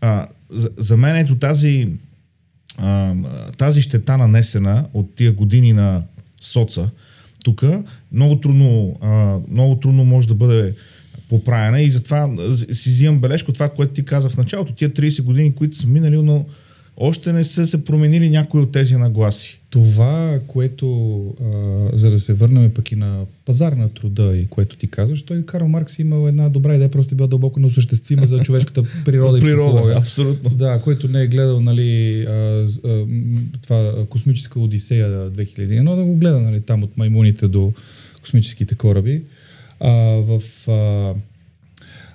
А, 0.01 0.27
за, 0.51 0.69
за 0.77 0.97
мен 0.97 1.15
ето 1.15 1.37
тази, 1.37 1.87
а, 2.77 3.15
тази 3.57 3.81
щета 3.81 4.17
нанесена 4.17 4.85
от 4.93 5.15
тия 5.15 5.31
години 5.31 5.73
на 5.73 6.03
соца, 6.41 6.89
тук 7.43 7.63
много 8.11 8.39
трудно, 8.39 8.97
а, 9.01 9.37
много 9.51 9.75
трудно 9.75 10.05
може 10.05 10.27
да 10.27 10.35
бъде 10.35 10.73
поправена 11.29 11.81
и 11.81 11.89
затова 11.89 12.29
си 12.71 12.89
взимам 12.89 13.19
бележка 13.19 13.51
от 13.51 13.53
това, 13.53 13.69
което 13.69 13.93
ти 13.93 14.05
каза 14.05 14.29
в 14.29 14.37
началото. 14.37 14.73
Тия 14.73 14.89
30 14.89 15.21
години, 15.21 15.55
които 15.55 15.77
са 15.77 15.87
минали, 15.87 16.21
но 16.21 16.45
още 16.97 17.33
не 17.33 17.43
са 17.43 17.67
се 17.67 17.83
променили 17.83 18.29
някои 18.29 18.61
от 18.61 18.71
тези 18.71 18.97
нагласи. 18.97 19.59
Това, 19.69 20.39
което, 20.47 20.87
а, 21.41 21.97
за 21.97 22.11
да 22.11 22.19
се 22.19 22.33
върнем 22.33 22.73
пък 22.73 22.91
и 22.91 22.95
на 22.95 23.25
пазар 23.45 23.71
на 23.71 23.89
труда 23.89 24.37
и 24.37 24.47
което 24.47 24.77
ти 24.77 24.87
казваш, 24.87 25.21
той 25.21 25.45
Карл 25.45 25.67
Маркс 25.67 25.99
имал 25.99 26.27
една 26.27 26.49
добра 26.49 26.75
идея, 26.75 26.91
просто 26.91 27.15
била 27.15 27.27
дълбоко 27.27 27.59
неосъществима 27.59 28.25
за 28.25 28.39
човешката 28.39 28.83
природа 29.05 29.37
и 29.37 29.41
Природа, 29.41 29.93
абсолютно. 29.97 30.49
Да, 30.49 30.81
който 30.81 31.07
не 31.07 31.23
е 31.23 31.27
гледал 31.27 31.61
нали, 31.61 32.21
а, 32.23 32.67
а, 32.85 33.05
това 33.61 34.05
космическа 34.09 34.59
одисея 34.59 35.31
2001, 35.31 35.95
да 35.95 36.03
го 36.03 36.15
гледа 36.15 36.41
нали, 36.41 36.61
там 36.61 36.83
от 36.83 36.97
маймуните 36.97 37.47
до 37.47 37.73
космическите 38.21 38.75
кораби. 38.75 39.23
А, 39.79 39.91
в, 40.21 40.41
а, 40.67 41.13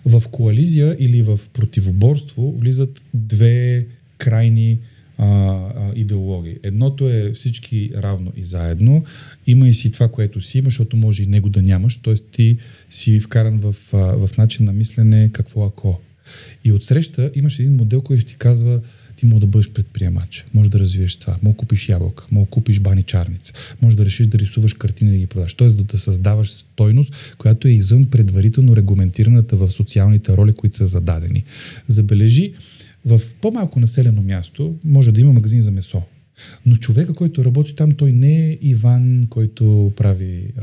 в 0.06 0.28
коализия 0.30 0.96
или 0.98 1.22
в 1.22 1.40
противоборство 1.52 2.52
влизат 2.52 3.02
две 3.14 3.86
крайни 4.18 4.78
а, 5.22 5.26
а, 5.26 5.92
идеологии. 5.94 6.56
Едното 6.62 7.08
е 7.08 7.30
всички 7.32 7.90
равно 7.96 8.32
и 8.36 8.44
заедно. 8.44 9.04
Има 9.46 9.68
и 9.68 9.74
си 9.74 9.90
това, 9.90 10.08
което 10.08 10.40
си 10.40 10.58
има, 10.58 10.66
защото 10.66 10.96
може 10.96 11.22
и 11.22 11.26
него 11.26 11.48
да 11.48 11.62
нямаш. 11.62 11.96
Т.е. 11.96 12.14
ти 12.14 12.56
си 12.90 13.20
вкаран 13.20 13.58
в, 13.58 13.74
а, 13.92 13.96
в 13.96 14.36
начин 14.38 14.64
на 14.64 14.72
мислене 14.72 15.30
какво 15.32 15.64
ако. 15.64 16.00
И 16.64 16.72
отсреща 16.72 17.30
имаш 17.34 17.58
един 17.58 17.76
модел, 17.76 18.00
който 18.00 18.24
ти 18.24 18.36
казва 18.36 18.80
ти 19.16 19.26
може 19.26 19.40
да 19.40 19.46
бъдеш 19.46 19.70
предприемач, 19.70 20.44
може 20.54 20.70
да 20.70 20.78
развиеш 20.78 21.16
това, 21.16 21.36
може 21.42 21.52
да 21.52 21.56
купиш 21.56 21.88
ябълка, 21.88 22.26
може 22.30 22.44
да 22.44 22.50
купиш 22.50 22.80
баничарница, 22.80 23.52
може 23.82 23.96
да 23.96 24.04
решиш 24.04 24.26
да 24.26 24.38
рисуваш 24.38 24.74
картини 24.74 25.10
и 25.10 25.12
да 25.12 25.18
ги 25.18 25.26
продаш. 25.26 25.54
Тоест 25.54 25.76
да, 25.76 25.84
да 25.84 25.98
създаваш 25.98 26.50
стойност, 26.50 27.34
която 27.38 27.68
е 27.68 27.70
извън 27.70 28.04
предварително 28.04 28.76
регламентираната 28.76 29.56
в 29.56 29.72
социалните 29.72 30.36
роли, 30.36 30.52
които 30.52 30.76
са 30.76 30.86
зададени. 30.86 31.44
Забележи, 31.88 32.52
в 33.04 33.20
по-малко 33.40 33.80
населено 33.80 34.22
място 34.22 34.76
може 34.84 35.12
да 35.12 35.20
има 35.20 35.32
магазин 35.32 35.60
за 35.60 35.70
месо. 35.70 36.02
Но 36.66 36.76
човека, 36.76 37.14
който 37.14 37.44
работи 37.44 37.74
там, 37.74 37.92
той 37.92 38.12
не 38.12 38.48
е 38.48 38.58
Иван, 38.60 39.26
който 39.30 39.92
прави 39.96 40.52
а, 40.58 40.62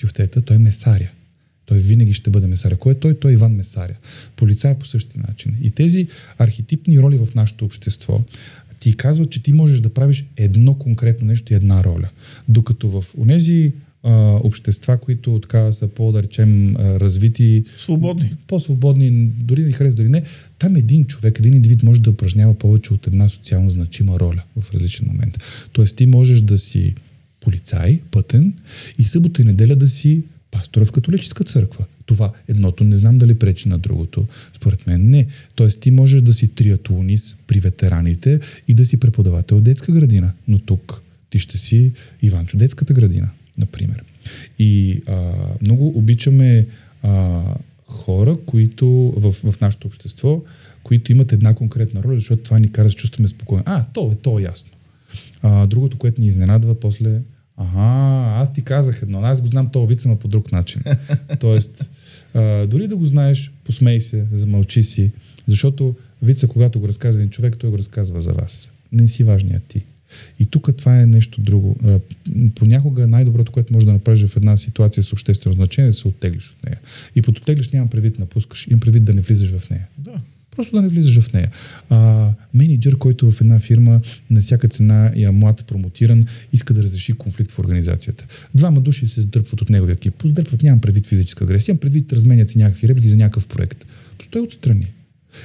кюфтета, 0.00 0.42
той 0.42 0.56
е 0.56 0.58
месаря. 0.58 1.10
Той 1.66 1.78
винаги 1.78 2.14
ще 2.14 2.30
бъде 2.30 2.46
месаря. 2.46 2.76
Кой 2.76 2.92
е 2.92 2.98
той? 2.98 3.18
Той 3.18 3.30
е 3.30 3.34
Иван 3.34 3.52
Месаря. 3.52 3.94
Полицай 4.36 4.78
по 4.78 4.86
същия 4.86 5.22
начин. 5.28 5.56
И 5.62 5.70
тези 5.70 6.08
архетипни 6.38 6.98
роли 6.98 7.16
в 7.16 7.34
нашето 7.34 7.64
общество 7.64 8.24
ти 8.80 8.96
казват, 8.96 9.30
че 9.30 9.42
ти 9.42 9.52
можеш 9.52 9.80
да 9.80 9.94
правиш 9.94 10.24
едно 10.36 10.74
конкретно 10.74 11.26
нещо 11.26 11.52
и 11.52 11.56
една 11.56 11.84
роля. 11.84 12.08
Докато 12.48 12.88
в 12.88 13.04
онези 13.18 13.72
а, 14.02 14.40
общества, 14.44 14.98
които 14.98 15.40
така 15.42 15.72
са 15.72 15.88
по, 15.88 16.12
да 16.12 16.22
речем, 16.22 16.76
развити, 16.76 17.64
Свободни. 17.78 18.34
по-свободни, 18.46 19.10
дори 19.26 19.60
да 19.60 19.66
ни 19.66 19.72
хареса, 19.72 19.96
дори 19.96 20.08
не, 20.08 20.22
там 20.58 20.76
един 20.76 21.04
човек, 21.04 21.38
един 21.38 21.54
индивид 21.54 21.82
може 21.82 22.00
да 22.00 22.10
упражнява 22.10 22.54
повече 22.54 22.94
от 22.94 23.06
една 23.06 23.28
социално 23.28 23.70
значима 23.70 24.20
роля 24.20 24.42
в 24.60 24.74
различен 24.74 25.06
момент. 25.06 25.38
Тоест 25.72 25.96
ти 25.96 26.06
можеш 26.06 26.40
да 26.40 26.58
си 26.58 26.94
полицай, 27.40 28.00
пътен 28.10 28.54
и 28.98 29.04
събота 29.04 29.42
и 29.42 29.44
неделя 29.44 29.76
да 29.76 29.88
си 29.88 30.22
пастора 30.50 30.84
в 30.84 30.92
католическа 30.92 31.44
църква. 31.44 31.84
Това 32.06 32.32
едното 32.48 32.84
не 32.84 32.96
знам 32.96 33.18
дали 33.18 33.34
пречи 33.34 33.68
на 33.68 33.78
другото. 33.78 34.26
Според 34.56 34.86
мен 34.86 35.10
не. 35.10 35.26
Тоест 35.54 35.80
ти 35.80 35.90
можеш 35.90 36.22
да 36.22 36.32
си 36.32 36.48
триатлонист 36.48 37.36
при 37.46 37.60
ветераните 37.60 38.40
и 38.68 38.74
да 38.74 38.84
си 38.84 38.96
преподавател 38.96 39.58
в 39.58 39.62
детска 39.62 39.92
градина. 39.92 40.32
Но 40.48 40.58
тук 40.58 41.02
ти 41.30 41.38
ще 41.38 41.58
си 41.58 41.92
Иванчо 42.22 42.56
детската 42.56 42.94
градина, 42.94 43.30
например. 43.58 44.04
И 44.58 45.02
а, 45.08 45.32
много 45.62 45.98
обичаме 45.98 46.66
а, 47.02 47.40
хора, 47.86 48.36
които 48.46 49.14
в, 49.16 49.32
в 49.32 49.60
нашето 49.60 49.86
общество, 49.86 50.42
които 50.82 51.12
имат 51.12 51.32
една 51.32 51.54
конкретна 51.54 52.02
роля, 52.02 52.14
защото 52.14 52.42
това 52.42 52.58
ни 52.58 52.72
кара 52.72 52.88
да 52.88 52.94
чувстваме 52.94 53.28
спокойно. 53.28 53.62
А, 53.66 53.84
то 53.92 54.12
е, 54.12 54.14
то 54.14 54.38
е 54.38 54.42
ясно. 54.42 54.70
А, 55.42 55.66
другото, 55.66 55.98
което 55.98 56.20
ни 56.20 56.26
изненадва 56.26 56.80
после, 56.80 57.20
ага, 57.56 58.40
аз 58.40 58.52
ти 58.52 58.62
казах 58.62 59.02
едно, 59.02 59.20
аз 59.20 59.40
го 59.40 59.46
знам 59.46 59.70
този 59.70 59.88
вид, 59.88 60.02
ама 60.06 60.16
по 60.16 60.28
друг 60.28 60.52
начин. 60.52 60.82
Тоест, 61.40 61.90
а, 62.34 62.66
дори 62.66 62.88
да 62.88 62.96
го 62.96 63.06
знаеш, 63.06 63.52
посмей 63.64 64.00
се, 64.00 64.26
замълчи 64.32 64.82
си, 64.82 65.10
защото 65.48 65.94
вица, 66.22 66.48
когато 66.48 66.80
го 66.80 66.88
разказва 66.88 67.20
един 67.20 67.30
човек, 67.30 67.56
той 67.58 67.70
го 67.70 67.78
разказва 67.78 68.22
за 68.22 68.32
вас. 68.32 68.70
Не 68.92 69.08
си 69.08 69.24
важният 69.24 69.62
ти. 69.64 69.82
И 70.38 70.46
тук 70.46 70.76
това 70.76 71.00
е 71.00 71.06
нещо 71.06 71.40
друго. 71.40 71.76
Понякога 72.54 73.06
най-доброто, 73.06 73.52
което 73.52 73.72
може 73.72 73.86
да 73.86 73.92
направиш 73.92 74.26
в 74.26 74.36
една 74.36 74.56
ситуация 74.56 75.04
с 75.04 75.12
обществено 75.12 75.54
значение, 75.54 75.86
е 75.86 75.90
да 75.90 75.96
се 75.96 76.08
оттеглиш 76.08 76.50
от 76.50 76.64
нея. 76.64 76.78
И 77.16 77.22
под 77.22 77.38
оттеглиш 77.38 77.68
нямам 77.68 77.88
предвид 77.88 78.18
напускаш, 78.18 78.66
имам 78.66 78.80
предвид 78.80 79.04
да 79.04 79.14
не 79.14 79.20
влизаш 79.20 79.50
в 79.50 79.70
нея. 79.70 79.88
Да. 79.98 80.20
Просто 80.56 80.76
да 80.76 80.82
не 80.82 80.88
влизаш 80.88 81.20
в 81.20 81.32
нея. 81.32 81.50
А, 81.90 82.30
менеджер, 82.54 82.98
който 82.98 83.30
в 83.30 83.40
една 83.40 83.58
фирма 83.58 84.00
на 84.30 84.40
всяка 84.40 84.68
цена 84.68 85.12
е 85.16 85.30
млад, 85.30 85.64
промотиран, 85.66 86.24
иска 86.52 86.74
да 86.74 86.82
разреши 86.82 87.12
конфликт 87.12 87.50
в 87.50 87.58
организацията. 87.58 88.26
Двама 88.54 88.80
души 88.80 89.08
се 89.08 89.22
сдърпват 89.22 89.62
от 89.62 89.70
неговия 89.70 89.94
екип. 89.94 90.14
Сдърпват, 90.24 90.62
нямам 90.62 90.80
предвид 90.80 91.06
физическа 91.06 91.44
агресия, 91.44 91.72
имам 91.72 91.80
предвид 91.80 92.12
разменят 92.12 92.50
си 92.50 92.58
някакви 92.58 92.88
реплики 92.88 93.08
за 93.08 93.16
някакъв 93.16 93.46
проект. 93.46 93.86
Стой 94.22 94.42
отстрани. 94.42 94.92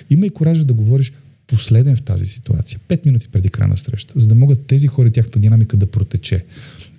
Има 0.10 0.26
и 0.26 0.30
коража 0.30 0.64
да 0.64 0.74
говориш 0.74 1.12
последен 1.48 1.96
в 1.96 2.04
тази 2.04 2.26
ситуация, 2.26 2.80
пет 2.88 3.06
минути 3.06 3.28
преди 3.30 3.50
края 3.50 3.68
на 3.68 3.78
среща, 3.78 4.14
за 4.18 4.28
да 4.28 4.36
могат 4.36 4.66
тези 4.66 4.88
хора 4.88 5.08
и 5.08 5.12
тяхната 5.12 5.40
динамика 5.40 5.78
да 5.78 5.86
протече. 5.86 6.46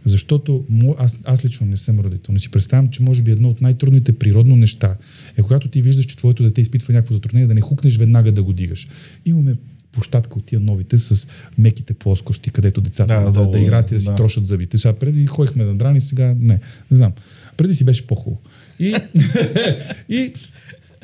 Защото 0.05 0.65
аз, 0.99 1.19
аз 1.25 1.45
лично 1.45 1.67
не 1.67 1.77
съм 1.77 2.01
родител, 2.01 2.33
но 2.33 2.39
си 2.39 2.51
представям, 2.51 2.89
че 2.91 3.03
може 3.03 3.23
би 3.23 3.31
едно 3.31 3.49
от 3.49 3.61
най-трудните 3.61 4.13
природно 4.13 4.57
неща 4.57 4.97
е 5.37 5.43
когато 5.43 5.69
ти 5.69 5.83
виждаш, 5.83 6.07
че 6.07 6.17
твоето 6.17 6.43
дете 6.43 6.61
изпитва 6.61 6.95
някакво 6.95 7.15
затруднение, 7.15 7.47
да 7.47 7.55
не 7.55 7.61
хукнеш 7.61 7.97
веднага 7.97 8.33
да 8.33 8.43
го 8.43 8.53
дигаш. 8.53 8.89
Имаме 9.27 9.55
площадка 9.93 10.39
от 10.39 10.47
тия 10.47 10.61
новите 10.61 10.99
с 10.99 11.29
меките 11.59 11.95
плоскости, 11.95 12.51
където 12.51 12.81
децата 12.81 13.15
да, 13.15 13.31
да, 13.31 13.45
да, 13.45 13.51
да 13.51 13.59
играят 13.59 13.91
и 13.91 13.95
да 13.95 14.01
си 14.01 14.07
да. 14.07 14.15
трошат 14.15 14.47
зъбите. 14.47 14.79
Сега 14.79 14.93
преди 14.93 15.27
ходихме 15.27 15.65
на 15.65 15.75
драни, 15.75 16.01
сега 16.01 16.35
не. 16.41 16.61
Не 16.91 16.97
знам. 16.97 17.13
Преди 17.57 17.75
си 17.75 17.85
беше 17.85 18.07
по-хубаво. 18.07 18.43
И, 18.81 18.95
и 20.09 20.33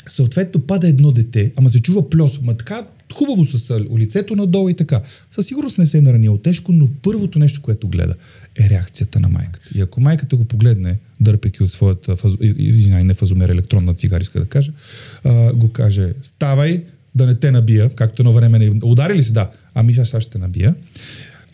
съответно 0.07 0.61
пада 0.61 0.89
едно 0.89 1.13
дете, 1.13 1.53
ама 1.57 1.71
се 1.71 1.81
чува 1.81 2.11
плюс, 2.11 2.39
ама 2.43 2.57
така 2.57 2.87
хубаво 3.15 3.45
с 3.45 3.81
лицето 3.99 4.37
надолу 4.37 4.69
и 4.69 4.75
така. 4.75 5.01
Със 5.31 5.47
сигурност 5.47 5.79
не 5.79 5.87
се 5.87 5.99
е 5.99 6.01
наранил 6.01 6.39
тежко, 6.39 6.73
но 6.73 6.89
първото 7.03 7.39
нещо, 7.39 7.63
което 7.63 7.89
гледа 7.89 8.15
е 8.61 8.71
реакцията 8.71 9.21
на 9.21 9.29
майката. 9.29 9.69
И 9.75 9.81
ако 9.81 10.01
майката 10.01 10.37
го 10.37 10.45
погледне, 10.45 10.99
дърпеки 11.21 11.63
от 11.63 11.73
своята, 11.73 12.17
фаз... 12.17 12.33
извиняй, 12.41 13.05
не 13.05 13.15
фазомер, 13.15 13.49
електронна 13.49 13.95
цигари, 13.95 14.23
иска 14.23 14.41
да 14.41 14.47
каже, 14.47 14.73
а, 15.25 15.53
го 15.53 15.69
каже, 15.69 16.13
ставай, 16.23 16.85
да 17.15 17.27
не 17.27 17.35
те 17.35 17.51
набия, 17.51 17.91
както 17.91 18.23
едно 18.23 18.33
време 18.33 18.59
не... 18.59 18.81
Удари 18.83 19.15
ли 19.15 19.25
си? 19.25 19.33
Да. 19.33 19.51
Ами 19.75 19.97
аз 19.99 20.23
ще 20.23 20.39
набия. 20.39 20.75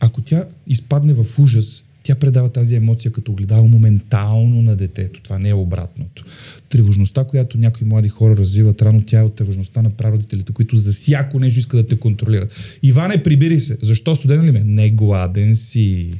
Ако 0.00 0.20
тя 0.20 0.44
изпадне 0.66 1.12
в 1.14 1.38
ужас 1.38 1.84
тя 2.10 2.14
предава 2.14 2.48
тази 2.48 2.74
емоция 2.74 3.12
като 3.12 3.32
огледало 3.32 3.68
моментално 3.68 4.62
на 4.62 4.76
детето. 4.76 5.22
Това 5.22 5.38
не 5.38 5.48
е 5.48 5.54
обратното. 5.54 6.24
Тревожността, 6.68 7.24
която 7.24 7.58
някои 7.58 7.86
млади 7.86 8.08
хора 8.08 8.36
развиват 8.36 8.82
рано, 8.82 9.02
тя 9.06 9.20
е 9.20 9.22
от 9.22 9.34
тревожността 9.34 9.82
на 9.82 9.90
прародителите, 9.90 10.52
които 10.52 10.76
за 10.76 10.92
всяко 10.92 11.40
нещо 11.40 11.58
искат 11.58 11.80
да 11.80 11.86
те 11.86 11.98
контролират. 11.98 12.78
Иване, 12.82 13.22
прибири 13.22 13.60
се. 13.60 13.78
Защо 13.82 14.16
студен 14.16 14.44
ли 14.44 14.50
ме? 14.50 14.64
Не 14.64 14.90
гладен 14.90 15.56
си. 15.56 16.10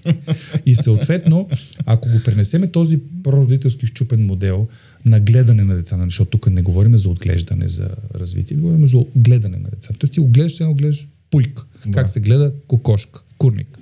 И 0.67 0.75
съответно, 0.75 1.49
ако 1.87 2.09
го 2.09 2.21
пренесеме 2.25 2.67
този 2.67 3.01
прародителски 3.25 3.87
щупен 3.87 4.27
модел 4.27 4.69
на 5.05 5.21
гледане 5.21 5.65
на 5.65 5.77
деца, 5.77 5.97
нали, 5.97 6.11
защото 6.11 6.31
тук 6.31 6.51
не 6.51 6.63
говорим 6.63 6.99
за 6.99 7.09
отглеждане, 7.09 7.69
за 7.69 7.89
развитие, 8.15 8.57
говорим 8.57 8.89
за 8.89 9.05
гледане 9.17 9.57
на 9.57 9.71
деца. 9.71 9.95
Тоест 9.99 10.13
ти 10.13 10.21
го 10.21 10.27
гледаш, 10.27 10.53
сега 10.53 10.69
го 10.69 10.75
гледаш 10.75 11.09
пуйк. 11.31 11.67
Да. 11.87 11.91
Как 11.91 12.09
се 12.09 12.21
гледа 12.21 12.53
кокошка, 12.67 13.21
курник. 13.39 13.79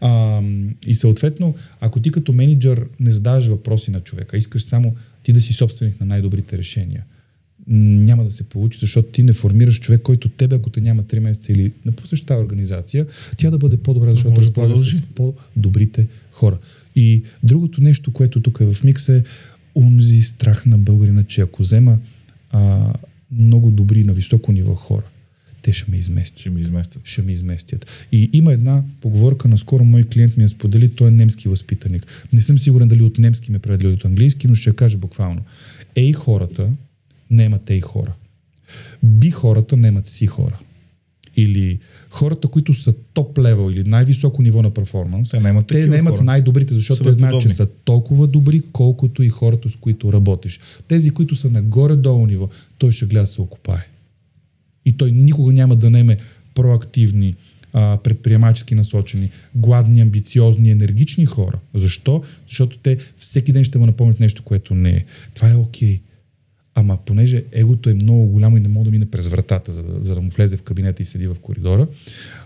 А, 0.00 0.42
и 0.86 0.94
съответно, 0.94 1.54
ако 1.80 2.00
ти 2.00 2.10
като 2.10 2.32
менеджер 2.32 2.86
не 3.00 3.10
задаваш 3.10 3.46
въпроси 3.46 3.90
на 3.90 4.00
човека, 4.00 4.36
искаш 4.36 4.62
само 4.62 4.94
ти 5.22 5.32
да 5.32 5.40
си 5.40 5.52
собственик 5.52 6.00
на 6.00 6.06
най-добрите 6.06 6.58
решения, 6.58 7.04
няма 7.66 8.24
да 8.24 8.30
се 8.30 8.42
получи, 8.42 8.78
защото 8.78 9.08
ти 9.08 9.22
не 9.22 9.32
формираш 9.32 9.80
човек, 9.80 10.02
който 10.02 10.28
тебе, 10.28 10.56
ако 10.56 10.70
те 10.70 10.80
няма 10.80 11.02
3 11.02 11.18
месеца 11.18 11.52
или 11.52 11.72
напуснеш 11.84 12.22
тази 12.22 12.44
организация, 12.44 13.06
тя 13.36 13.50
да 13.50 13.58
бъде 13.58 13.76
по-добра, 13.76 14.10
защото 14.10 14.40
разполага 14.40 14.74
да 14.74 14.80
с 14.80 15.02
по-добрите 15.14 16.06
хора. 16.32 16.58
И 16.96 17.22
другото 17.42 17.80
нещо, 17.80 18.12
което 18.12 18.40
тук 18.40 18.58
е 18.60 18.72
в 18.72 18.84
микс 18.84 19.08
е 19.08 19.24
унзи 19.74 20.22
страх 20.22 20.66
на 20.66 20.78
българина, 20.78 21.22
че 21.22 21.40
ако 21.40 21.62
взема 21.62 21.98
а, 22.50 22.92
много 23.30 23.70
добри 23.70 24.04
на 24.04 24.12
високо 24.12 24.52
ниво 24.52 24.74
хора, 24.74 25.04
те 25.66 25.72
ще 25.72 25.90
ме 25.90 25.96
изместят. 25.96 26.40
Ще 26.40 26.50
ме 26.50 26.60
изместят. 26.60 27.02
Ще 27.08 27.22
ме 27.22 27.32
изместят. 27.32 27.86
И 28.12 28.30
има 28.32 28.52
една 28.52 28.82
поговорка, 29.00 29.48
наскоро 29.48 29.84
мой 29.84 30.02
клиент 30.02 30.36
ми 30.36 30.42
я 30.42 30.48
сподели, 30.48 30.94
той 30.94 31.08
е 31.08 31.10
немски 31.10 31.48
възпитаник. 31.48 32.26
Не 32.32 32.40
съм 32.40 32.58
сигурен 32.58 32.88
дали 32.88 33.02
от 33.02 33.18
немски 33.18 33.52
ме 33.52 33.58
преведели 33.58 33.92
от 33.92 34.04
английски, 34.04 34.48
но 34.48 34.54
ще 34.54 34.70
я 34.70 34.76
кажа 34.76 34.98
буквално. 34.98 35.40
Ей 35.96 36.12
хората 36.12 36.70
немат 37.30 37.70
ей 37.70 37.80
хора. 37.80 38.12
Би 39.02 39.30
хората 39.30 39.76
немат 39.76 40.06
си 40.06 40.26
хора. 40.26 40.58
Или 41.36 41.78
хората, 42.10 42.48
които 42.48 42.74
са 42.74 42.94
топ 43.14 43.38
левел 43.38 43.70
или 43.70 43.84
най-високо 43.84 44.42
ниво 44.42 44.62
на 44.62 44.70
перформанс, 44.70 45.30
те 45.30 45.40
нямат, 45.40 45.66
те 45.66 45.86
нямат 45.86 46.20
най-добрите, 46.20 46.74
защото 46.74 47.04
те 47.04 47.12
знаят, 47.12 47.42
че 47.42 47.48
са 47.48 47.66
толкова 47.84 48.26
добри, 48.26 48.62
колкото 48.72 49.22
и 49.22 49.28
хората, 49.28 49.70
с 49.70 49.76
които 49.76 50.12
работиш. 50.12 50.60
Тези, 50.88 51.10
които 51.10 51.36
са 51.36 51.50
нагоре-долу 51.50 52.26
ниво, 52.26 52.48
той 52.78 52.92
ще 52.92 53.06
гледа 53.06 53.22
да 53.22 53.26
се 53.26 53.40
окупае 53.40 53.86
и 54.86 54.92
той 54.92 55.12
никога 55.12 55.52
няма 55.52 55.76
да 55.76 55.90
неме 55.90 56.16
проактивни, 56.54 57.34
а, 57.72 57.98
предприемачески 58.04 58.74
насочени, 58.74 59.30
гладни, 59.54 60.00
амбициозни, 60.00 60.70
енергични 60.70 61.26
хора. 61.26 61.58
Защо? 61.74 62.22
Защото 62.48 62.78
те 62.78 62.98
всеки 63.16 63.52
ден 63.52 63.64
ще 63.64 63.78
му 63.78 63.86
напомнят 63.86 64.20
нещо, 64.20 64.42
което 64.42 64.74
не 64.74 64.90
е. 64.90 65.04
Това 65.34 65.50
е 65.50 65.54
окей. 65.54 65.96
Okay. 65.96 66.00
Ама 66.78 66.98
понеже 67.06 67.44
егото 67.52 67.90
е 67.90 67.94
много 67.94 68.26
голямо 68.26 68.56
и 68.56 68.60
не 68.60 68.68
може 68.68 68.84
да 68.84 68.90
мине 68.90 69.10
през 69.10 69.26
вратата, 69.26 69.72
за 69.72 69.82
да, 69.82 70.04
за 70.04 70.14
да 70.14 70.20
му 70.20 70.30
влезе 70.30 70.56
в 70.56 70.62
кабинета 70.62 71.02
и 71.02 71.06
седи 71.06 71.26
в 71.26 71.36
коридора, 71.42 71.86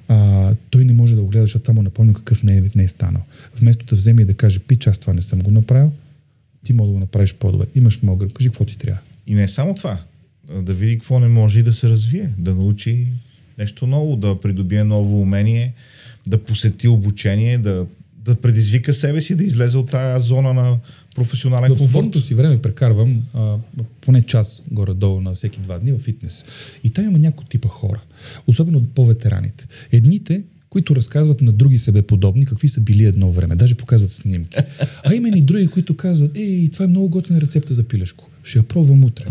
а, 0.08 0.54
той 0.70 0.84
не 0.84 0.92
може 0.92 1.14
да 1.14 1.22
го 1.22 1.28
гледа, 1.28 1.42
защото 1.42 1.62
това 1.62 1.74
му 1.74 1.82
напомня 1.82 2.14
какъв 2.14 2.42
не 2.42 2.56
е, 2.56 2.62
не 2.76 2.84
е 2.84 2.88
станал. 2.88 3.22
Вместо 3.56 3.86
да 3.86 3.96
вземе 3.96 4.22
и 4.22 4.24
да 4.24 4.34
каже, 4.34 4.58
пич, 4.58 4.86
аз 4.86 4.98
това 4.98 5.12
не 5.12 5.22
съм 5.22 5.38
го 5.38 5.50
направил, 5.50 5.92
ти 6.64 6.72
може 6.72 6.88
да 6.88 6.92
го 6.92 6.98
направиш 6.98 7.34
по-добре. 7.34 7.66
Имаш 7.74 8.02
мога, 8.02 8.28
кажи 8.28 8.48
какво 8.48 8.64
ти 8.64 8.78
трябва. 8.78 9.00
И 9.26 9.34
не 9.34 9.42
е 9.42 9.48
само 9.48 9.74
това 9.74 9.98
да 10.54 10.74
види 10.74 10.98
какво 10.98 11.20
не 11.20 11.28
може 11.28 11.60
и 11.60 11.62
да 11.62 11.72
се 11.72 11.88
развие, 11.88 12.30
да 12.38 12.54
научи 12.54 13.06
нещо 13.58 13.86
ново, 13.86 14.16
да 14.16 14.40
придобие 14.40 14.84
ново 14.84 15.20
умение, 15.20 15.74
да 16.26 16.44
посети 16.44 16.88
обучение, 16.88 17.58
да, 17.58 17.86
да 18.24 18.34
предизвика 18.34 18.92
себе 18.92 19.20
си, 19.20 19.34
да 19.34 19.44
излезе 19.44 19.78
от 19.78 19.90
тази 19.90 20.26
зона 20.26 20.54
на 20.54 20.78
професионален 21.14 21.76
комфорт. 21.76 22.16
В 22.16 22.20
си 22.20 22.34
време 22.34 22.62
прекарвам 22.62 23.22
а, 23.34 23.56
поне 24.00 24.22
час 24.22 24.62
горе-долу 24.70 25.20
на 25.20 25.34
всеки 25.34 25.60
два 25.60 25.78
дни 25.78 25.92
в 25.92 25.98
фитнес. 25.98 26.44
И 26.84 26.90
там 26.90 27.04
има 27.04 27.18
някои 27.18 27.46
типа 27.46 27.68
хора, 27.68 28.00
особено 28.46 28.84
по-ветераните. 28.94 29.66
Едните 29.92 30.42
които 30.70 30.96
разказват 30.96 31.40
на 31.40 31.52
други 31.52 31.78
себе 31.78 32.02
подобни 32.02 32.46
какви 32.46 32.68
са 32.68 32.80
били 32.80 33.04
едно 33.04 33.32
време. 33.32 33.56
Даже 33.56 33.74
показват 33.74 34.12
снимки. 34.12 34.56
А 35.04 35.14
има 35.14 35.28
и 35.28 35.42
други, 35.42 35.66
които 35.66 35.96
казват, 35.96 36.38
ей, 36.38 36.68
това 36.70 36.84
е 36.84 36.88
много 36.88 37.08
готина 37.08 37.40
рецепта 37.40 37.74
за 37.74 37.82
пилешко. 37.82 38.30
Ще 38.42 38.58
я 38.58 38.62
пробвам 38.62 39.04
утре. 39.04 39.24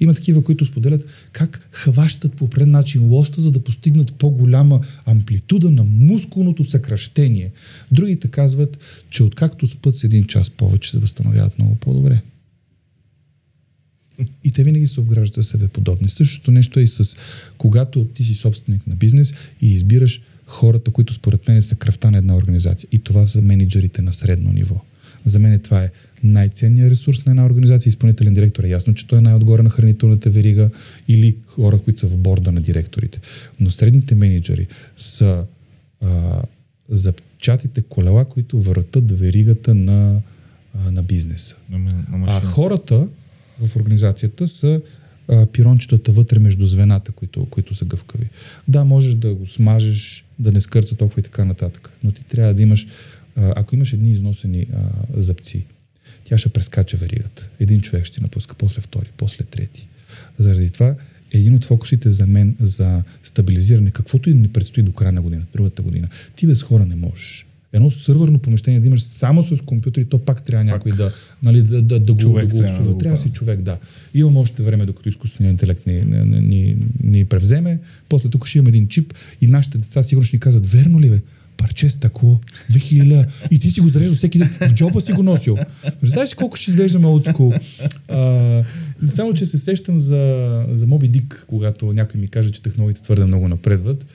Има 0.00 0.14
такива, 0.14 0.44
които 0.44 0.64
споделят 0.64 1.06
как 1.32 1.68
хващат 1.72 2.32
по 2.32 2.44
определен 2.44 2.70
начин 2.70 3.08
лоста, 3.08 3.40
за 3.40 3.50
да 3.50 3.64
постигнат 3.64 4.14
по-голяма 4.14 4.80
амплитуда 5.04 5.70
на 5.70 5.84
мускулното 5.84 6.64
съкръщение. 6.64 7.52
Другите 7.92 8.28
казват, 8.28 8.78
че 9.10 9.22
откакто 9.22 9.66
спът 9.66 9.96
с 9.96 10.04
един 10.04 10.24
час 10.24 10.50
повече 10.50 10.90
се 10.90 10.98
възстановяват 10.98 11.58
много 11.58 11.74
по-добре. 11.74 12.22
И 14.44 14.52
те 14.52 14.64
винаги 14.64 14.86
се 14.86 15.00
обграждат 15.00 15.34
за 15.34 15.42
себе 15.42 15.68
подобни. 15.68 16.08
Същото 16.08 16.50
нещо 16.50 16.80
е 16.80 16.82
и 16.82 16.86
с 16.86 17.16
когато 17.58 18.04
ти 18.04 18.24
си 18.24 18.34
собственик 18.34 18.86
на 18.86 18.96
бизнес 18.96 19.34
и 19.60 19.74
избираш 19.74 20.20
хората, 20.52 20.90
които 20.90 21.14
според 21.14 21.48
мен 21.48 21.62
са 21.62 21.74
кръвта 21.74 22.10
на 22.10 22.18
една 22.18 22.36
организация. 22.36 22.88
И 22.92 22.98
това 22.98 23.26
са 23.26 23.42
менеджерите 23.42 24.02
на 24.02 24.12
средно 24.12 24.52
ниво. 24.52 24.76
За 25.24 25.38
мен 25.38 25.58
това 25.58 25.84
е 25.84 25.90
най-ценният 26.24 26.90
ресурс 26.90 27.26
на 27.26 27.30
една 27.32 27.46
организация. 27.46 27.88
Изпълнителен 27.88 28.34
директор 28.34 28.64
е 28.64 28.68
ясно, 28.68 28.94
че 28.94 29.06
той 29.06 29.18
е 29.18 29.20
най-отгоре 29.20 29.62
на 29.62 29.70
хранителната 29.70 30.30
верига 30.30 30.70
или 31.08 31.36
хора, 31.46 31.78
които 31.78 32.00
са 32.00 32.06
в 32.06 32.16
борда 32.16 32.52
на 32.52 32.60
директорите. 32.60 33.20
Но 33.60 33.70
средните 33.70 34.14
менеджери 34.14 34.66
са 34.96 35.44
а, 36.00 36.42
запчатите 36.88 37.82
колела, 37.82 38.24
които 38.24 38.60
въртат 38.60 39.18
веригата 39.18 39.74
на, 39.74 40.20
а, 40.74 40.92
на 40.92 41.02
бизнеса. 41.02 41.56
А 42.26 42.40
хората 42.40 43.06
в 43.60 43.76
организацията 43.76 44.48
са 44.48 44.80
а, 45.28 45.46
пирончетата 45.46 46.12
вътре 46.12 46.38
между 46.38 46.66
звената, 46.66 47.12
които, 47.12 47.46
които 47.46 47.74
са 47.74 47.84
гъвкави. 47.84 48.28
Да, 48.68 48.84
можеш 48.84 49.14
да 49.14 49.34
го 49.34 49.46
смажеш, 49.46 50.24
да 50.42 50.52
не 50.52 50.60
скърца 50.60 50.96
толкова 50.96 51.20
и 51.20 51.22
така 51.22 51.44
нататък, 51.44 51.90
но 52.04 52.12
ти 52.12 52.24
трябва 52.24 52.54
да 52.54 52.62
имаш, 52.62 52.86
ако 53.36 53.74
имаш 53.74 53.92
едни 53.92 54.10
износени 54.10 54.66
а, 54.72 55.22
зъбци, 55.22 55.64
тя 56.24 56.38
ще 56.38 56.48
прескача 56.48 56.96
веригата. 56.96 57.48
Един 57.60 57.80
човек 57.80 58.04
ще 58.04 58.20
напуска, 58.20 58.54
после 58.54 58.80
втори, 58.80 59.08
после 59.16 59.44
трети. 59.44 59.88
Заради 60.38 60.70
това 60.70 60.94
един 61.32 61.54
от 61.54 61.64
фокусите 61.64 62.10
за 62.10 62.26
мен 62.26 62.56
за 62.60 63.02
стабилизиране, 63.24 63.90
каквото 63.90 64.30
и 64.30 64.34
ни 64.34 64.48
предстои 64.48 64.82
до 64.82 64.92
края 64.92 65.12
на 65.12 65.22
година, 65.22 65.44
другата 65.54 65.82
година, 65.82 66.08
ти 66.36 66.46
без 66.46 66.62
хора 66.62 66.86
не 66.86 66.96
можеш. 66.96 67.46
Едно 67.72 67.90
сървърно 67.90 68.38
помещение 68.38 68.80
да 68.80 68.86
имаш 68.86 69.02
само 69.02 69.42
с 69.42 69.62
компютри, 69.66 70.04
то 70.04 70.18
пак 70.18 70.42
трябва 70.42 70.64
някой 70.64 70.92
да, 70.92 71.12
нали, 71.42 71.62
да, 71.62 71.82
да, 71.82 72.00
да, 72.00 72.12
го, 72.12 72.18
да 72.18 72.28
го 72.28 72.56
обслужва. 72.56 72.92
Да 72.92 72.98
трябва 72.98 73.16
да 73.16 73.22
си 73.22 73.30
човек, 73.30 73.60
да. 73.60 73.78
Имам 74.14 74.36
още 74.36 74.62
време, 74.62 74.86
докато 74.86 75.08
изкуственият 75.08 75.52
интелект 75.52 75.86
ни, 75.86 76.00
ни, 76.00 76.40
ни, 76.40 76.76
ни 77.02 77.24
превземе. 77.24 77.78
После 78.08 78.28
тук 78.28 78.46
ще 78.46 78.58
имам 78.58 78.68
един 78.68 78.88
чип 78.88 79.14
и 79.40 79.46
нашите 79.46 79.78
деца 79.78 80.02
сигурно 80.02 80.26
ще 80.26 80.36
ни 80.36 80.40
казват, 80.40 80.66
верно 80.66 81.00
ли 81.00 81.10
бе? 81.10 81.20
парче 81.62 81.90
стъкло, 81.90 82.40
2000 82.72 83.26
и 83.50 83.58
ти 83.58 83.70
си 83.70 83.80
го 83.80 83.88
зареждал 83.88 84.14
всеки 84.14 84.38
ден, 84.38 84.48
в 84.48 84.74
джоба 84.74 85.00
си 85.00 85.12
го 85.12 85.22
носил. 85.22 85.56
Знаеш 86.02 86.34
колко 86.34 86.56
ще 86.56 86.70
изглеждаме 86.70 87.06
от 87.06 87.28
Само, 89.08 89.34
че 89.34 89.46
се 89.46 89.58
сещам 89.58 89.98
за, 89.98 90.64
за 90.72 90.86
Моби 90.86 91.08
Дик, 91.08 91.44
когато 91.48 91.92
някой 91.92 92.20
ми 92.20 92.28
каже, 92.28 92.50
че 92.50 92.62
технологиите 92.62 93.02
твърде 93.02 93.24
много 93.24 93.48
напредват. 93.48 94.06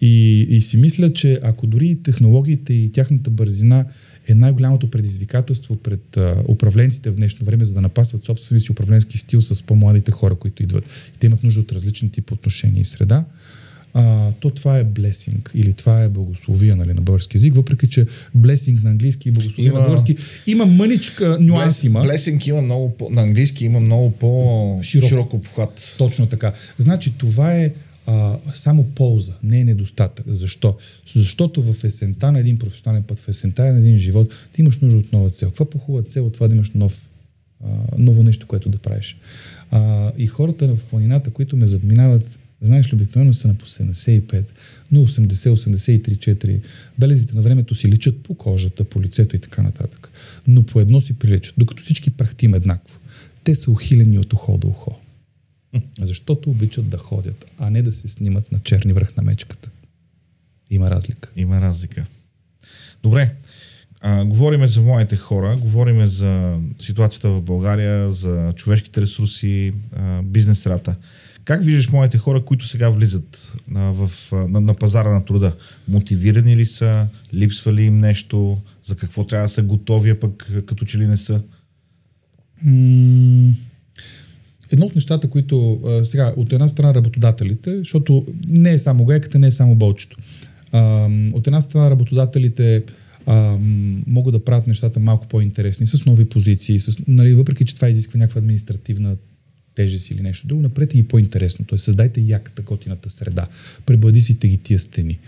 И, 0.00 0.40
и 0.50 0.60
си 0.60 0.76
мисля, 0.76 1.12
че 1.12 1.40
ако 1.42 1.66
дори 1.66 1.98
технологиите 2.02 2.72
и 2.72 2.92
тяхната 2.92 3.30
бързина 3.30 3.84
е 4.28 4.34
най-голямото 4.34 4.90
предизвикателство 4.90 5.76
пред 5.76 6.16
а, 6.16 6.42
управленците 6.48 7.10
в 7.10 7.16
днешно 7.16 7.46
време, 7.46 7.64
за 7.64 7.74
да 7.74 7.80
напасват 7.80 8.24
собствения 8.24 8.60
си 8.60 8.72
управленски 8.72 9.18
стил 9.18 9.40
с 9.40 9.62
по-младите 9.62 10.10
хора, 10.10 10.34
които 10.34 10.62
идват. 10.62 10.84
И 11.16 11.18
те 11.18 11.26
имат 11.26 11.42
нужда 11.42 11.60
от 11.60 11.72
различни 11.72 12.10
тип 12.10 12.32
отношения 12.32 12.80
и 12.80 12.84
среда 12.84 13.24
а, 13.94 14.32
то 14.40 14.50
това 14.50 14.78
е 14.78 14.84
блесинг 14.84 15.50
или 15.54 15.72
това 15.72 16.02
е 16.02 16.08
благословия 16.08 16.76
нали, 16.76 16.92
на 16.92 17.00
български 17.00 17.36
язик, 17.36 17.54
въпреки 17.54 17.88
че 17.88 18.06
блесинг 18.34 18.82
на 18.82 18.90
английски 18.90 19.28
и 19.28 19.32
благословия 19.32 19.70
има, 19.70 19.78
на 19.78 19.84
български 19.84 20.16
има 20.46 20.66
мъничка 20.66 21.38
нюанс 21.40 21.84
има. 21.84 22.02
Блесинг 22.02 22.46
има 22.46 22.60
много 22.60 22.90
по, 22.90 23.10
на 23.10 23.22
английски 23.22 23.64
има 23.64 23.80
много 23.80 24.10
по-широк 24.10 25.34
обхват. 25.34 25.94
Точно 25.98 26.26
така. 26.26 26.52
Значи 26.78 27.12
това 27.18 27.54
е 27.54 27.72
а, 28.06 28.38
само 28.54 28.84
полза, 28.84 29.32
не 29.42 29.60
е 29.60 29.64
недостатък. 29.64 30.26
Защо? 30.28 30.76
Защото 31.14 31.62
в 31.62 31.84
есента 31.84 32.32
на 32.32 32.38
един 32.38 32.58
професионален 32.58 33.02
път, 33.02 33.18
в 33.18 33.28
есента 33.28 33.62
на 33.62 33.78
един 33.78 33.98
живот, 33.98 34.32
ти 34.52 34.60
имаш 34.60 34.78
нужда 34.78 34.98
от 34.98 35.12
нова 35.12 35.30
цел. 35.30 35.48
Каква 35.48 35.70
по-хубава 35.70 36.08
цел 36.08 36.26
от 36.26 36.34
това 36.34 36.48
да 36.48 36.54
имаш 36.54 36.70
нов, 36.70 37.10
а, 37.64 37.68
ново 37.98 38.22
нещо, 38.22 38.46
което 38.46 38.68
да 38.68 38.78
правиш? 38.78 39.16
А, 39.70 40.12
и 40.18 40.26
хората 40.26 40.76
в 40.76 40.84
планината, 40.84 41.30
които 41.30 41.56
ме 41.56 41.66
задминават, 41.66 42.38
Знаеш 42.64 42.92
ли, 42.92 42.96
обикновено 42.96 43.32
са 43.32 43.48
на 43.48 43.54
по 43.54 43.66
75, 43.66 44.44
но 44.92 45.00
80, 45.00 45.34
83, 45.34 46.36
4. 46.36 46.60
Белезите 46.98 47.36
на 47.36 47.42
времето 47.42 47.74
си 47.74 47.88
личат 47.88 48.22
по 48.22 48.34
кожата, 48.34 48.84
по 48.84 49.02
лицето 49.02 49.36
и 49.36 49.38
така 49.38 49.62
нататък. 49.62 50.10
Но 50.46 50.62
по 50.62 50.80
едно 50.80 51.00
си 51.00 51.12
приличат, 51.12 51.54
докато 51.58 51.82
всички 51.82 52.10
прахтим 52.10 52.54
еднакво. 52.54 52.98
Те 53.44 53.54
са 53.54 53.70
ухилени 53.70 54.18
от 54.18 54.32
ухо 54.32 54.58
до 54.58 54.68
ухо. 54.68 55.00
Защото 56.00 56.50
обичат 56.50 56.88
да 56.88 56.98
ходят, 56.98 57.44
а 57.58 57.70
не 57.70 57.82
да 57.82 57.92
се 57.92 58.08
снимат 58.08 58.52
на 58.52 58.58
черни 58.58 58.92
връх 58.92 59.16
на 59.16 59.22
мечката. 59.22 59.70
Има 60.70 60.90
разлика. 60.90 61.30
Има 61.36 61.60
разлика. 61.60 62.06
Добре. 63.02 63.34
А, 64.00 64.24
говориме 64.24 64.66
за 64.66 64.80
моите 64.80 65.16
хора, 65.16 65.56
говориме 65.60 66.06
за 66.06 66.58
ситуацията 66.80 67.30
в 67.30 67.42
България, 67.42 68.12
за 68.12 68.52
човешките 68.56 69.00
ресурси, 69.00 69.72
а, 69.96 70.22
бизнес 70.22 70.58
средата. 70.58 70.96
Как 71.44 71.62
виждаш 71.62 71.90
моите 71.90 72.18
хора, 72.18 72.44
които 72.44 72.66
сега 72.66 72.88
влизат 72.88 73.54
а, 73.74 73.80
в, 73.80 74.32
а, 74.32 74.36
на, 74.36 74.60
на 74.60 74.74
пазара 74.74 75.10
на 75.10 75.24
труда? 75.24 75.56
Мотивирани 75.88 76.56
ли 76.56 76.66
са? 76.66 77.06
Липсва 77.34 77.72
ли 77.72 77.82
им 77.82 77.98
нещо? 77.98 78.58
За 78.84 78.96
какво 78.96 79.26
трябва 79.26 79.44
да 79.44 79.48
са 79.48 79.62
готови, 79.62 80.10
а 80.10 80.20
пък 80.20 80.52
като 80.66 80.84
че 80.84 80.98
ли 80.98 81.06
не 81.06 81.16
са? 81.16 81.42
Едно 84.72 84.86
от 84.86 84.94
нещата, 84.94 85.30
които 85.30 85.80
а, 85.86 86.04
сега, 86.04 86.32
от 86.36 86.52
една 86.52 86.68
страна 86.68 86.94
работодателите, 86.94 87.78
защото 87.78 88.26
не 88.48 88.72
е 88.72 88.78
само 88.78 89.04
гайката, 89.04 89.38
не 89.38 89.46
е 89.46 89.50
само 89.50 89.74
болчето. 89.74 90.16
А, 90.72 91.08
от 91.32 91.46
една 91.46 91.60
страна 91.60 91.90
работодателите 91.90 92.82
а, 93.26 93.56
могат 94.06 94.32
да 94.32 94.44
правят 94.44 94.66
нещата 94.66 95.00
малко 95.00 95.26
по-интересни, 95.26 95.86
с 95.86 96.04
нови 96.06 96.24
позиции, 96.24 96.78
с, 96.78 96.98
нали, 97.08 97.34
въпреки 97.34 97.64
че 97.64 97.74
това 97.74 97.88
изисква 97.88 98.18
някаква 98.18 98.38
административна 98.38 99.16
тежест 99.74 100.10
или 100.10 100.22
нещо 100.22 100.46
друго, 100.46 100.62
направете 100.62 100.96
ги 100.96 101.08
по-интересно. 101.08 101.64
Тоест, 101.68 101.84
създайте 101.84 102.20
яката, 102.20 102.62
готината 102.62 103.10
среда. 103.10 103.46
Пребладисите 103.86 104.48
ги 104.48 104.56
тия 104.56 104.80
стени. 104.80 105.18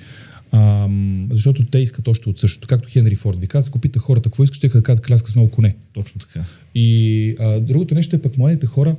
А, 0.53 0.89
защото 1.31 1.65
те 1.65 1.79
искат 1.79 2.09
още 2.09 2.29
от 2.29 2.39
същото. 2.39 2.69
Както 2.69 2.89
Хенри 2.91 3.15
Форд 3.15 3.39
ви 3.39 3.47
каза, 3.47 3.69
ако 3.69 3.79
пита 3.79 3.99
хората 3.99 4.31
какво 4.31 4.45
искаш, 4.45 4.59
ще 4.59 4.83
кажат 4.83 5.07
кляска 5.07 5.31
с 5.31 5.35
много 5.35 5.51
коне. 5.51 5.77
Точно 5.93 6.21
така. 6.21 6.45
И 6.75 7.35
а, 7.39 7.61
другото 7.61 7.95
нещо 7.95 8.17
е 8.17 8.23
пък 8.23 8.39
младите 8.39 8.67
хора 8.67 8.97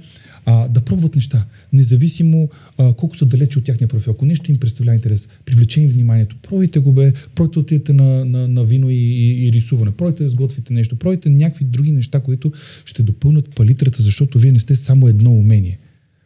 а, 0.49 0.67
да 0.67 0.81
пробват 0.81 1.15
неща, 1.15 1.45
независимо 1.73 2.49
а, 2.77 2.93
колко 2.93 3.17
са 3.17 3.25
далече 3.25 3.59
от 3.59 3.65
тяхния 3.65 3.87
профил. 3.87 4.13
Ако 4.13 4.25
нещо 4.25 4.51
им 4.51 4.57
представлява 4.57 4.95
интерес, 4.95 5.27
привлече 5.45 5.81
им 5.81 5.89
вниманието, 5.89 6.35
пробвайте 6.41 6.79
го 6.79 6.93
бе, 6.93 7.13
пробвайте 7.35 7.59
отидете 7.59 7.93
на, 7.93 8.25
на, 8.25 8.47
на 8.47 8.63
вино 8.63 8.89
и, 8.89 8.95
и, 8.95 9.47
и 9.47 9.51
рисуване, 9.51 9.91
пробвайте 9.91 10.23
да 10.23 10.29
сготвите 10.29 10.73
нещо, 10.73 10.95
пробвайте 10.95 11.29
някакви 11.29 11.65
други 11.65 11.91
неща, 11.91 12.19
които 12.19 12.51
ще 12.85 13.03
допълнат 13.03 13.55
палитрата, 13.55 14.03
защото 14.03 14.39
вие 14.39 14.51
не 14.51 14.59
сте 14.59 14.75
само 14.75 15.07
едно 15.07 15.31
умение. 15.31 15.79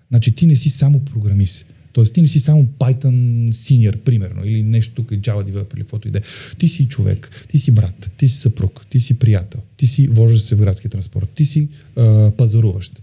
Значи 0.10 0.32
ти 0.32 0.48
не 0.48 0.56
си 0.56 0.70
само 0.70 1.00
програмист. 1.00 1.66
Тоест 1.94 2.14
ти 2.14 2.22
не 2.22 2.28
си 2.28 2.40
само 2.40 2.66
Python 2.80 3.50
senior, 3.52 3.98
примерно, 3.98 4.46
или 4.46 4.64
нещо 4.64 4.94
тук, 4.96 5.10
Java 5.10 5.52
developer, 5.52 5.76
или 5.76 5.82
каквото 5.82 6.08
и 6.08 6.12
да 6.12 6.18
е. 6.18 6.22
Ти 6.58 6.68
си 6.68 6.88
човек, 6.88 7.46
ти 7.50 7.60
си 7.60 7.72
брат, 7.72 8.12
ти 8.18 8.30
си 8.30 8.38
съпруг, 8.38 8.86
ти 8.90 9.00
си 9.00 9.14
приятел, 9.14 9.60
ти 9.78 9.88
си 9.88 10.08
вождащ 10.08 10.46
се 10.46 10.56
в 10.56 10.60
градски 10.60 10.90
транспорт, 10.90 11.30
ти 11.36 11.46
си 11.46 11.68
а, 11.96 12.32
пазаруващ. 12.38 13.02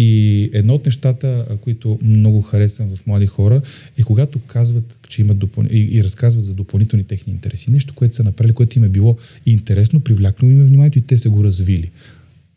И 0.00 0.50
едно 0.52 0.74
от 0.74 0.84
нещата, 0.84 1.46
които 1.60 1.98
много 2.02 2.42
харесвам 2.42 2.96
в 2.96 3.06
млади 3.06 3.26
хора, 3.26 3.62
е 3.98 4.02
когато 4.02 4.38
казват, 4.38 4.96
че 5.08 5.20
имат 5.20 5.38
допъл... 5.38 5.64
и, 5.70 5.88
и 5.92 6.04
разказват 6.04 6.44
за 6.44 6.54
допълнителни 6.54 7.04
техни 7.04 7.32
интереси. 7.32 7.70
Нещо, 7.70 7.94
което 7.94 8.14
са 8.14 8.24
направили, 8.24 8.54
което 8.54 8.78
им 8.78 8.84
е 8.84 8.88
било 8.88 9.16
интересно, 9.46 10.00
привлякнало 10.00 10.52
им 10.52 10.60
е 10.60 10.64
вниманието 10.64 10.98
и 10.98 11.02
те 11.02 11.16
са 11.16 11.30
го 11.30 11.44
развили. 11.44 11.90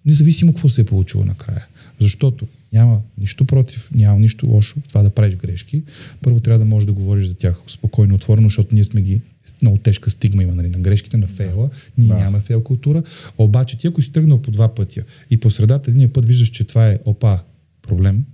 Независимо 0.05 0.53
какво 0.53 0.69
се 0.69 0.81
е 0.81 0.83
получило 0.83 1.25
накрая. 1.25 1.67
Защото 1.99 2.47
няма 2.73 3.01
нищо 3.17 3.45
против, 3.45 3.89
няма 3.95 4.19
нищо 4.19 4.47
лошо 4.47 4.75
това 4.87 5.03
да 5.03 5.09
правиш 5.09 5.35
грешки. 5.35 5.83
Първо 6.21 6.39
трябва 6.39 6.59
да 6.59 6.65
можеш 6.65 6.85
да 6.85 6.93
говориш 6.93 7.27
за 7.27 7.35
тях 7.35 7.61
спокойно, 7.67 8.15
отворено, 8.15 8.49
защото 8.49 8.75
ние 8.75 8.83
сме 8.83 9.01
ги 9.01 9.21
много 9.61 9.77
тежка 9.77 10.09
стигма 10.09 10.43
има 10.43 10.55
нали, 10.55 10.69
на 10.69 10.79
грешките, 10.79 11.17
на 11.17 11.27
фейла. 11.27 11.69
Ние 11.97 12.07
да. 12.07 12.17
нямаме 12.17 12.39
фейл 12.39 12.63
култура. 12.63 13.03
Обаче 13.37 13.77
ти 13.77 13.87
ако 13.87 14.01
си 14.01 14.11
тръгнал 14.11 14.41
по 14.41 14.51
два 14.51 14.75
пътя 14.75 15.03
и 15.29 15.39
по 15.39 15.51
средата 15.51 15.91
един 15.91 16.13
път 16.13 16.25
виждаш, 16.25 16.47
че 16.47 16.63
това 16.63 16.89
е 16.89 16.99
опа, 17.05 17.39
проблем, 17.81 18.25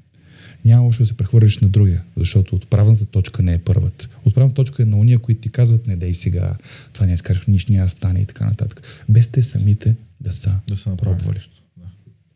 няма 0.65 0.83
лошо 0.83 1.03
да 1.03 1.07
се 1.07 1.17
прехвърлиш 1.17 1.57
на 1.57 1.69
другия, 1.69 2.03
защото 2.17 2.55
отправната 2.55 3.05
точка 3.05 3.43
не 3.43 3.53
е 3.53 3.59
първата. 3.59 4.09
Отправната 4.25 4.55
точка 4.55 4.83
е 4.83 4.85
на 4.85 4.97
уния, 4.97 5.19
които 5.19 5.41
ти 5.41 5.49
казват, 5.49 5.87
не 5.87 5.95
дей 5.95 6.13
сега, 6.13 6.55
това 6.93 7.05
не 7.05 7.17
скажеш, 7.17 7.45
нищо 7.47 7.71
няма 7.71 7.89
стане 7.89 8.19
и 8.19 8.25
така 8.25 8.45
нататък. 8.45 9.03
Без 9.09 9.27
те 9.27 9.43
самите 9.43 9.95
да 10.21 10.33
са, 10.33 10.59
да 10.67 10.77
са 10.77 10.95
пробвали. 10.95 11.39
Да. 11.39 11.66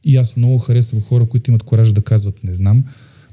И 0.03 0.17
аз 0.17 0.35
много 0.35 0.57
харесвам 0.57 1.01
хора, 1.01 1.25
които 1.25 1.51
имат 1.51 1.63
кораж 1.63 1.91
да 1.91 2.01
казват, 2.01 2.43
не 2.43 2.55
знам, 2.55 2.83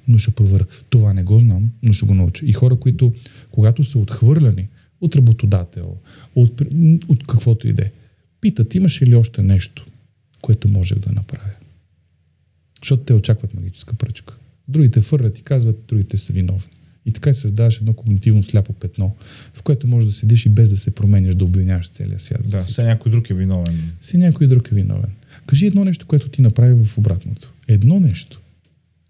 но 0.08 0.18
ще 0.18 0.30
проверя. 0.30 0.64
Това 0.90 1.12
не 1.12 1.22
го 1.22 1.38
знам, 1.38 1.70
но 1.82 1.92
ще 1.92 2.06
го 2.06 2.14
науча. 2.14 2.46
И 2.46 2.52
хора, 2.52 2.76
които, 2.76 3.14
когато 3.50 3.84
са 3.84 3.98
отхвърляни, 3.98 4.68
от 5.00 5.16
работодател, 5.16 5.96
от, 6.34 6.62
от 7.08 7.26
каквото 7.26 7.68
и 7.68 7.72
да 7.72 7.82
е. 7.82 7.90
Питат, 8.40 8.74
имаш 8.74 9.02
ли 9.02 9.14
още 9.14 9.42
нещо, 9.42 9.86
което 10.42 10.68
можех 10.68 10.98
да 10.98 11.12
направя? 11.12 11.50
Защото 12.82 13.02
те 13.02 13.14
очакват 13.14 13.54
магическа 13.54 13.94
пръчка. 13.94 14.34
Другите 14.68 15.00
фърлят 15.00 15.38
и 15.38 15.42
казват, 15.42 15.84
другите 15.88 16.18
са 16.18 16.32
виновни. 16.32 16.72
И 17.06 17.12
така 17.12 17.34
се 17.34 17.40
създаваш 17.40 17.76
едно 17.76 17.92
когнитивно 17.92 18.42
сляпо 18.42 18.72
петно, 18.72 19.16
в 19.54 19.62
което 19.62 19.86
може 19.86 20.06
да 20.06 20.12
седиш 20.12 20.46
и 20.46 20.48
без 20.48 20.70
да 20.70 20.76
се 20.76 20.90
променяш, 20.90 21.34
да 21.34 21.44
обвиняваш 21.44 21.90
целия 21.90 22.20
свят. 22.20 22.40
Да, 22.48 22.56
все 22.56 22.84
някой 22.84 23.12
друг 23.12 23.30
е 23.30 23.34
виновен. 23.34 23.78
Все 24.00 24.18
някой 24.18 24.46
друг 24.46 24.68
е 24.72 24.74
виновен. 24.74 25.10
Кажи 25.49 25.66
едно 25.66 25.84
нещо, 25.84 26.07
което 26.07 26.28
ти 26.28 26.42
направи 26.42 26.84
в 26.84 26.99
обратното. 26.99 27.53
Едно 27.68 28.01
нещо. 28.01 28.40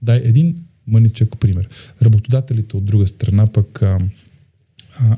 Дай 0.03 0.21
един 0.25 0.57
мъничък 0.87 1.41
пример. 1.41 1.69
Работодателите 2.03 2.77
от 2.77 2.85
друга 2.85 3.07
страна 3.07 3.47
пък 3.47 3.83
а, 3.83 3.99
а, 4.99 5.17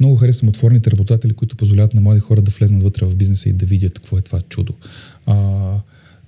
много 0.00 0.16
харесвам 0.16 0.48
отворните 0.48 0.90
работодатели, 0.90 1.34
които 1.34 1.56
позволяват 1.56 1.94
на 1.94 2.00
млади 2.00 2.20
хора 2.20 2.42
да 2.42 2.50
влезнат 2.50 2.82
вътре 2.82 3.06
в 3.06 3.16
бизнеса 3.16 3.48
и 3.48 3.52
да 3.52 3.66
видят 3.66 3.98
какво 3.98 4.18
е 4.18 4.22
това 4.22 4.40
чудо. 4.40 4.74
А, 5.26 5.76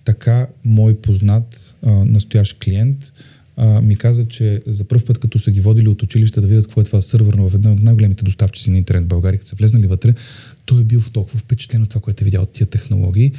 така, 0.05 0.47
мой 0.65 0.97
познат, 0.97 1.75
а, 1.83 1.91
настоящ 1.91 2.59
клиент, 2.59 3.13
а, 3.57 3.81
ми 3.81 3.97
каза, 3.97 4.29
че 4.29 4.63
за 4.67 4.85
първ 4.85 5.05
път, 5.05 5.19
като 5.19 5.39
са 5.39 5.51
ги 5.51 5.61
водили 5.61 5.89
от 5.89 6.03
училище 6.03 6.41
да 6.41 6.47
видят 6.47 6.65
какво 6.65 6.81
е 6.81 6.85
това 6.85 7.01
сървърно 7.01 7.49
в 7.49 7.55
една 7.55 7.73
от 7.73 7.83
най-големите 7.83 8.25
доставчици 8.25 8.71
на 8.71 8.79
интернет 8.79 9.05
в 9.05 9.09
България, 9.09 9.39
като 9.39 9.49
са 9.49 9.57
влезнали 9.57 9.87
вътре, 9.87 10.15
той 10.65 10.81
е 10.81 10.85
бил 10.85 11.01
толкова 11.13 11.39
впечатлен 11.39 11.83
от 11.83 11.89
това, 11.89 12.01
което 12.01 12.25
е 12.25 12.25
видял 12.25 12.43
от 12.43 12.53
тия 12.53 12.67
технологии, 12.67 13.33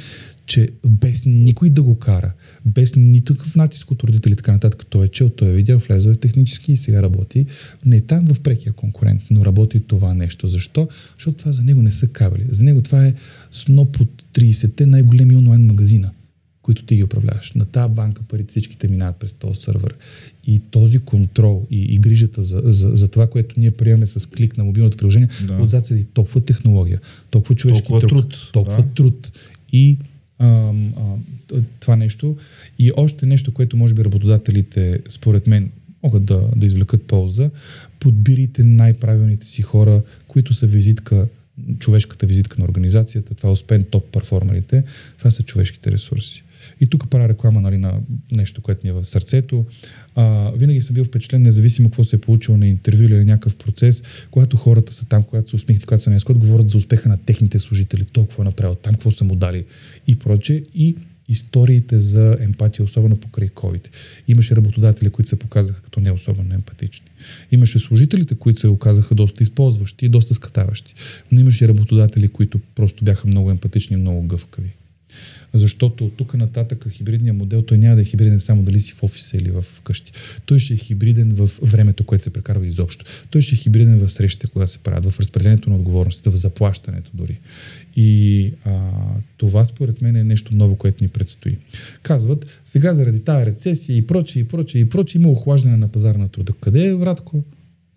че 0.46 0.68
без 0.86 1.22
никой 1.26 1.70
да 1.70 1.82
го 1.82 1.98
кара, 1.98 2.32
без 2.66 2.94
никакъв 2.96 3.56
натиск 3.56 3.90
от 3.90 4.02
родители 4.02 4.36
така 4.36 4.52
нататък, 4.52 4.86
той 4.90 5.04
е 5.04 5.08
чел, 5.08 5.28
той 5.28 5.48
е 5.48 5.52
видял, 5.52 5.78
влезе 5.78 6.08
в 6.08 6.16
технически 6.16 6.72
и 6.72 6.76
сега 6.76 7.02
работи. 7.02 7.46
Не 7.86 8.00
там 8.00 8.26
в 8.26 8.40
прекия 8.40 8.72
конкурент, 8.72 9.22
но 9.30 9.44
работи 9.44 9.80
това 9.80 10.14
нещо. 10.14 10.46
Защо? 10.46 10.88
Защото 11.16 11.36
това 11.36 11.52
за 11.52 11.62
него 11.62 11.82
не 11.82 11.92
са 11.92 12.06
кабели. 12.06 12.46
За 12.50 12.64
него 12.64 12.82
това 12.82 13.06
е 13.06 13.14
сноп 13.52 14.00
от 14.00 14.24
30-те 14.34 14.86
най-големи 14.86 15.36
онлайн 15.36 15.66
магазина 15.66 16.10
които 16.64 16.84
ти 16.84 16.96
ги 16.96 17.04
управляваш. 17.04 17.52
На 17.52 17.64
тази 17.64 17.94
банка 17.94 18.22
парите 18.28 18.50
всичките 18.50 18.88
минават 18.88 19.16
през 19.16 19.32
този 19.32 19.60
сървър. 19.60 19.94
И 20.46 20.60
този 20.70 20.98
контрол 20.98 21.66
и, 21.70 21.82
и 21.82 21.98
грижата 21.98 22.42
за, 22.42 22.62
за, 22.64 22.90
за 22.96 23.08
това, 23.08 23.26
което 23.26 23.54
ние 23.60 23.70
приемаме 23.70 24.06
с 24.06 24.26
клик 24.26 24.56
на 24.58 24.64
мобилното 24.64 24.96
приложение, 24.96 25.28
да. 25.46 25.54
отзад 25.62 25.86
седи 25.86 26.04
толкова 26.04 26.40
технология, 26.40 27.00
толкова 27.30 27.54
човешки 27.54 27.88
толкова 27.88 28.08
труд, 28.08 28.28
труд, 28.28 28.50
толкова 28.52 28.82
да. 28.82 28.88
труд 28.94 29.32
и 29.72 29.98
а, 30.38 30.46
а, 30.46 30.72
това 31.80 31.96
нещо. 31.96 32.36
И 32.78 32.92
още 32.96 33.26
нещо, 33.26 33.54
което 33.54 33.76
може 33.76 33.94
би 33.94 34.04
работодателите, 34.04 34.98
според 35.10 35.46
мен, 35.46 35.70
могат 36.02 36.24
да, 36.24 36.48
да 36.56 36.66
извлекат 36.66 37.02
полза. 37.02 37.50
Подбирайте 38.00 38.64
най-правилните 38.64 39.46
си 39.46 39.62
хора, 39.62 40.02
които 40.28 40.54
са 40.54 40.66
визитка 40.66 41.28
човешката 41.78 42.26
визитка 42.26 42.56
на 42.58 42.64
организацията, 42.64 43.34
това 43.34 43.50
освен 43.50 43.84
топ 43.84 44.12
перформерите, 44.12 44.84
това 45.18 45.30
са 45.30 45.42
човешките 45.42 45.92
ресурси. 45.92 46.44
И 46.80 46.86
тук 46.86 47.10
правя 47.10 47.28
реклама 47.28 47.60
нали, 47.60 47.76
на 47.76 48.00
нещо, 48.32 48.62
което 48.62 48.86
ми 48.86 48.90
е 48.90 48.92
в 48.92 49.04
сърцето. 49.04 49.66
А, 50.14 50.50
винаги 50.56 50.80
съм 50.80 50.94
бил 50.94 51.04
впечатлен, 51.04 51.42
независимо 51.42 51.88
какво 51.88 52.04
се 52.04 52.16
е 52.16 52.20
получило 52.20 52.56
на 52.56 52.66
интервю 52.66 53.04
или 53.04 53.24
някакъв 53.24 53.56
процес, 53.56 54.02
когато 54.30 54.56
хората 54.56 54.92
са 54.92 55.04
там, 55.04 55.22
когато 55.22 55.50
се 55.50 55.56
усмихнат, 55.56 55.86
когато 55.86 56.02
са 56.02 56.10
на 56.10 56.16
изход, 56.16 56.38
говорят 56.38 56.68
за 56.68 56.78
успеха 56.78 57.08
на 57.08 57.16
техните 57.16 57.58
служители, 57.58 58.04
толкова 58.04 58.42
е 58.42 58.44
направил, 58.44 58.74
там 58.74 58.94
какво 58.94 59.10
са 59.10 59.24
му 59.24 59.36
дали 59.36 59.64
и 60.06 60.18
проче. 60.18 60.64
И 60.74 60.96
историите 61.28 62.00
за 62.00 62.36
емпатия, 62.40 62.84
особено 62.84 63.16
покрай 63.16 63.48
COVID. 63.48 63.88
Имаше 64.28 64.56
работодатели, 64.56 65.10
които 65.10 65.28
се 65.28 65.38
показаха 65.38 65.82
като 65.82 66.00
не 66.00 66.10
особено 66.10 66.54
емпатични. 66.54 67.06
Имаше 67.52 67.78
служителите, 67.78 68.34
които 68.34 68.60
се 68.60 68.68
оказаха 68.68 69.14
доста 69.14 69.42
използващи 69.42 70.06
и 70.06 70.08
доста 70.08 70.34
скатаващи. 70.34 70.94
Но 71.32 71.40
имаше 71.40 71.68
работодатели, 71.68 72.28
които 72.28 72.60
просто 72.74 73.04
бяха 73.04 73.26
много 73.26 73.50
емпатични 73.50 73.96
и 73.96 74.00
много 74.00 74.22
гъвкави. 74.22 74.70
Защото 75.54 76.04
от 76.04 76.16
тук 76.16 76.34
нататък 76.34 76.86
хибридният 76.90 77.36
модел, 77.36 77.62
той 77.62 77.78
няма 77.78 77.96
да 77.96 78.02
е 78.02 78.04
хибриден 78.04 78.40
само 78.40 78.62
дали 78.62 78.80
си 78.80 78.92
в 78.92 79.02
офиса 79.02 79.36
или 79.36 79.50
в 79.50 79.64
къщи. 79.84 80.12
Той 80.46 80.58
ще 80.58 80.74
е 80.74 80.76
хибриден 80.76 81.34
в 81.34 81.50
времето, 81.62 82.04
което 82.04 82.24
се 82.24 82.30
прекарва 82.30 82.66
изобщо. 82.66 83.04
Той 83.30 83.42
ще 83.42 83.54
е 83.54 83.58
хибриден 83.58 83.98
в 83.98 84.12
срещите, 84.12 84.46
когато 84.46 84.72
се 84.72 84.78
правят, 84.78 85.04
в 85.04 85.20
разпределението 85.20 85.70
на 85.70 85.76
отговорностите, 85.76 86.30
в 86.30 86.36
заплащането 86.36 87.10
дори. 87.14 87.40
И 87.96 88.52
а, 88.64 88.90
това 89.36 89.64
според 89.64 90.02
мен 90.02 90.16
е 90.16 90.24
нещо 90.24 90.56
ново, 90.56 90.76
което 90.76 91.04
ни 91.04 91.08
предстои. 91.08 91.58
Казват, 92.02 92.46
сега 92.64 92.94
заради 92.94 93.20
тази 93.20 93.46
рецесия 93.46 93.96
и 93.96 94.06
прочее, 94.06 94.40
и 94.40 94.44
прочее, 94.44 94.80
и 94.80 94.88
прочее, 94.88 95.20
има 95.20 95.30
охлаждане 95.30 95.76
на 95.76 95.88
пазара 95.88 96.18
на 96.18 96.28
труда. 96.28 96.52
Къде 96.60 96.86
е, 96.86 96.94
Вратко? 96.94 97.44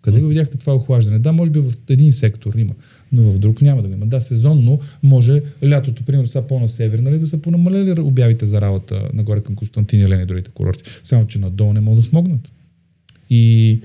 Къде 0.02 0.20
го 0.20 0.26
видяхте 0.26 0.58
това 0.58 0.74
охлаждане? 0.74 1.18
Да, 1.18 1.32
може 1.32 1.50
би 1.50 1.58
в 1.58 1.72
един 1.88 2.12
сектор 2.12 2.54
има, 2.54 2.74
но 3.12 3.22
в 3.22 3.38
друг 3.38 3.62
няма 3.62 3.82
да 3.82 3.88
го 3.88 3.94
има. 3.94 4.06
Да, 4.06 4.20
сезонно 4.20 4.80
може 5.02 5.42
лятото, 5.64 6.04
примерно 6.04 6.28
сега 6.28 6.46
по-на 6.46 6.68
север, 6.68 6.98
нали, 6.98 7.18
да 7.18 7.26
са 7.26 7.38
понамалели 7.38 8.00
обявите 8.00 8.46
за 8.46 8.60
работа 8.60 9.08
нагоре 9.14 9.40
към 9.40 9.54
Константин 9.54 10.00
и 10.00 10.08
Лени 10.08 10.22
и 10.22 10.26
другите 10.26 10.50
курорти. 10.50 10.90
Само, 11.04 11.26
че 11.26 11.38
надолу 11.38 11.72
не 11.72 11.80
могат 11.80 11.98
да 11.98 12.02
смогнат. 12.02 12.52
И 13.30 13.80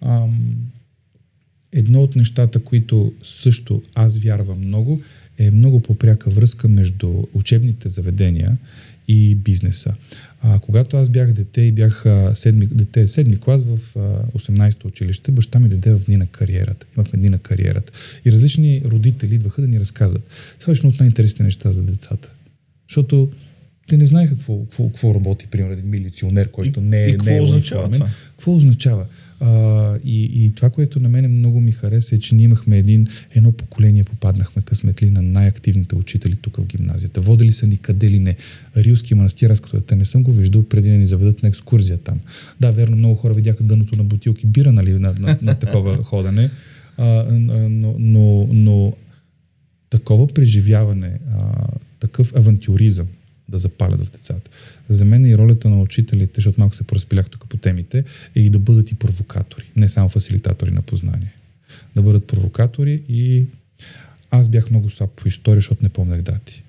ам, 0.00 0.56
едно 1.72 2.02
от 2.02 2.16
нещата, 2.16 2.60
които 2.60 3.12
също 3.22 3.82
аз 3.94 4.18
вярвам 4.18 4.58
много, 4.58 5.00
е 5.38 5.50
много 5.50 5.80
по-пряка 5.80 6.30
връзка 6.30 6.68
между 6.68 7.22
учебните 7.34 7.88
заведения 7.88 8.58
и 9.08 9.34
бизнеса. 9.34 9.94
А, 10.42 10.58
когато 10.58 10.96
аз 10.96 11.08
бях 11.08 11.32
дете 11.32 11.60
и 11.60 11.72
бях 11.72 12.06
а, 12.06 12.34
седми, 12.34 12.66
дете, 12.66 13.08
седми 13.08 13.36
клас 13.36 13.64
в 13.64 13.96
а, 13.96 14.00
18-то 14.38 14.88
училище, 14.88 15.30
баща 15.32 15.58
ми 15.58 15.68
дойде 15.68 15.94
в 15.94 16.04
дни 16.04 16.16
на 16.16 16.26
кариерата. 16.26 16.86
Имахме 16.96 17.18
дни 17.18 17.28
на 17.28 17.38
кариерата. 17.38 17.92
И 18.24 18.32
различни 18.32 18.82
родители 18.84 19.34
идваха 19.34 19.60
да 19.62 19.68
ни 19.68 19.80
разказват. 19.80 20.30
Това 20.60 20.70
беше 20.70 20.80
едно 20.80 20.90
от 20.90 21.00
най-интересните 21.00 21.42
неща 21.42 21.72
за 21.72 21.82
децата. 21.82 22.30
Защото 22.88 23.30
те 23.88 23.96
не 23.96 24.06
знаеха 24.06 24.34
какво, 24.34 24.62
какво, 24.64 24.86
какво 24.86 25.14
работи, 25.14 25.46
примерно, 25.46 25.72
един 25.72 25.90
милиционер, 25.90 26.50
който 26.50 26.80
И- 26.80 26.82
не 26.82 27.04
е 27.04 27.08
и 27.08 27.12
какво 27.12 27.30
не 27.30 27.36
е 27.36 27.40
означава 27.40 27.90
това? 27.90 28.06
Какво 28.30 28.56
означава? 28.56 29.06
А, 29.40 29.96
и, 30.04 30.44
и 30.44 30.50
това, 30.50 30.70
което 30.70 31.00
на 31.00 31.08
мен 31.08 31.30
много 31.30 31.60
ми 31.60 31.72
хареса 31.72 32.14
е, 32.14 32.18
че 32.18 32.34
ние 32.34 32.44
имахме 32.44 32.78
един, 32.78 33.06
едно 33.34 33.52
поколение, 33.52 34.04
попаднахме 34.04 34.62
късметли 34.62 35.10
на 35.10 35.22
най-активните 35.22 35.94
учители 35.94 36.36
тук 36.36 36.56
в 36.56 36.66
гимназията. 36.66 37.20
Водили 37.20 37.52
са 37.52 37.66
ни 37.66 37.76
къде 37.76 38.10
ли 38.10 38.18
не. 38.18 38.36
Рилски 38.76 39.14
манастир, 39.14 39.50
аз 39.50 39.60
като 39.60 39.76
дете 39.76 39.96
не 39.96 40.04
съм 40.04 40.22
го 40.22 40.32
виждал 40.32 40.62
преди 40.62 40.90
да 40.90 40.96
ни 40.96 41.06
заведат 41.06 41.42
на 41.42 41.48
екскурзия 41.48 41.98
там. 41.98 42.20
Да, 42.60 42.72
верно, 42.72 42.96
много 42.96 43.14
хора 43.14 43.34
видяха 43.34 43.64
дъното 43.64 43.96
на 43.96 44.04
бутилки 44.04 44.46
бира, 44.46 44.72
нали, 44.72 44.92
на, 44.92 45.14
на, 45.18 45.38
на 45.42 45.54
такова 45.54 45.96
ходене. 46.02 46.50
А, 46.96 47.26
но, 47.30 47.94
но, 47.98 48.48
но 48.52 48.92
такова 49.90 50.26
преживяване, 50.26 51.18
а, 51.32 51.66
такъв 52.00 52.36
авантюризъм 52.36 53.06
да 53.48 53.58
запалят 53.58 54.04
в 54.04 54.10
децата. 54.10 54.50
За 54.88 55.04
мен 55.04 55.26
и 55.26 55.38
ролята 55.38 55.68
на 55.68 55.80
учителите, 55.80 56.32
защото 56.34 56.60
малко 56.60 56.74
се 56.74 56.84
поразпилях 56.84 57.30
тук 57.30 57.48
по 57.48 57.56
темите, 57.56 58.04
е 58.36 58.40
и 58.40 58.50
да 58.50 58.58
бъдат 58.58 58.90
и 58.90 58.94
провокатори, 58.94 59.64
не 59.76 59.88
само 59.88 60.08
фасилитатори 60.08 60.70
на 60.70 60.82
познание. 60.82 61.32
Да 61.96 62.02
бъдат 62.02 62.26
провокатори 62.26 63.02
и 63.08 63.46
аз 64.30 64.48
бях 64.48 64.70
много 64.70 64.90
слаб 64.90 65.10
по 65.10 65.28
история, 65.28 65.56
защото 65.56 65.82
не 65.82 65.88
помнях 65.88 66.22
дати. 66.22 66.62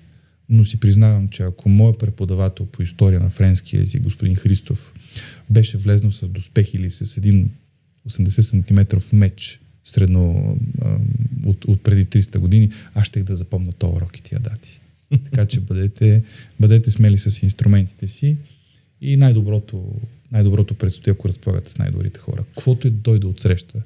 Но 0.48 0.64
си 0.64 0.80
признавам, 0.80 1.28
че 1.28 1.42
ако 1.42 1.68
моят 1.68 1.98
преподавател 1.98 2.66
по 2.66 2.82
история 2.82 3.20
на 3.20 3.30
френски 3.30 3.76
език, 3.76 4.02
господин 4.02 4.36
Христов, 4.36 4.92
беше 5.50 5.78
влезнал 5.78 6.12
с 6.12 6.28
доспех 6.28 6.74
или 6.74 6.90
с 6.90 7.16
един 7.16 7.50
80 8.08 8.40
см 8.40 9.16
меч 9.16 9.60
средно 9.84 10.56
от, 11.46 11.64
от 11.64 11.82
преди 11.82 12.06
300 12.06 12.38
години, 12.38 12.70
аз 12.94 13.06
ще 13.06 13.22
да 13.22 13.34
запомня 13.34 13.72
този 13.72 13.92
урок 13.92 14.18
и 14.18 14.22
тия 14.22 14.40
дати. 14.40 14.79
Така 15.24 15.46
че 15.46 15.60
бъдете, 15.60 16.22
бъдете 16.60 16.90
смели 16.90 17.18
с 17.18 17.42
инструментите 17.42 18.06
си 18.06 18.36
и 19.00 19.16
най-доброто, 19.16 19.84
най-доброто 20.32 20.74
предстои, 20.74 21.10
ако 21.10 21.28
разполагате 21.28 21.70
с 21.70 21.78
най-добрите 21.78 22.20
хора. 22.20 22.44
Каквото 22.54 22.86
и 22.86 22.90
дойде 22.90 23.26
от 23.26 23.40
среща, 23.40 23.82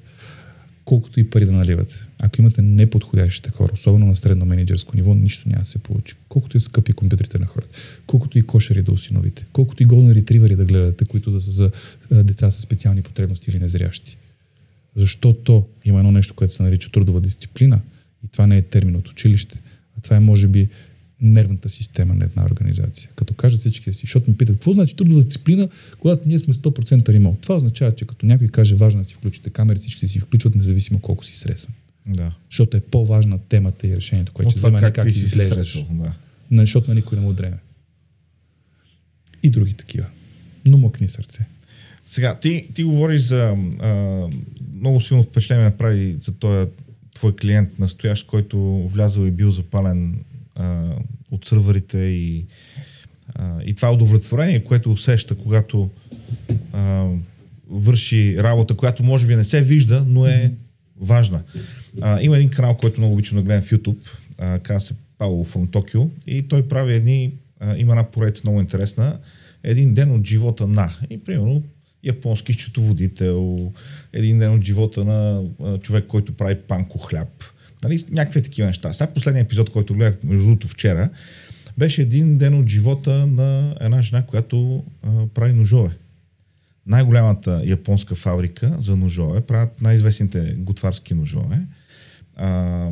колкото 0.85 1.19
и 1.19 1.29
пари 1.29 1.45
да 1.45 1.51
наливате. 1.51 1.95
Ако 2.19 2.41
имате 2.41 2.61
неподходящите 2.61 3.49
хора, 3.49 3.71
особено 3.73 4.05
на 4.05 4.15
средно 4.15 4.45
менеджерско 4.45 4.97
ниво, 4.97 5.15
нищо 5.15 5.49
няма 5.49 5.61
да 5.61 5.65
се 5.65 5.77
получи. 5.77 6.15
Колкото 6.29 6.57
и 6.57 6.59
скъпи 6.59 6.93
компютрите 6.93 7.39
на 7.39 7.45
хората, 7.45 7.79
колкото 8.07 8.37
и 8.37 8.41
кошери 8.41 8.81
да 8.81 8.91
осиновите, 8.91 9.45
колкото 9.53 9.83
и 9.83 9.85
голни 9.85 10.15
ретривери 10.15 10.55
да 10.55 10.65
гледате, 10.65 11.05
които 11.05 11.31
да 11.31 11.41
са 11.41 11.51
за 11.51 11.71
деца 12.23 12.51
с 12.51 12.61
специални 12.61 13.01
потребности 13.01 13.51
или 13.51 13.59
незрящи. 13.59 14.17
Защото 14.95 15.65
има 15.85 15.99
едно 15.99 16.11
нещо, 16.11 16.33
което 16.33 16.53
се 16.53 16.63
нарича 16.63 16.91
трудова 16.91 17.21
дисциплина 17.21 17.81
и 18.23 18.27
това 18.27 18.47
не 18.47 18.57
е 18.57 18.61
термин 18.61 18.95
от 18.95 19.09
училище, 19.09 19.59
а 19.97 20.01
това 20.01 20.15
е 20.15 20.19
може 20.19 20.47
би 20.47 20.69
нервната 21.25 21.69
система 21.69 22.13
на 22.13 22.25
една 22.25 22.45
организация. 22.45 23.09
Като 23.15 23.33
кажат 23.33 23.59
всички 23.59 23.93
си, 23.93 24.01
защото 24.01 24.31
ми 24.31 24.37
питат, 24.37 24.55
какво 24.55 24.73
значи 24.73 24.95
трудова 24.95 25.23
дисциплина, 25.23 25.69
когато 25.99 26.27
ние 26.27 26.39
сме 26.39 26.53
100% 26.53 27.09
ремонт? 27.09 27.41
Това 27.41 27.55
означава, 27.55 27.95
че 27.95 28.05
като 28.05 28.25
някой 28.25 28.47
каже 28.47 28.75
важно 28.75 29.01
да 29.01 29.05
си 29.05 29.13
включите 29.13 29.49
камери, 29.49 29.79
всички 29.79 30.07
си 30.07 30.19
включват, 30.19 30.55
независимо 30.55 30.99
колко 30.99 31.25
си 31.25 31.35
сресан. 31.35 31.73
Да. 32.05 32.31
Защото 32.49 32.77
е 32.77 32.79
по-важна 32.79 33.39
темата 33.49 33.87
и 33.87 33.95
решението, 33.95 34.33
което 34.33 34.51
ще 34.51 34.71
не 34.71 34.79
как, 34.79 34.95
как 34.95 35.07
ти 35.07 35.13
си 35.13 35.25
изглеждаш. 35.25 35.85
Да. 35.91 36.13
Защото 36.51 36.89
на 36.89 36.95
никой 36.95 37.17
не 37.17 37.23
му 37.23 37.33
дреме. 37.33 37.57
И 39.43 39.49
други 39.49 39.73
такива. 39.73 40.05
Но 40.65 40.77
мъкни 40.77 41.07
сърце. 41.07 41.45
Сега, 42.05 42.39
ти, 42.39 42.67
ти 42.73 42.83
говориш 42.83 43.21
за 43.21 43.55
а, 43.79 44.27
много 44.75 45.01
силно 45.01 45.23
впечатление 45.23 45.63
направи 45.63 46.17
за 46.23 46.31
този 46.31 46.69
твой 47.15 47.35
клиент 47.35 47.79
настоящ, 47.79 48.27
който 48.27 48.87
влязъл 48.87 49.25
и 49.25 49.31
бил 49.31 49.51
запален 49.51 50.15
от 51.31 51.45
сървърите 51.45 51.97
и, 51.97 52.45
и 53.65 53.73
това 53.75 53.93
удовлетворение, 53.93 54.63
което 54.63 54.91
усеща, 54.91 55.35
когато 55.35 55.89
а, 56.73 57.07
върши 57.69 58.37
работа, 58.39 58.75
която 58.75 59.03
може 59.03 59.27
би 59.27 59.35
не 59.35 59.43
се 59.43 59.61
вижда, 59.61 60.05
но 60.07 60.25
е 60.25 60.53
важна. 61.01 61.43
А, 62.01 62.21
има 62.21 62.37
един 62.37 62.49
канал, 62.49 62.77
който 62.77 62.99
много 62.99 63.13
обичам 63.13 63.37
да 63.37 63.43
гледам 63.43 63.61
в 63.61 63.71
YouTube, 63.71 64.07
а, 64.39 64.59
казва 64.59 64.81
се 64.81 64.93
Пауло 65.17 65.45
from 65.45 65.67
Tokyo 65.67 66.09
и 66.27 66.47
той 66.47 66.67
прави 66.67 66.93
едни, 66.93 67.33
а, 67.59 67.77
има 67.77 67.93
една 67.93 68.11
поредица 68.11 68.41
много 68.45 68.59
интересна, 68.59 69.19
един 69.63 69.93
ден 69.93 70.11
от 70.11 70.25
живота 70.25 70.67
на. 70.67 70.91
И 71.09 71.17
примерно 71.17 71.63
японски 72.03 72.53
счетоводител, 72.53 73.71
един 74.13 74.39
ден 74.39 74.53
от 74.53 74.63
живота 74.63 75.03
на 75.03 75.43
а, 75.63 75.77
човек, 75.77 76.07
който 76.07 76.33
прави 76.33 76.55
панко 76.55 76.97
хляб. 76.97 77.43
Нали, 77.85 78.03
някакви 78.11 78.41
такива 78.41 78.67
неща. 78.67 78.93
Сега 78.93 79.13
последният 79.13 79.45
епизод, 79.45 79.69
който 79.69 79.93
гледах, 79.93 80.17
между 80.23 80.45
другото 80.45 80.67
вчера, 80.67 81.09
беше 81.77 82.01
един 82.01 82.37
ден 82.37 82.59
от 82.59 82.67
живота 82.67 83.27
на 83.27 83.75
една 83.81 84.01
жена, 84.01 84.25
която 84.25 84.83
а, 85.03 85.27
прави 85.33 85.53
ножове. 85.53 85.97
най-голямата 86.85 87.61
японска 87.65 88.15
фабрика 88.15 88.75
за 88.79 88.95
ножове, 88.95 89.41
правят 89.41 89.81
най-известните 89.81 90.55
готварски 90.57 91.13
ножове. 91.13 91.61
А, 92.35 92.89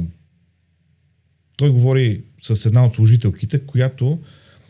той 1.58 1.70
говори 1.70 2.24
с 2.42 2.66
една 2.66 2.86
от 2.86 2.96
служителките, 2.96 3.60
която 3.60 4.20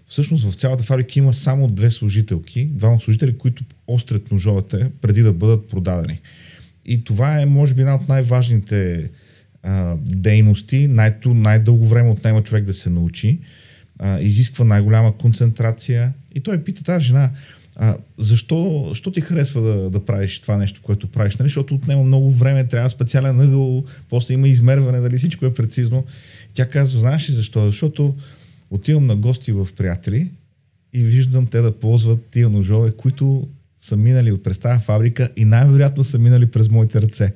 всъщност 0.07 0.51
в 0.51 0.55
цялата 0.55 0.83
фабрика 0.83 1.19
има 1.19 1.33
само 1.33 1.67
две 1.67 1.91
служителки, 1.91 2.65
двама 2.65 2.99
служители, 2.99 3.37
които 3.37 3.63
острят 3.87 4.31
ножовете 4.31 4.91
преди 5.01 5.21
да 5.21 5.33
бъдат 5.33 5.67
продадени. 5.67 6.21
И 6.85 7.03
това 7.03 7.41
е, 7.41 7.45
може 7.45 7.73
би, 7.73 7.81
една 7.81 7.95
от 7.95 8.07
най-важните 8.07 9.09
дейности, 9.97 10.87
най- 10.87 11.15
най-дълго 11.25 11.85
време 11.85 12.09
отнема 12.09 12.43
човек 12.43 12.63
да 12.63 12.73
се 12.73 12.89
научи, 12.89 13.39
а, 13.99 14.19
изисква 14.19 14.65
най-голяма 14.65 15.17
концентрация. 15.17 16.13
И 16.35 16.41
той 16.41 16.63
пита 16.63 16.83
тази 16.83 17.05
жена, 17.05 17.31
а, 17.75 17.97
защо, 18.17 18.85
защо 18.89 19.11
ти 19.11 19.21
харесва 19.21 19.61
да, 19.61 19.89
да 19.89 20.05
правиш 20.05 20.39
това 20.39 20.57
нещо, 20.57 20.81
което 20.83 21.07
правиш? 21.07 21.35
Нали? 21.35 21.49
Защото 21.49 21.75
отнема 21.75 22.03
много 22.03 22.31
време, 22.31 22.67
трябва 22.67 22.89
специален 22.89 23.39
ъгъл, 23.39 23.83
после 24.09 24.33
има 24.33 24.47
измерване, 24.47 24.99
дали 24.99 25.17
всичко 25.17 25.45
е 25.45 25.53
прецизно. 25.53 26.05
Тя 26.53 26.69
казва, 26.69 26.99
знаеш 26.99 27.29
ли 27.29 27.33
защо? 27.33 27.65
Защото 27.65 28.15
отивам 28.69 29.05
на 29.05 29.15
гости 29.15 29.51
в 29.51 29.67
приятели 29.77 30.31
и 30.93 31.03
виждам 31.03 31.45
те 31.45 31.61
да 31.61 31.79
ползват 31.79 32.25
тия 32.31 32.49
ножове, 32.49 32.91
които 32.91 33.47
са 33.77 33.97
минали 33.97 34.31
от 34.31 34.43
представа 34.43 34.79
фабрика 34.79 35.29
и 35.35 35.45
най-вероятно 35.45 36.03
са 36.03 36.19
минали 36.19 36.45
през 36.45 36.69
моите 36.69 37.01
ръце. 37.01 37.33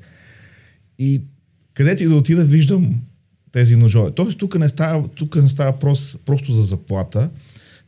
И 0.99 1.21
където 1.77 2.03
и 2.03 2.07
да 2.07 2.15
отида, 2.15 2.45
виждам 2.45 3.01
тези 3.51 3.75
ножове. 3.75 4.11
Тоест, 4.11 4.37
тук 4.37 4.59
не 4.59 4.69
става, 4.69 5.07
тук 5.07 5.35
не 5.35 5.49
става 5.49 5.71
въпрос 5.71 6.17
просто 6.25 6.53
за 6.53 6.61
заплата, 6.61 7.29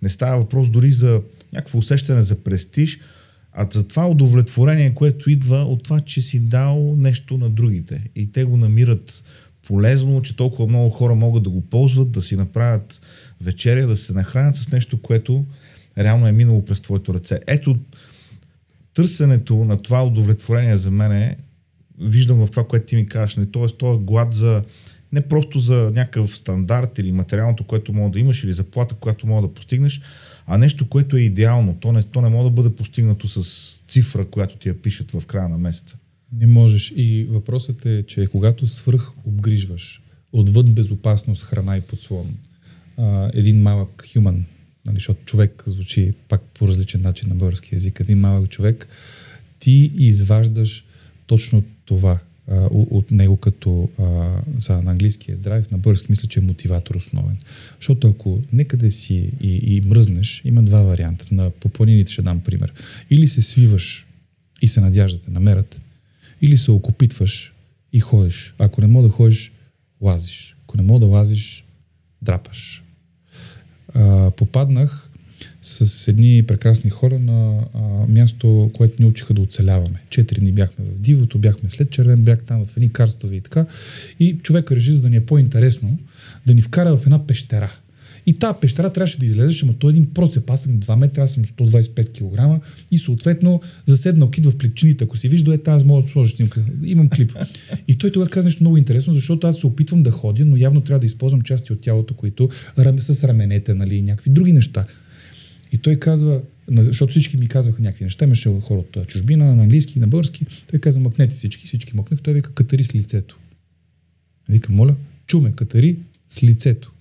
не 0.02 0.10
става 0.10 0.38
въпрос 0.38 0.70
дори 0.70 0.92
за 0.92 1.22
някакво 1.54 1.78
усещане 1.78 2.22
за 2.22 2.36
престиж, 2.36 3.00
а 3.52 3.68
за 3.74 3.84
това 3.84 4.08
удовлетворение, 4.08 4.94
което 4.94 5.30
идва 5.30 5.58
от 5.58 5.84
това, 5.84 6.00
че 6.00 6.22
си 6.22 6.40
дал 6.40 6.96
нещо 6.98 7.38
на 7.38 7.50
другите. 7.50 8.02
И 8.16 8.32
те 8.32 8.44
го 8.44 8.58
намират 8.58 9.24
полезно, 9.68 10.22
че 10.22 10.36
толкова 10.36 10.68
много 10.68 10.90
хора 10.90 11.16
могат 11.16 11.44
да 11.44 11.50
го 11.50 11.62
ползват, 11.62 12.12
да 12.12 12.22
си 12.22 12.36
направят 12.36 13.02
вечеря, 13.42 13.88
да 13.88 13.98
се 13.98 14.14
нахранят 14.14 14.56
с 14.56 14.72
нещо, 14.72 15.02
което 15.02 15.46
реално 15.98 16.28
е 16.28 16.32
минало 16.32 16.66
през 16.66 16.82
твоето 16.82 17.14
ръце. 17.14 17.40
Ето, 17.48 17.78
търсенето 18.94 19.56
на 19.56 19.82
това 19.82 20.04
удовлетворение 20.04 20.78
за 20.78 20.92
мен 20.92 21.12
е, 21.12 21.38
виждам 22.02 22.46
в 22.46 22.52
това, 22.52 22.68
което 22.68 22.86
ти 22.86 22.96
ми 22.96 23.08
кажеш, 23.08 23.36
не, 23.36 23.46
т.е. 23.46 23.68
този 23.68 24.00
глад 24.00 24.34
за 24.34 24.64
не 25.14 25.22
просто 25.22 25.60
за 25.60 25.92
някакъв 25.96 26.36
стандарт 26.36 27.00
или 27.00 27.12
материалното, 27.12 27.64
което 27.64 27.94
мога 27.94 28.12
да 28.12 28.20
имаш, 28.20 28.44
или 28.44 28.54
заплата, 28.54 28.96
която 28.96 29.28
мога 29.28 29.48
да 29.48 29.54
постигнеш, 29.54 30.02
а 30.46 30.58
нещо, 30.58 30.90
което 30.90 31.18
е 31.18 31.22
идеално. 31.22 31.78
То 31.80 31.92
не, 31.92 32.04
то 32.04 32.22
не 32.22 32.30
може 32.30 32.44
да 32.44 32.50
бъде 32.50 32.76
постигнато 32.76 33.28
с 33.28 33.70
цифра, 33.88 34.26
която 34.26 34.58
ти 34.58 34.70
я 34.70 34.82
пишат 34.82 35.12
в 35.12 35.26
края 35.26 35.50
на 35.50 35.58
месеца. 35.58 35.98
Не 36.34 36.48
можеш. 36.48 36.94
И 36.96 37.28
въпросът 37.30 37.86
е, 37.86 38.04
че 38.08 38.28
когато 38.28 38.68
свръх 38.68 39.12
обгрижваш 39.26 40.02
отвъд 40.32 40.74
безопасност, 40.74 41.44
храна 41.44 41.78
и 41.78 41.82
подслон, 41.82 42.38
а, 42.98 43.32
един 43.34 43.62
малък 43.62 44.06
хюман, 44.14 44.46
нали, 44.86 44.96
защото 44.96 45.26
човек 45.26 45.64
звучи 45.66 46.14
пак 46.28 46.42
по 46.42 46.68
различен 46.68 47.02
начин 47.02 47.30
на 47.30 47.36
български 47.36 47.76
язик, 47.76 48.00
един 48.00 48.20
малък 48.20 48.50
човек, 48.50 48.88
ти 49.60 49.92
изваждаш 49.94 50.86
точно 51.28 51.64
това 51.90 52.20
а, 52.48 52.68
от 52.72 53.12
него 53.12 53.38
като 53.38 53.90
а, 54.00 54.42
за, 54.60 54.82
на 54.82 54.92
английски 54.92 55.32
е 55.32 55.36
драйв, 55.36 55.72
на 55.72 55.78
български 55.78 56.08
мисля, 56.10 56.28
че 56.28 56.40
е 56.40 56.44
мотиватор 56.44 56.96
основен. 56.96 57.38
Защото 57.80 58.08
ако 58.08 58.42
некъде 58.54 58.92
си 58.92 59.32
и, 59.42 59.76
и 59.76 59.82
мръзнеш, 59.82 60.42
има 60.46 60.64
два 60.64 60.82
варианта. 60.82 61.26
На, 61.32 61.50
по 61.50 61.70
планините 61.70 62.12
ще 62.12 62.22
дам 62.22 62.40
пример. 62.40 62.74
Или 63.10 63.28
се 63.28 63.42
свиваш 63.42 64.06
и 64.62 64.68
се 64.68 64.82
надяжда 64.82 65.18
да 65.18 65.24
те 65.24 65.32
намерят, 65.32 65.82
или 66.42 66.58
се 66.58 66.72
окопитваш 66.72 67.54
и 67.94 68.00
ходиш. 68.00 68.54
Ако 68.60 68.82
не 68.82 68.88
мога 68.88 69.08
да 69.08 69.14
ходиш, 69.14 69.52
лазиш. 70.02 70.56
Ако 70.64 70.78
не 70.78 70.84
мога 70.84 71.00
да 71.00 71.06
лазиш, 71.06 71.66
драпаш. 72.22 72.84
А, 73.94 74.32
попаднах 74.32 75.09
с 75.62 76.08
едни 76.08 76.44
прекрасни 76.48 76.90
хора 76.90 77.20
на 77.20 77.60
а, 77.74 77.80
място, 78.08 78.72
което 78.74 79.02
ни 79.02 79.06
учиха 79.06 79.34
да 79.34 79.42
оцеляваме. 79.42 80.02
Четири 80.10 80.40
дни 80.40 80.52
бяхме 80.52 80.86
в 80.86 81.00
Дивото, 81.00 81.38
бяхме 81.38 81.70
след 81.70 81.92
Червен 81.92 82.24
бряг, 82.24 82.44
там 82.44 82.66
в 82.66 82.78
едни 82.78 82.90
карстови 82.90 83.36
и 83.36 83.42
така. 83.42 83.66
И 84.20 84.38
човек 84.44 84.72
реши, 84.72 84.96
за 84.96 85.02
да 85.02 85.10
ни 85.10 85.16
е 85.16 85.26
по-интересно, 85.26 86.00
да 86.46 86.54
ни 86.54 86.62
вкара 86.62 86.98
в 86.98 87.06
една 87.06 87.28
пещера. 87.28 87.72
И 88.26 88.34
тази 88.34 88.54
пещера 88.62 88.90
трябваше 88.90 89.20
да 89.20 89.26
излезеш, 89.26 89.64
ама 89.64 89.74
той 89.74 89.92
е 89.92 89.94
един 89.94 90.14
процеп. 90.14 90.50
Аз 90.50 90.62
съм 90.62 90.80
2 90.80 90.96
метра, 90.96 91.24
аз 91.24 91.32
съм 91.32 91.46
125 91.46 92.60
кг 92.60 92.66
и 92.92 92.98
съответно 92.98 93.62
заседнал 93.86 94.32
кит 94.32 94.46
в 94.46 94.58
плечините. 94.58 95.04
Ако 95.04 95.18
си 95.18 95.30
вижда, 95.30 95.54
е 95.54 95.58
тази, 95.58 95.86
мога 95.86 96.02
да 96.02 96.08
сложиш 96.08 96.36
снимка. 96.36 96.64
Имам 96.84 97.10
клип. 97.10 97.32
И 97.88 97.98
той 97.98 98.12
тогава 98.12 98.30
каза 98.30 98.48
нещо 98.48 98.64
много 98.64 98.78
интересно, 98.78 99.14
защото 99.14 99.48
аз 99.48 99.60
се 99.60 99.68
опитвам 99.68 100.04
да 100.04 100.12
ходя, 100.12 100.46
но 100.46 100.58
явно 100.58 100.82
трябва 100.82 101.00
да 101.00 101.06
използвам 101.06 101.42
части 101.42 101.74
от 101.74 101.82
тялото, 101.82 102.14
които 102.14 102.50
с 103.00 103.24
раменете, 103.24 103.74
нали, 103.74 103.96
и 103.96 104.02
някакви 104.02 104.30
други 104.30 104.54
неща. 104.54 104.86
И 105.72 105.78
той 105.78 105.96
казва, 105.96 106.42
защото 106.68 107.12
всички 107.12 107.38
ми 107.38 107.48
казваха 107.48 107.82
някакви 107.82 108.04
неща, 108.04 108.26
имаше 108.26 108.60
хора 108.62 108.80
от 108.80 109.08
чужбина, 109.08 109.56
на 109.56 109.64
английски, 109.64 110.00
на 110.00 110.08
български. 110.08 110.46
Той 110.68 110.80
каза, 110.80 111.00
мъкнете 111.00 111.36
всички, 111.36 111.68
всички 111.68 111.96
мъкнах. 111.96 112.22
Той 112.22 112.34
вика, 112.34 112.54
катари 112.54 112.84
с 112.84 112.96
лицето. 112.96 113.40
Вика, 114.50 114.72
моля, 114.72 114.96
чуме, 115.28 115.52
катари 115.52 115.98
с 116.28 116.44
лицето. 116.44 116.92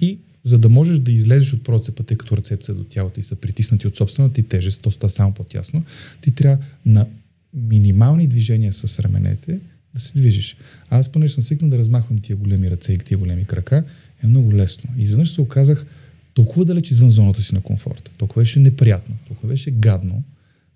И 0.00 0.18
за 0.42 0.58
да 0.58 0.68
можеш 0.68 0.98
да 0.98 1.12
излезеш 1.12 1.52
от 1.52 1.64
процепа, 1.64 2.02
тъй 2.02 2.16
като 2.16 2.36
ръцете 2.36 2.64
са 2.64 2.74
до 2.74 2.84
тялото 2.84 3.20
и 3.20 3.22
са 3.22 3.36
притиснати 3.36 3.86
от 3.86 3.96
собствената 3.96 4.34
ти 4.34 4.42
тежест, 4.42 4.82
то 4.82 4.90
става 4.90 5.10
само 5.10 5.34
по-тясно, 5.34 5.84
ти 6.20 6.32
трябва 6.34 6.64
на 6.86 7.06
минимални 7.54 8.26
движения 8.26 8.72
с 8.72 8.98
раменете 8.98 9.60
да 9.94 10.00
се 10.00 10.12
движиш. 10.14 10.56
Аз, 10.90 11.12
понеже 11.12 11.32
съм 11.32 11.42
свикнал 11.42 11.70
да 11.70 11.78
размахвам 11.78 12.18
тия 12.18 12.36
големи 12.36 12.70
ръце 12.70 12.92
и 12.92 12.98
тия 12.98 13.18
големи 13.18 13.44
крака, 13.44 13.84
е 14.22 14.26
много 14.26 14.54
лесно. 14.54 14.90
И 14.98 15.02
изведнъж 15.02 15.30
се 15.30 15.40
оказах 15.40 15.86
толкова 16.34 16.64
далеч 16.64 16.90
извън 16.90 17.10
зоната 17.10 17.42
си 17.42 17.54
на 17.54 17.60
комфорта. 17.60 18.10
Толкова 18.18 18.42
беше 18.42 18.60
неприятно, 18.60 19.16
толкова 19.28 19.48
беше 19.48 19.70
гадно. 19.70 20.22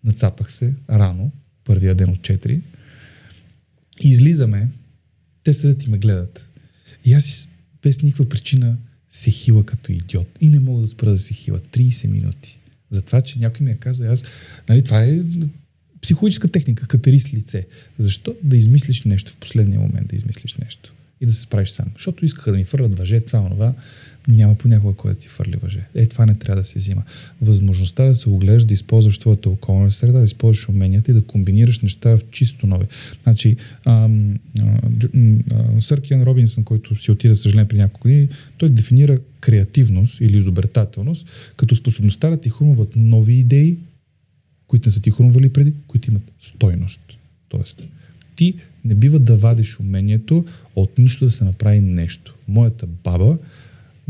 Нацапах 0.04 0.52
се 0.52 0.74
рано, 0.90 1.30
първия 1.64 1.94
ден 1.94 2.10
от 2.10 2.18
4. 2.18 2.60
И 4.04 4.08
излизаме, 4.08 4.68
те 5.44 5.54
седят 5.54 5.84
и 5.84 5.90
ме 5.90 5.98
гледат. 5.98 6.50
И 7.04 7.14
аз 7.14 7.48
без 7.82 8.02
никаква 8.02 8.28
причина 8.28 8.76
се 9.10 9.30
хила 9.30 9.66
като 9.66 9.92
идиот. 9.92 10.28
И 10.40 10.48
не 10.48 10.60
мога 10.60 10.82
да 10.82 10.88
спра 10.88 11.10
да 11.10 11.18
се 11.18 11.34
хила. 11.34 11.58
30 11.58 12.06
минути. 12.06 12.58
За 12.90 13.02
това, 13.02 13.20
че 13.20 13.38
някой 13.38 13.64
ми 13.64 13.70
е 13.70 13.76
казал, 13.76 14.12
аз, 14.12 14.24
нали, 14.68 14.84
това 14.84 15.04
е 15.04 15.20
психологическа 16.02 16.48
техника, 16.48 16.86
катерис 16.86 17.34
лице. 17.34 17.66
Защо 17.98 18.34
да 18.42 18.56
измислиш 18.56 19.02
нещо 19.02 19.32
в 19.32 19.36
последния 19.36 19.80
момент, 19.80 20.08
да 20.08 20.16
измислиш 20.16 20.54
нещо 20.54 20.94
и 21.20 21.26
да 21.26 21.32
се 21.32 21.40
справиш 21.40 21.70
сам? 21.70 21.86
Защото 21.94 22.24
искаха 22.24 22.50
да 22.50 22.56
ми 22.56 22.64
фърлят 22.64 22.98
въже, 22.98 23.20
това, 23.20 23.40
онова. 23.40 23.74
Няма 24.28 24.54
понякога 24.54 24.94
кой 24.94 25.10
да 25.10 25.18
ти 25.18 25.28
фърли 25.28 25.56
въже. 25.56 25.86
Е, 25.94 26.06
това 26.06 26.26
не 26.26 26.34
трябва 26.34 26.62
да 26.62 26.68
се 26.68 26.78
взима. 26.78 27.02
Възможността 27.40 28.04
да 28.04 28.14
се 28.14 28.28
огледаш, 28.28 28.64
да 28.64 28.74
използваш 28.74 29.18
твоята 29.18 29.50
околна 29.50 29.92
среда, 29.92 30.18
да 30.18 30.24
използваш 30.24 30.68
уменията 30.68 31.10
и 31.10 31.14
да 31.14 31.22
комбинираш 31.22 31.80
неща 31.80 32.16
в 32.16 32.20
чисто 32.30 32.66
нови. 32.66 32.86
Значи, 33.22 33.56
ам, 33.84 34.38
сър 35.80 36.00
Кен 36.00 36.22
Робинсън, 36.22 36.64
който 36.64 36.96
си 36.96 37.10
отида, 37.10 37.36
съжаление, 37.36 37.68
при 37.68 37.76
няколко 37.76 38.00
години, 38.02 38.28
той 38.58 38.68
дефинира 38.68 39.18
креативност 39.40 40.20
или 40.20 40.38
изобретателност 40.38 41.26
като 41.56 41.76
способността 41.76 42.30
да 42.30 42.36
ти 42.36 42.50
хрумват 42.50 42.92
нови 42.96 43.34
идеи, 43.34 43.78
които 44.66 44.88
не 44.88 44.92
са 44.92 45.00
ти 45.00 45.10
хрумвали 45.10 45.48
преди, 45.48 45.74
които 45.86 46.10
имат 46.10 46.22
стойност. 46.40 47.00
Тоест, 47.48 47.82
ти 48.36 48.54
не 48.84 48.94
бива 48.94 49.18
да 49.18 49.36
вадиш 49.36 49.80
умението 49.80 50.44
от 50.76 50.98
нищо 50.98 51.24
да 51.24 51.30
се 51.30 51.44
направи 51.44 51.80
нещо. 51.80 52.34
Моята 52.48 52.86
баба 52.86 53.38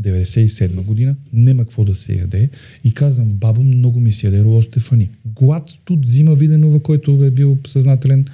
97 0.01 0.83
година, 0.83 1.17
нема 1.33 1.65
какво 1.65 1.85
да 1.85 1.95
се 1.95 2.15
яде 2.15 2.51
и 2.85 2.95
казвам, 2.95 3.29
баба, 3.29 3.61
много 3.63 4.01
ми 4.01 4.13
се 4.13 4.27
яде 4.27 4.45
Роло 4.45 4.63
Стефани. 4.63 5.11
Глад 5.25 5.71
тут 5.85 6.07
зима 6.07 6.35
Виденова, 6.35 6.81
който 6.81 7.25
е 7.25 7.31
бил 7.31 7.59
съзнателен 7.67 8.27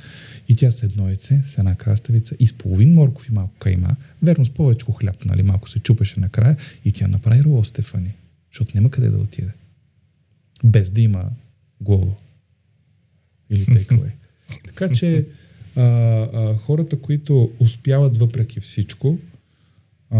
и 0.48 0.56
тя 0.56 0.70
с 0.70 0.82
едно 0.82 1.08
яйце, 1.08 1.42
с 1.44 1.58
една 1.58 1.74
краставица 1.74 2.36
и 2.40 2.46
с 2.46 2.52
половин 2.52 2.94
морков 2.94 3.28
и 3.28 3.32
малко 3.32 3.52
кайма, 3.58 3.96
верно 4.22 4.44
с 4.44 4.50
повече 4.50 4.86
хляб, 5.00 5.24
нали, 5.24 5.42
малко 5.42 5.70
се 5.70 5.78
чупеше 5.78 6.20
накрая 6.20 6.56
и 6.84 6.92
тя 6.92 7.08
направи 7.08 7.44
Роло 7.44 7.64
Стефани, 7.64 8.14
защото 8.52 8.72
няма 8.74 8.90
къде 8.90 9.10
да 9.10 9.18
отиде. 9.18 9.50
Без 10.64 10.90
да 10.90 11.00
има 11.00 11.24
глава. 11.80 12.12
Или 13.50 13.64
takeaway. 13.64 14.10
така 14.66 14.88
че 14.88 15.26
а, 15.76 15.82
а, 15.82 16.56
хората, 16.56 16.96
които 16.96 17.50
успяват 17.60 18.16
въпреки 18.16 18.60
всичко, 18.60 19.18
а, 20.10 20.18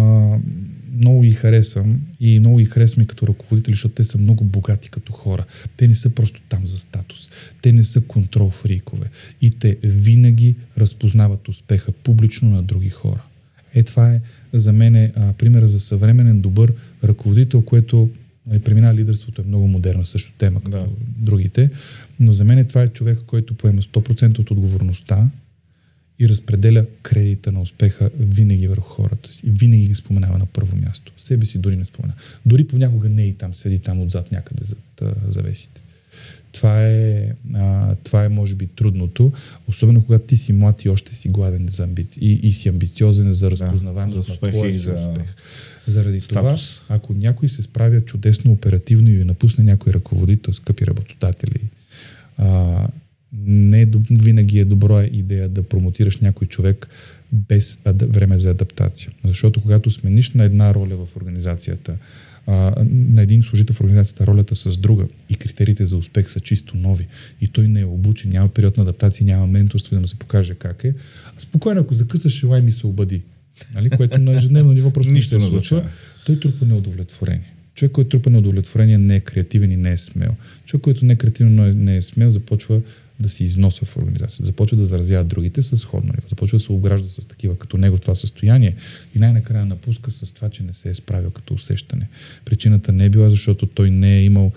много 0.96 1.22
ги 1.22 1.32
харесвам 1.32 2.00
и 2.20 2.40
много 2.40 2.56
ги 2.56 2.64
харесвам 2.64 3.02
и 3.02 3.06
като 3.06 3.26
ръководители, 3.26 3.74
защото 3.74 3.94
те 3.94 4.04
са 4.04 4.18
много 4.18 4.44
богати 4.44 4.90
като 4.90 5.12
хора. 5.12 5.44
Те 5.76 5.88
не 5.88 5.94
са 5.94 6.10
просто 6.10 6.40
там 6.48 6.66
за 6.66 6.78
статус. 6.78 7.28
Те 7.62 7.72
не 7.72 7.84
са 7.84 8.00
контрол 8.00 8.50
фрикове. 8.50 9.06
И 9.40 9.50
те 9.50 9.76
винаги 9.82 10.56
разпознават 10.78 11.48
успеха 11.48 11.92
публично 11.92 12.50
на 12.50 12.62
други 12.62 12.90
хора. 12.90 13.22
Е, 13.74 13.82
това 13.82 14.14
е 14.14 14.20
за 14.52 14.72
мен 14.72 14.94
е, 14.94 15.12
а, 15.16 15.32
примера 15.32 15.68
за 15.68 15.80
съвременен 15.80 16.40
добър 16.40 16.72
ръководител, 17.04 17.62
което 17.62 18.10
Нали, 18.46 18.60
премина 18.60 18.94
лидерството 18.94 19.42
е 19.42 19.44
много 19.44 19.68
модерна 19.68 20.06
също 20.06 20.32
тема, 20.38 20.60
като 20.60 20.70
Да. 20.70 20.86
другите. 21.18 21.70
Но 22.20 22.32
за 22.32 22.44
мен 22.44 22.64
това 22.64 22.82
е 22.82 22.88
човек, 22.88 23.18
който 23.26 23.54
поема 23.54 23.82
100% 23.82 24.38
от 24.38 24.50
отговорността 24.50 25.28
и 26.20 26.28
разпределя 26.28 26.86
кредита 27.02 27.52
на 27.52 27.62
успеха 27.62 28.10
винаги 28.18 28.68
върху 28.68 28.88
хората 28.88 29.32
си. 29.32 29.42
Винаги 29.44 29.86
ги 29.86 29.94
споменава 29.94 30.38
на 30.38 30.46
първо 30.46 30.76
място. 30.76 31.12
Себе 31.18 31.46
си 31.46 31.58
дори 31.58 31.76
не 31.76 31.84
спомена. 31.84 32.14
Дори 32.46 32.66
понякога 32.66 33.08
не 33.08 33.26
и 33.26 33.34
там, 33.34 33.54
седи 33.54 33.78
там 33.78 34.00
отзад 34.00 34.32
някъде 34.32 34.64
зад 34.64 34.78
а, 35.02 35.14
завесите. 35.28 35.80
Това 36.52 36.86
е, 36.86 37.32
а, 37.54 37.94
това 37.94 38.24
е, 38.24 38.28
може 38.28 38.54
би, 38.54 38.66
трудното, 38.66 39.32
особено 39.68 40.04
когато 40.04 40.24
ти 40.24 40.36
си 40.36 40.52
млад 40.52 40.84
и 40.84 40.88
още 40.88 41.14
си 41.14 41.28
гладен 41.28 41.68
за 41.72 41.84
амбиции 41.84 42.22
и, 42.22 42.48
и 42.48 42.52
си 42.52 42.68
амбициозен 42.68 43.32
за 43.32 43.50
разпознаваемост 43.50 44.16
за 44.16 44.28
на 44.28 44.34
успех 44.34 44.50
твоя 44.50 44.70
и 44.70 44.74
си 44.74 44.80
за 44.80 44.94
успех. 44.94 45.34
Заради 45.86 46.20
статус. 46.20 46.80
това, 46.80 46.96
ако 46.96 47.14
някой 47.14 47.48
се 47.48 47.62
справя 47.62 48.00
чудесно 48.00 48.52
оперативно 48.52 49.10
и 49.10 49.12
ви 49.12 49.24
напусне 49.24 49.64
някой 49.64 49.92
ръководител, 49.92 50.54
скъпи 50.54 50.86
работодатели, 50.86 51.60
а, 52.36 52.86
не 53.46 53.82
е, 53.82 53.86
винаги 54.10 54.58
е 54.58 54.64
добра 54.64 55.04
идея 55.04 55.48
да 55.48 55.62
промотираш 55.62 56.16
някой 56.16 56.46
човек 56.46 56.88
без 57.32 57.78
време 57.84 58.38
за 58.38 58.50
адаптация. 58.50 59.12
Защото 59.24 59.60
когато 59.60 59.90
смениш 59.90 60.30
на 60.30 60.44
една 60.44 60.74
роля 60.74 60.96
в 60.96 61.16
организацията, 61.16 61.96
а, 62.46 62.84
на 62.90 63.22
един 63.22 63.42
служител 63.42 63.74
в 63.74 63.80
организацията 63.80 64.26
ролята 64.26 64.56
с 64.56 64.78
друга 64.78 65.06
и 65.28 65.34
критериите 65.34 65.86
за 65.86 65.96
успех 65.96 66.30
са 66.30 66.40
чисто 66.40 66.76
нови 66.76 67.06
и 67.40 67.48
той 67.48 67.68
не 67.68 67.80
е 67.80 67.84
обучен, 67.84 68.30
няма 68.30 68.48
период 68.48 68.76
на 68.76 68.82
адаптация, 68.82 69.26
няма 69.26 69.46
менторство 69.46 69.96
да 69.96 70.00
му 70.00 70.06
се 70.06 70.18
покаже 70.18 70.54
как 70.54 70.84
е, 70.84 70.94
спокойно, 71.38 71.80
ако 71.80 71.94
закъсаш, 71.94 72.42
елай 72.42 72.62
ми 72.62 72.72
се 72.72 72.86
обади. 72.86 73.22
Нали? 73.74 73.90
Което 73.90 74.20
на 74.20 74.36
ежедневно 74.36 74.72
ниво 74.72 74.90
просто 74.90 75.12
Нищо 75.12 75.34
не 75.34 75.40
се 75.40 75.46
случва. 75.46 75.88
Той 76.26 76.40
трупа 76.40 76.66
неудовлетворение. 76.66 77.52
Човек, 77.74 77.92
който 77.92 78.08
трупа 78.08 78.30
неудовлетворение, 78.30 78.98
не 78.98 79.16
е 79.16 79.20
креативен 79.20 79.72
и 79.72 79.76
не 79.76 79.92
е 79.92 79.98
смел. 79.98 80.34
Човек, 80.66 80.82
който 80.82 81.04
не 81.04 81.12
е 81.12 81.16
креативен, 81.16 81.54
но 81.54 81.64
не 81.64 81.96
е 81.96 82.02
смел, 82.02 82.30
започва 82.30 82.80
да 83.20 83.28
се 83.28 83.44
износва 83.44 83.86
в 83.86 83.96
организацията. 83.96 84.44
Започва 84.44 84.76
да 84.76 84.86
заразява 84.86 85.24
другите 85.24 85.62
с 85.62 85.76
сходно 85.76 86.12
ниво. 86.12 86.28
Започва 86.28 86.58
да 86.58 86.64
се 86.64 86.72
обгражда 86.72 87.08
с 87.08 87.26
такива 87.26 87.58
като 87.58 87.76
него 87.76 87.96
в 87.96 88.00
това 88.00 88.14
състояние 88.14 88.76
и 89.16 89.18
най-накрая 89.18 89.66
напуска 89.66 90.10
с 90.10 90.32
това, 90.32 90.50
че 90.50 90.62
не 90.62 90.72
се 90.72 90.90
е 90.90 90.94
справил 90.94 91.30
като 91.30 91.54
усещане. 91.54 92.08
Причината 92.44 92.92
не 92.92 93.04
е 93.04 93.10
била, 93.10 93.30
защото 93.30 93.66
той 93.66 93.90
не 93.90 94.18
е 94.18 94.24
имал 94.24 94.52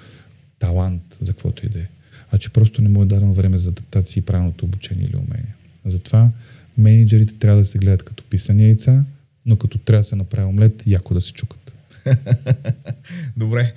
талант 0.59 1.17
за 1.21 1.33
каквото 1.33 1.65
и 1.65 1.69
да 1.69 1.79
е, 1.79 1.87
а 2.31 2.37
че 2.37 2.49
просто 2.49 2.81
не 2.81 2.89
му 2.89 3.03
е 3.03 3.05
дадено 3.05 3.33
време 3.33 3.59
за 3.59 3.69
адаптация 3.69 4.21
и 4.21 4.25
правилното 4.25 4.65
обучение 4.65 5.05
или 5.05 5.15
умение. 5.15 5.55
Затова 5.85 6.29
менеджерите 6.77 7.35
трябва 7.35 7.59
да 7.59 7.65
се 7.65 7.77
гледат 7.77 8.03
като 8.03 8.23
писани 8.23 8.65
яйца, 8.65 9.03
но 9.45 9.55
като 9.55 9.77
трябва 9.77 9.99
да 9.99 10.07
се 10.07 10.15
направи 10.15 10.45
омлет, 10.45 10.83
яко 10.87 11.13
да 11.13 11.21
се 11.21 11.33
чукат. 11.33 11.73
Добре. 13.37 13.73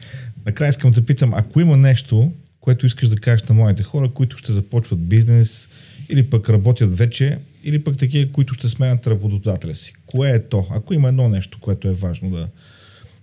Накрая 0.47 0.71
искам 0.71 0.93
да 0.93 1.07
питам, 1.07 1.35
ако 1.35 1.61
има 1.61 1.77
нещо, 1.77 2.33
което 2.67 2.87
искаш 2.87 3.09
да 3.09 3.17
кажеш 3.17 3.43
на 3.49 3.55
младите 3.55 3.83
хора, 3.83 4.11
които 4.13 4.37
ще 4.37 4.53
започват 4.53 5.09
бизнес 5.09 5.69
или 6.09 6.31
пък 6.31 6.51
работят 6.51 6.99
вече, 6.99 7.39
или 7.65 7.85
пък 7.85 7.99
такива, 7.99 8.33
които 8.33 8.55
ще 8.55 8.69
сменят 8.69 9.07
работодателя 9.07 9.75
си. 9.75 9.93
Кое 10.07 10.31
е 10.31 10.43
то? 10.43 10.67
Ако 10.71 10.95
има 10.95 11.09
едно 11.09 11.29
нещо, 11.29 11.61
което 11.61 11.89
е 11.89 11.93
важно 11.93 12.31
да, 12.31 12.49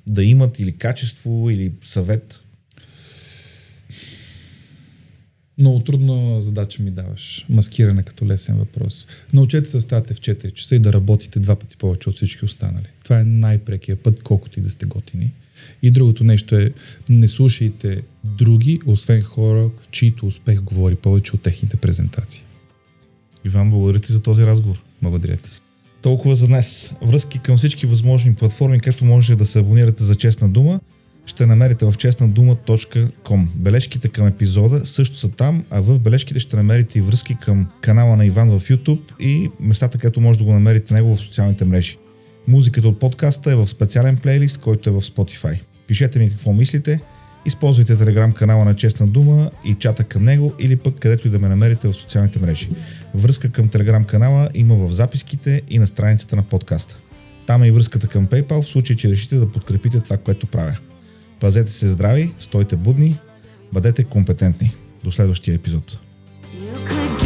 да 0.08 0.24
имат, 0.24 0.60
или 0.60 0.78
качество, 0.78 1.50
или 1.50 1.72
съвет. 1.86 2.44
Много 5.58 5.80
трудна 5.80 6.42
задача 6.42 6.84
ми 6.84 6.92
даваш. 6.92 7.46
Маскиране 7.50 8.04
като 8.04 8.26
лесен 8.26 8.56
въпрос. 8.56 9.08
Научете 9.34 9.70
се 9.70 9.78
да 9.78 9.82
ставате 9.82 10.14
в 10.14 10.20
4 10.20 10.54
часа 10.54 10.76
и 10.76 10.80
да 10.80 10.94
работите 10.94 11.40
два 11.40 11.56
пъти 11.56 11.78
повече 11.78 12.10
от 12.10 12.16
всички 12.16 12.46
останали. 12.46 12.88
Това 13.04 13.20
е 13.20 13.24
най-прекия 13.24 13.96
път, 13.96 14.24
колкото 14.24 14.60
и 14.60 14.62
да 14.62 14.70
сте 14.70 14.86
готини. 14.86 15.34
И 15.84 15.92
другото 15.92 16.24
нещо 16.24 16.56
е, 16.56 16.72
не 17.10 17.28
слушайте 17.28 18.02
други, 18.24 18.80
освен 18.86 19.22
хора, 19.22 19.70
чието 19.92 20.26
успех 20.26 20.62
говори 20.62 20.96
повече 20.96 21.36
от 21.36 21.42
техните 21.42 21.78
презентации. 21.78 22.44
Иван, 23.46 23.70
благодаря 23.70 24.00
ти 24.00 24.14
за 24.14 24.20
този 24.20 24.44
разговор. 24.44 24.82
Благодаря 25.02 25.38
ти. 25.38 25.50
Толкова 26.02 26.36
за 26.36 26.48
днес. 26.48 26.96
Връзки 27.02 27.40
към 27.40 27.58
всички 27.58 27.86
възможни 27.86 28.36
платформи, 28.36 28.80
където 28.80 29.06
може 29.06 29.36
да 29.36 29.46
се 29.46 29.60
абонирате 29.60 30.04
за 30.04 30.16
Честна 30.16 30.50
дума, 30.50 30.80
ще 31.26 31.46
намерите 31.46 31.86
в 31.86 31.94
честнадума.com. 31.98 33.48
Бележките 33.56 34.08
към 34.08 34.28
епизода 34.28 34.86
също 34.86 35.18
са 35.18 35.30
там, 35.30 35.64
а 35.70 35.82
в 35.82 36.00
бележките 36.00 36.40
ще 36.40 36.56
намерите 36.56 37.00
и 37.00 37.02
връзки 37.02 37.36
към 37.36 37.68
канала 37.82 38.16
на 38.16 38.26
Иван 38.26 38.60
в 38.60 38.70
YouTube 38.70 39.20
и 39.20 39.50
местата, 39.60 39.98
където 39.98 40.22
може 40.22 40.40
да 40.40 40.46
го 40.46 40.54
намерите 40.54 40.94
него 40.94 41.16
в 41.16 41.20
социалните 41.20 41.66
мрежи. 41.66 41.98
Музиката 42.48 42.88
от 42.88 43.00
подкаста 43.00 43.52
е 43.52 43.56
в 43.56 43.68
специален 43.68 44.18
плейлист, 44.18 44.58
който 44.58 44.90
е 44.90 44.94
в 44.94 45.02
Spotify. 45.02 45.60
Пишете 45.88 46.20
ми 46.20 46.30
какво 46.30 46.54
мислите, 46.54 47.00
използвайте 47.46 47.98
телеграм 47.98 48.32
канала 48.32 48.66
на 48.66 48.76
Честна 48.76 49.08
дума 49.08 49.52
и 49.66 49.76
чата 49.76 50.04
към 50.04 50.24
него 50.24 50.54
или 50.60 50.76
пък 50.76 51.00
където 51.00 51.28
и 51.28 51.32
да 51.32 51.40
ме 51.40 51.50
намерите 51.50 51.88
в 51.88 51.94
социалните 51.94 52.40
мрежи. 52.40 52.70
Връзка 53.16 53.52
към 53.52 53.68
телеграм 53.68 54.04
канала 54.04 54.50
има 54.54 54.76
в 54.76 54.94
записките 54.94 55.62
и 55.70 55.80
на 55.80 55.88
страницата 55.88 56.36
на 56.36 56.44
подкаста. 56.44 56.98
Там 57.48 57.64
е 57.64 57.68
и 57.68 57.72
връзката 57.72 58.08
към 58.08 58.28
PayPal 58.28 58.62
в 58.62 58.68
случай, 58.68 58.96
че 58.96 59.10
решите 59.10 59.36
да 59.36 59.52
подкрепите 59.52 60.00
това, 60.00 60.18
което 60.18 60.48
правя. 60.48 60.78
Пазете 61.40 61.72
се 61.72 61.88
здрави, 61.88 62.34
стойте 62.40 62.76
будни, 62.76 63.20
бъдете 63.74 64.04
компетентни. 64.04 64.72
До 65.04 65.12
следващия 65.12 65.56
епизод. 65.56 65.98
You 66.56 66.88
could 66.88 67.23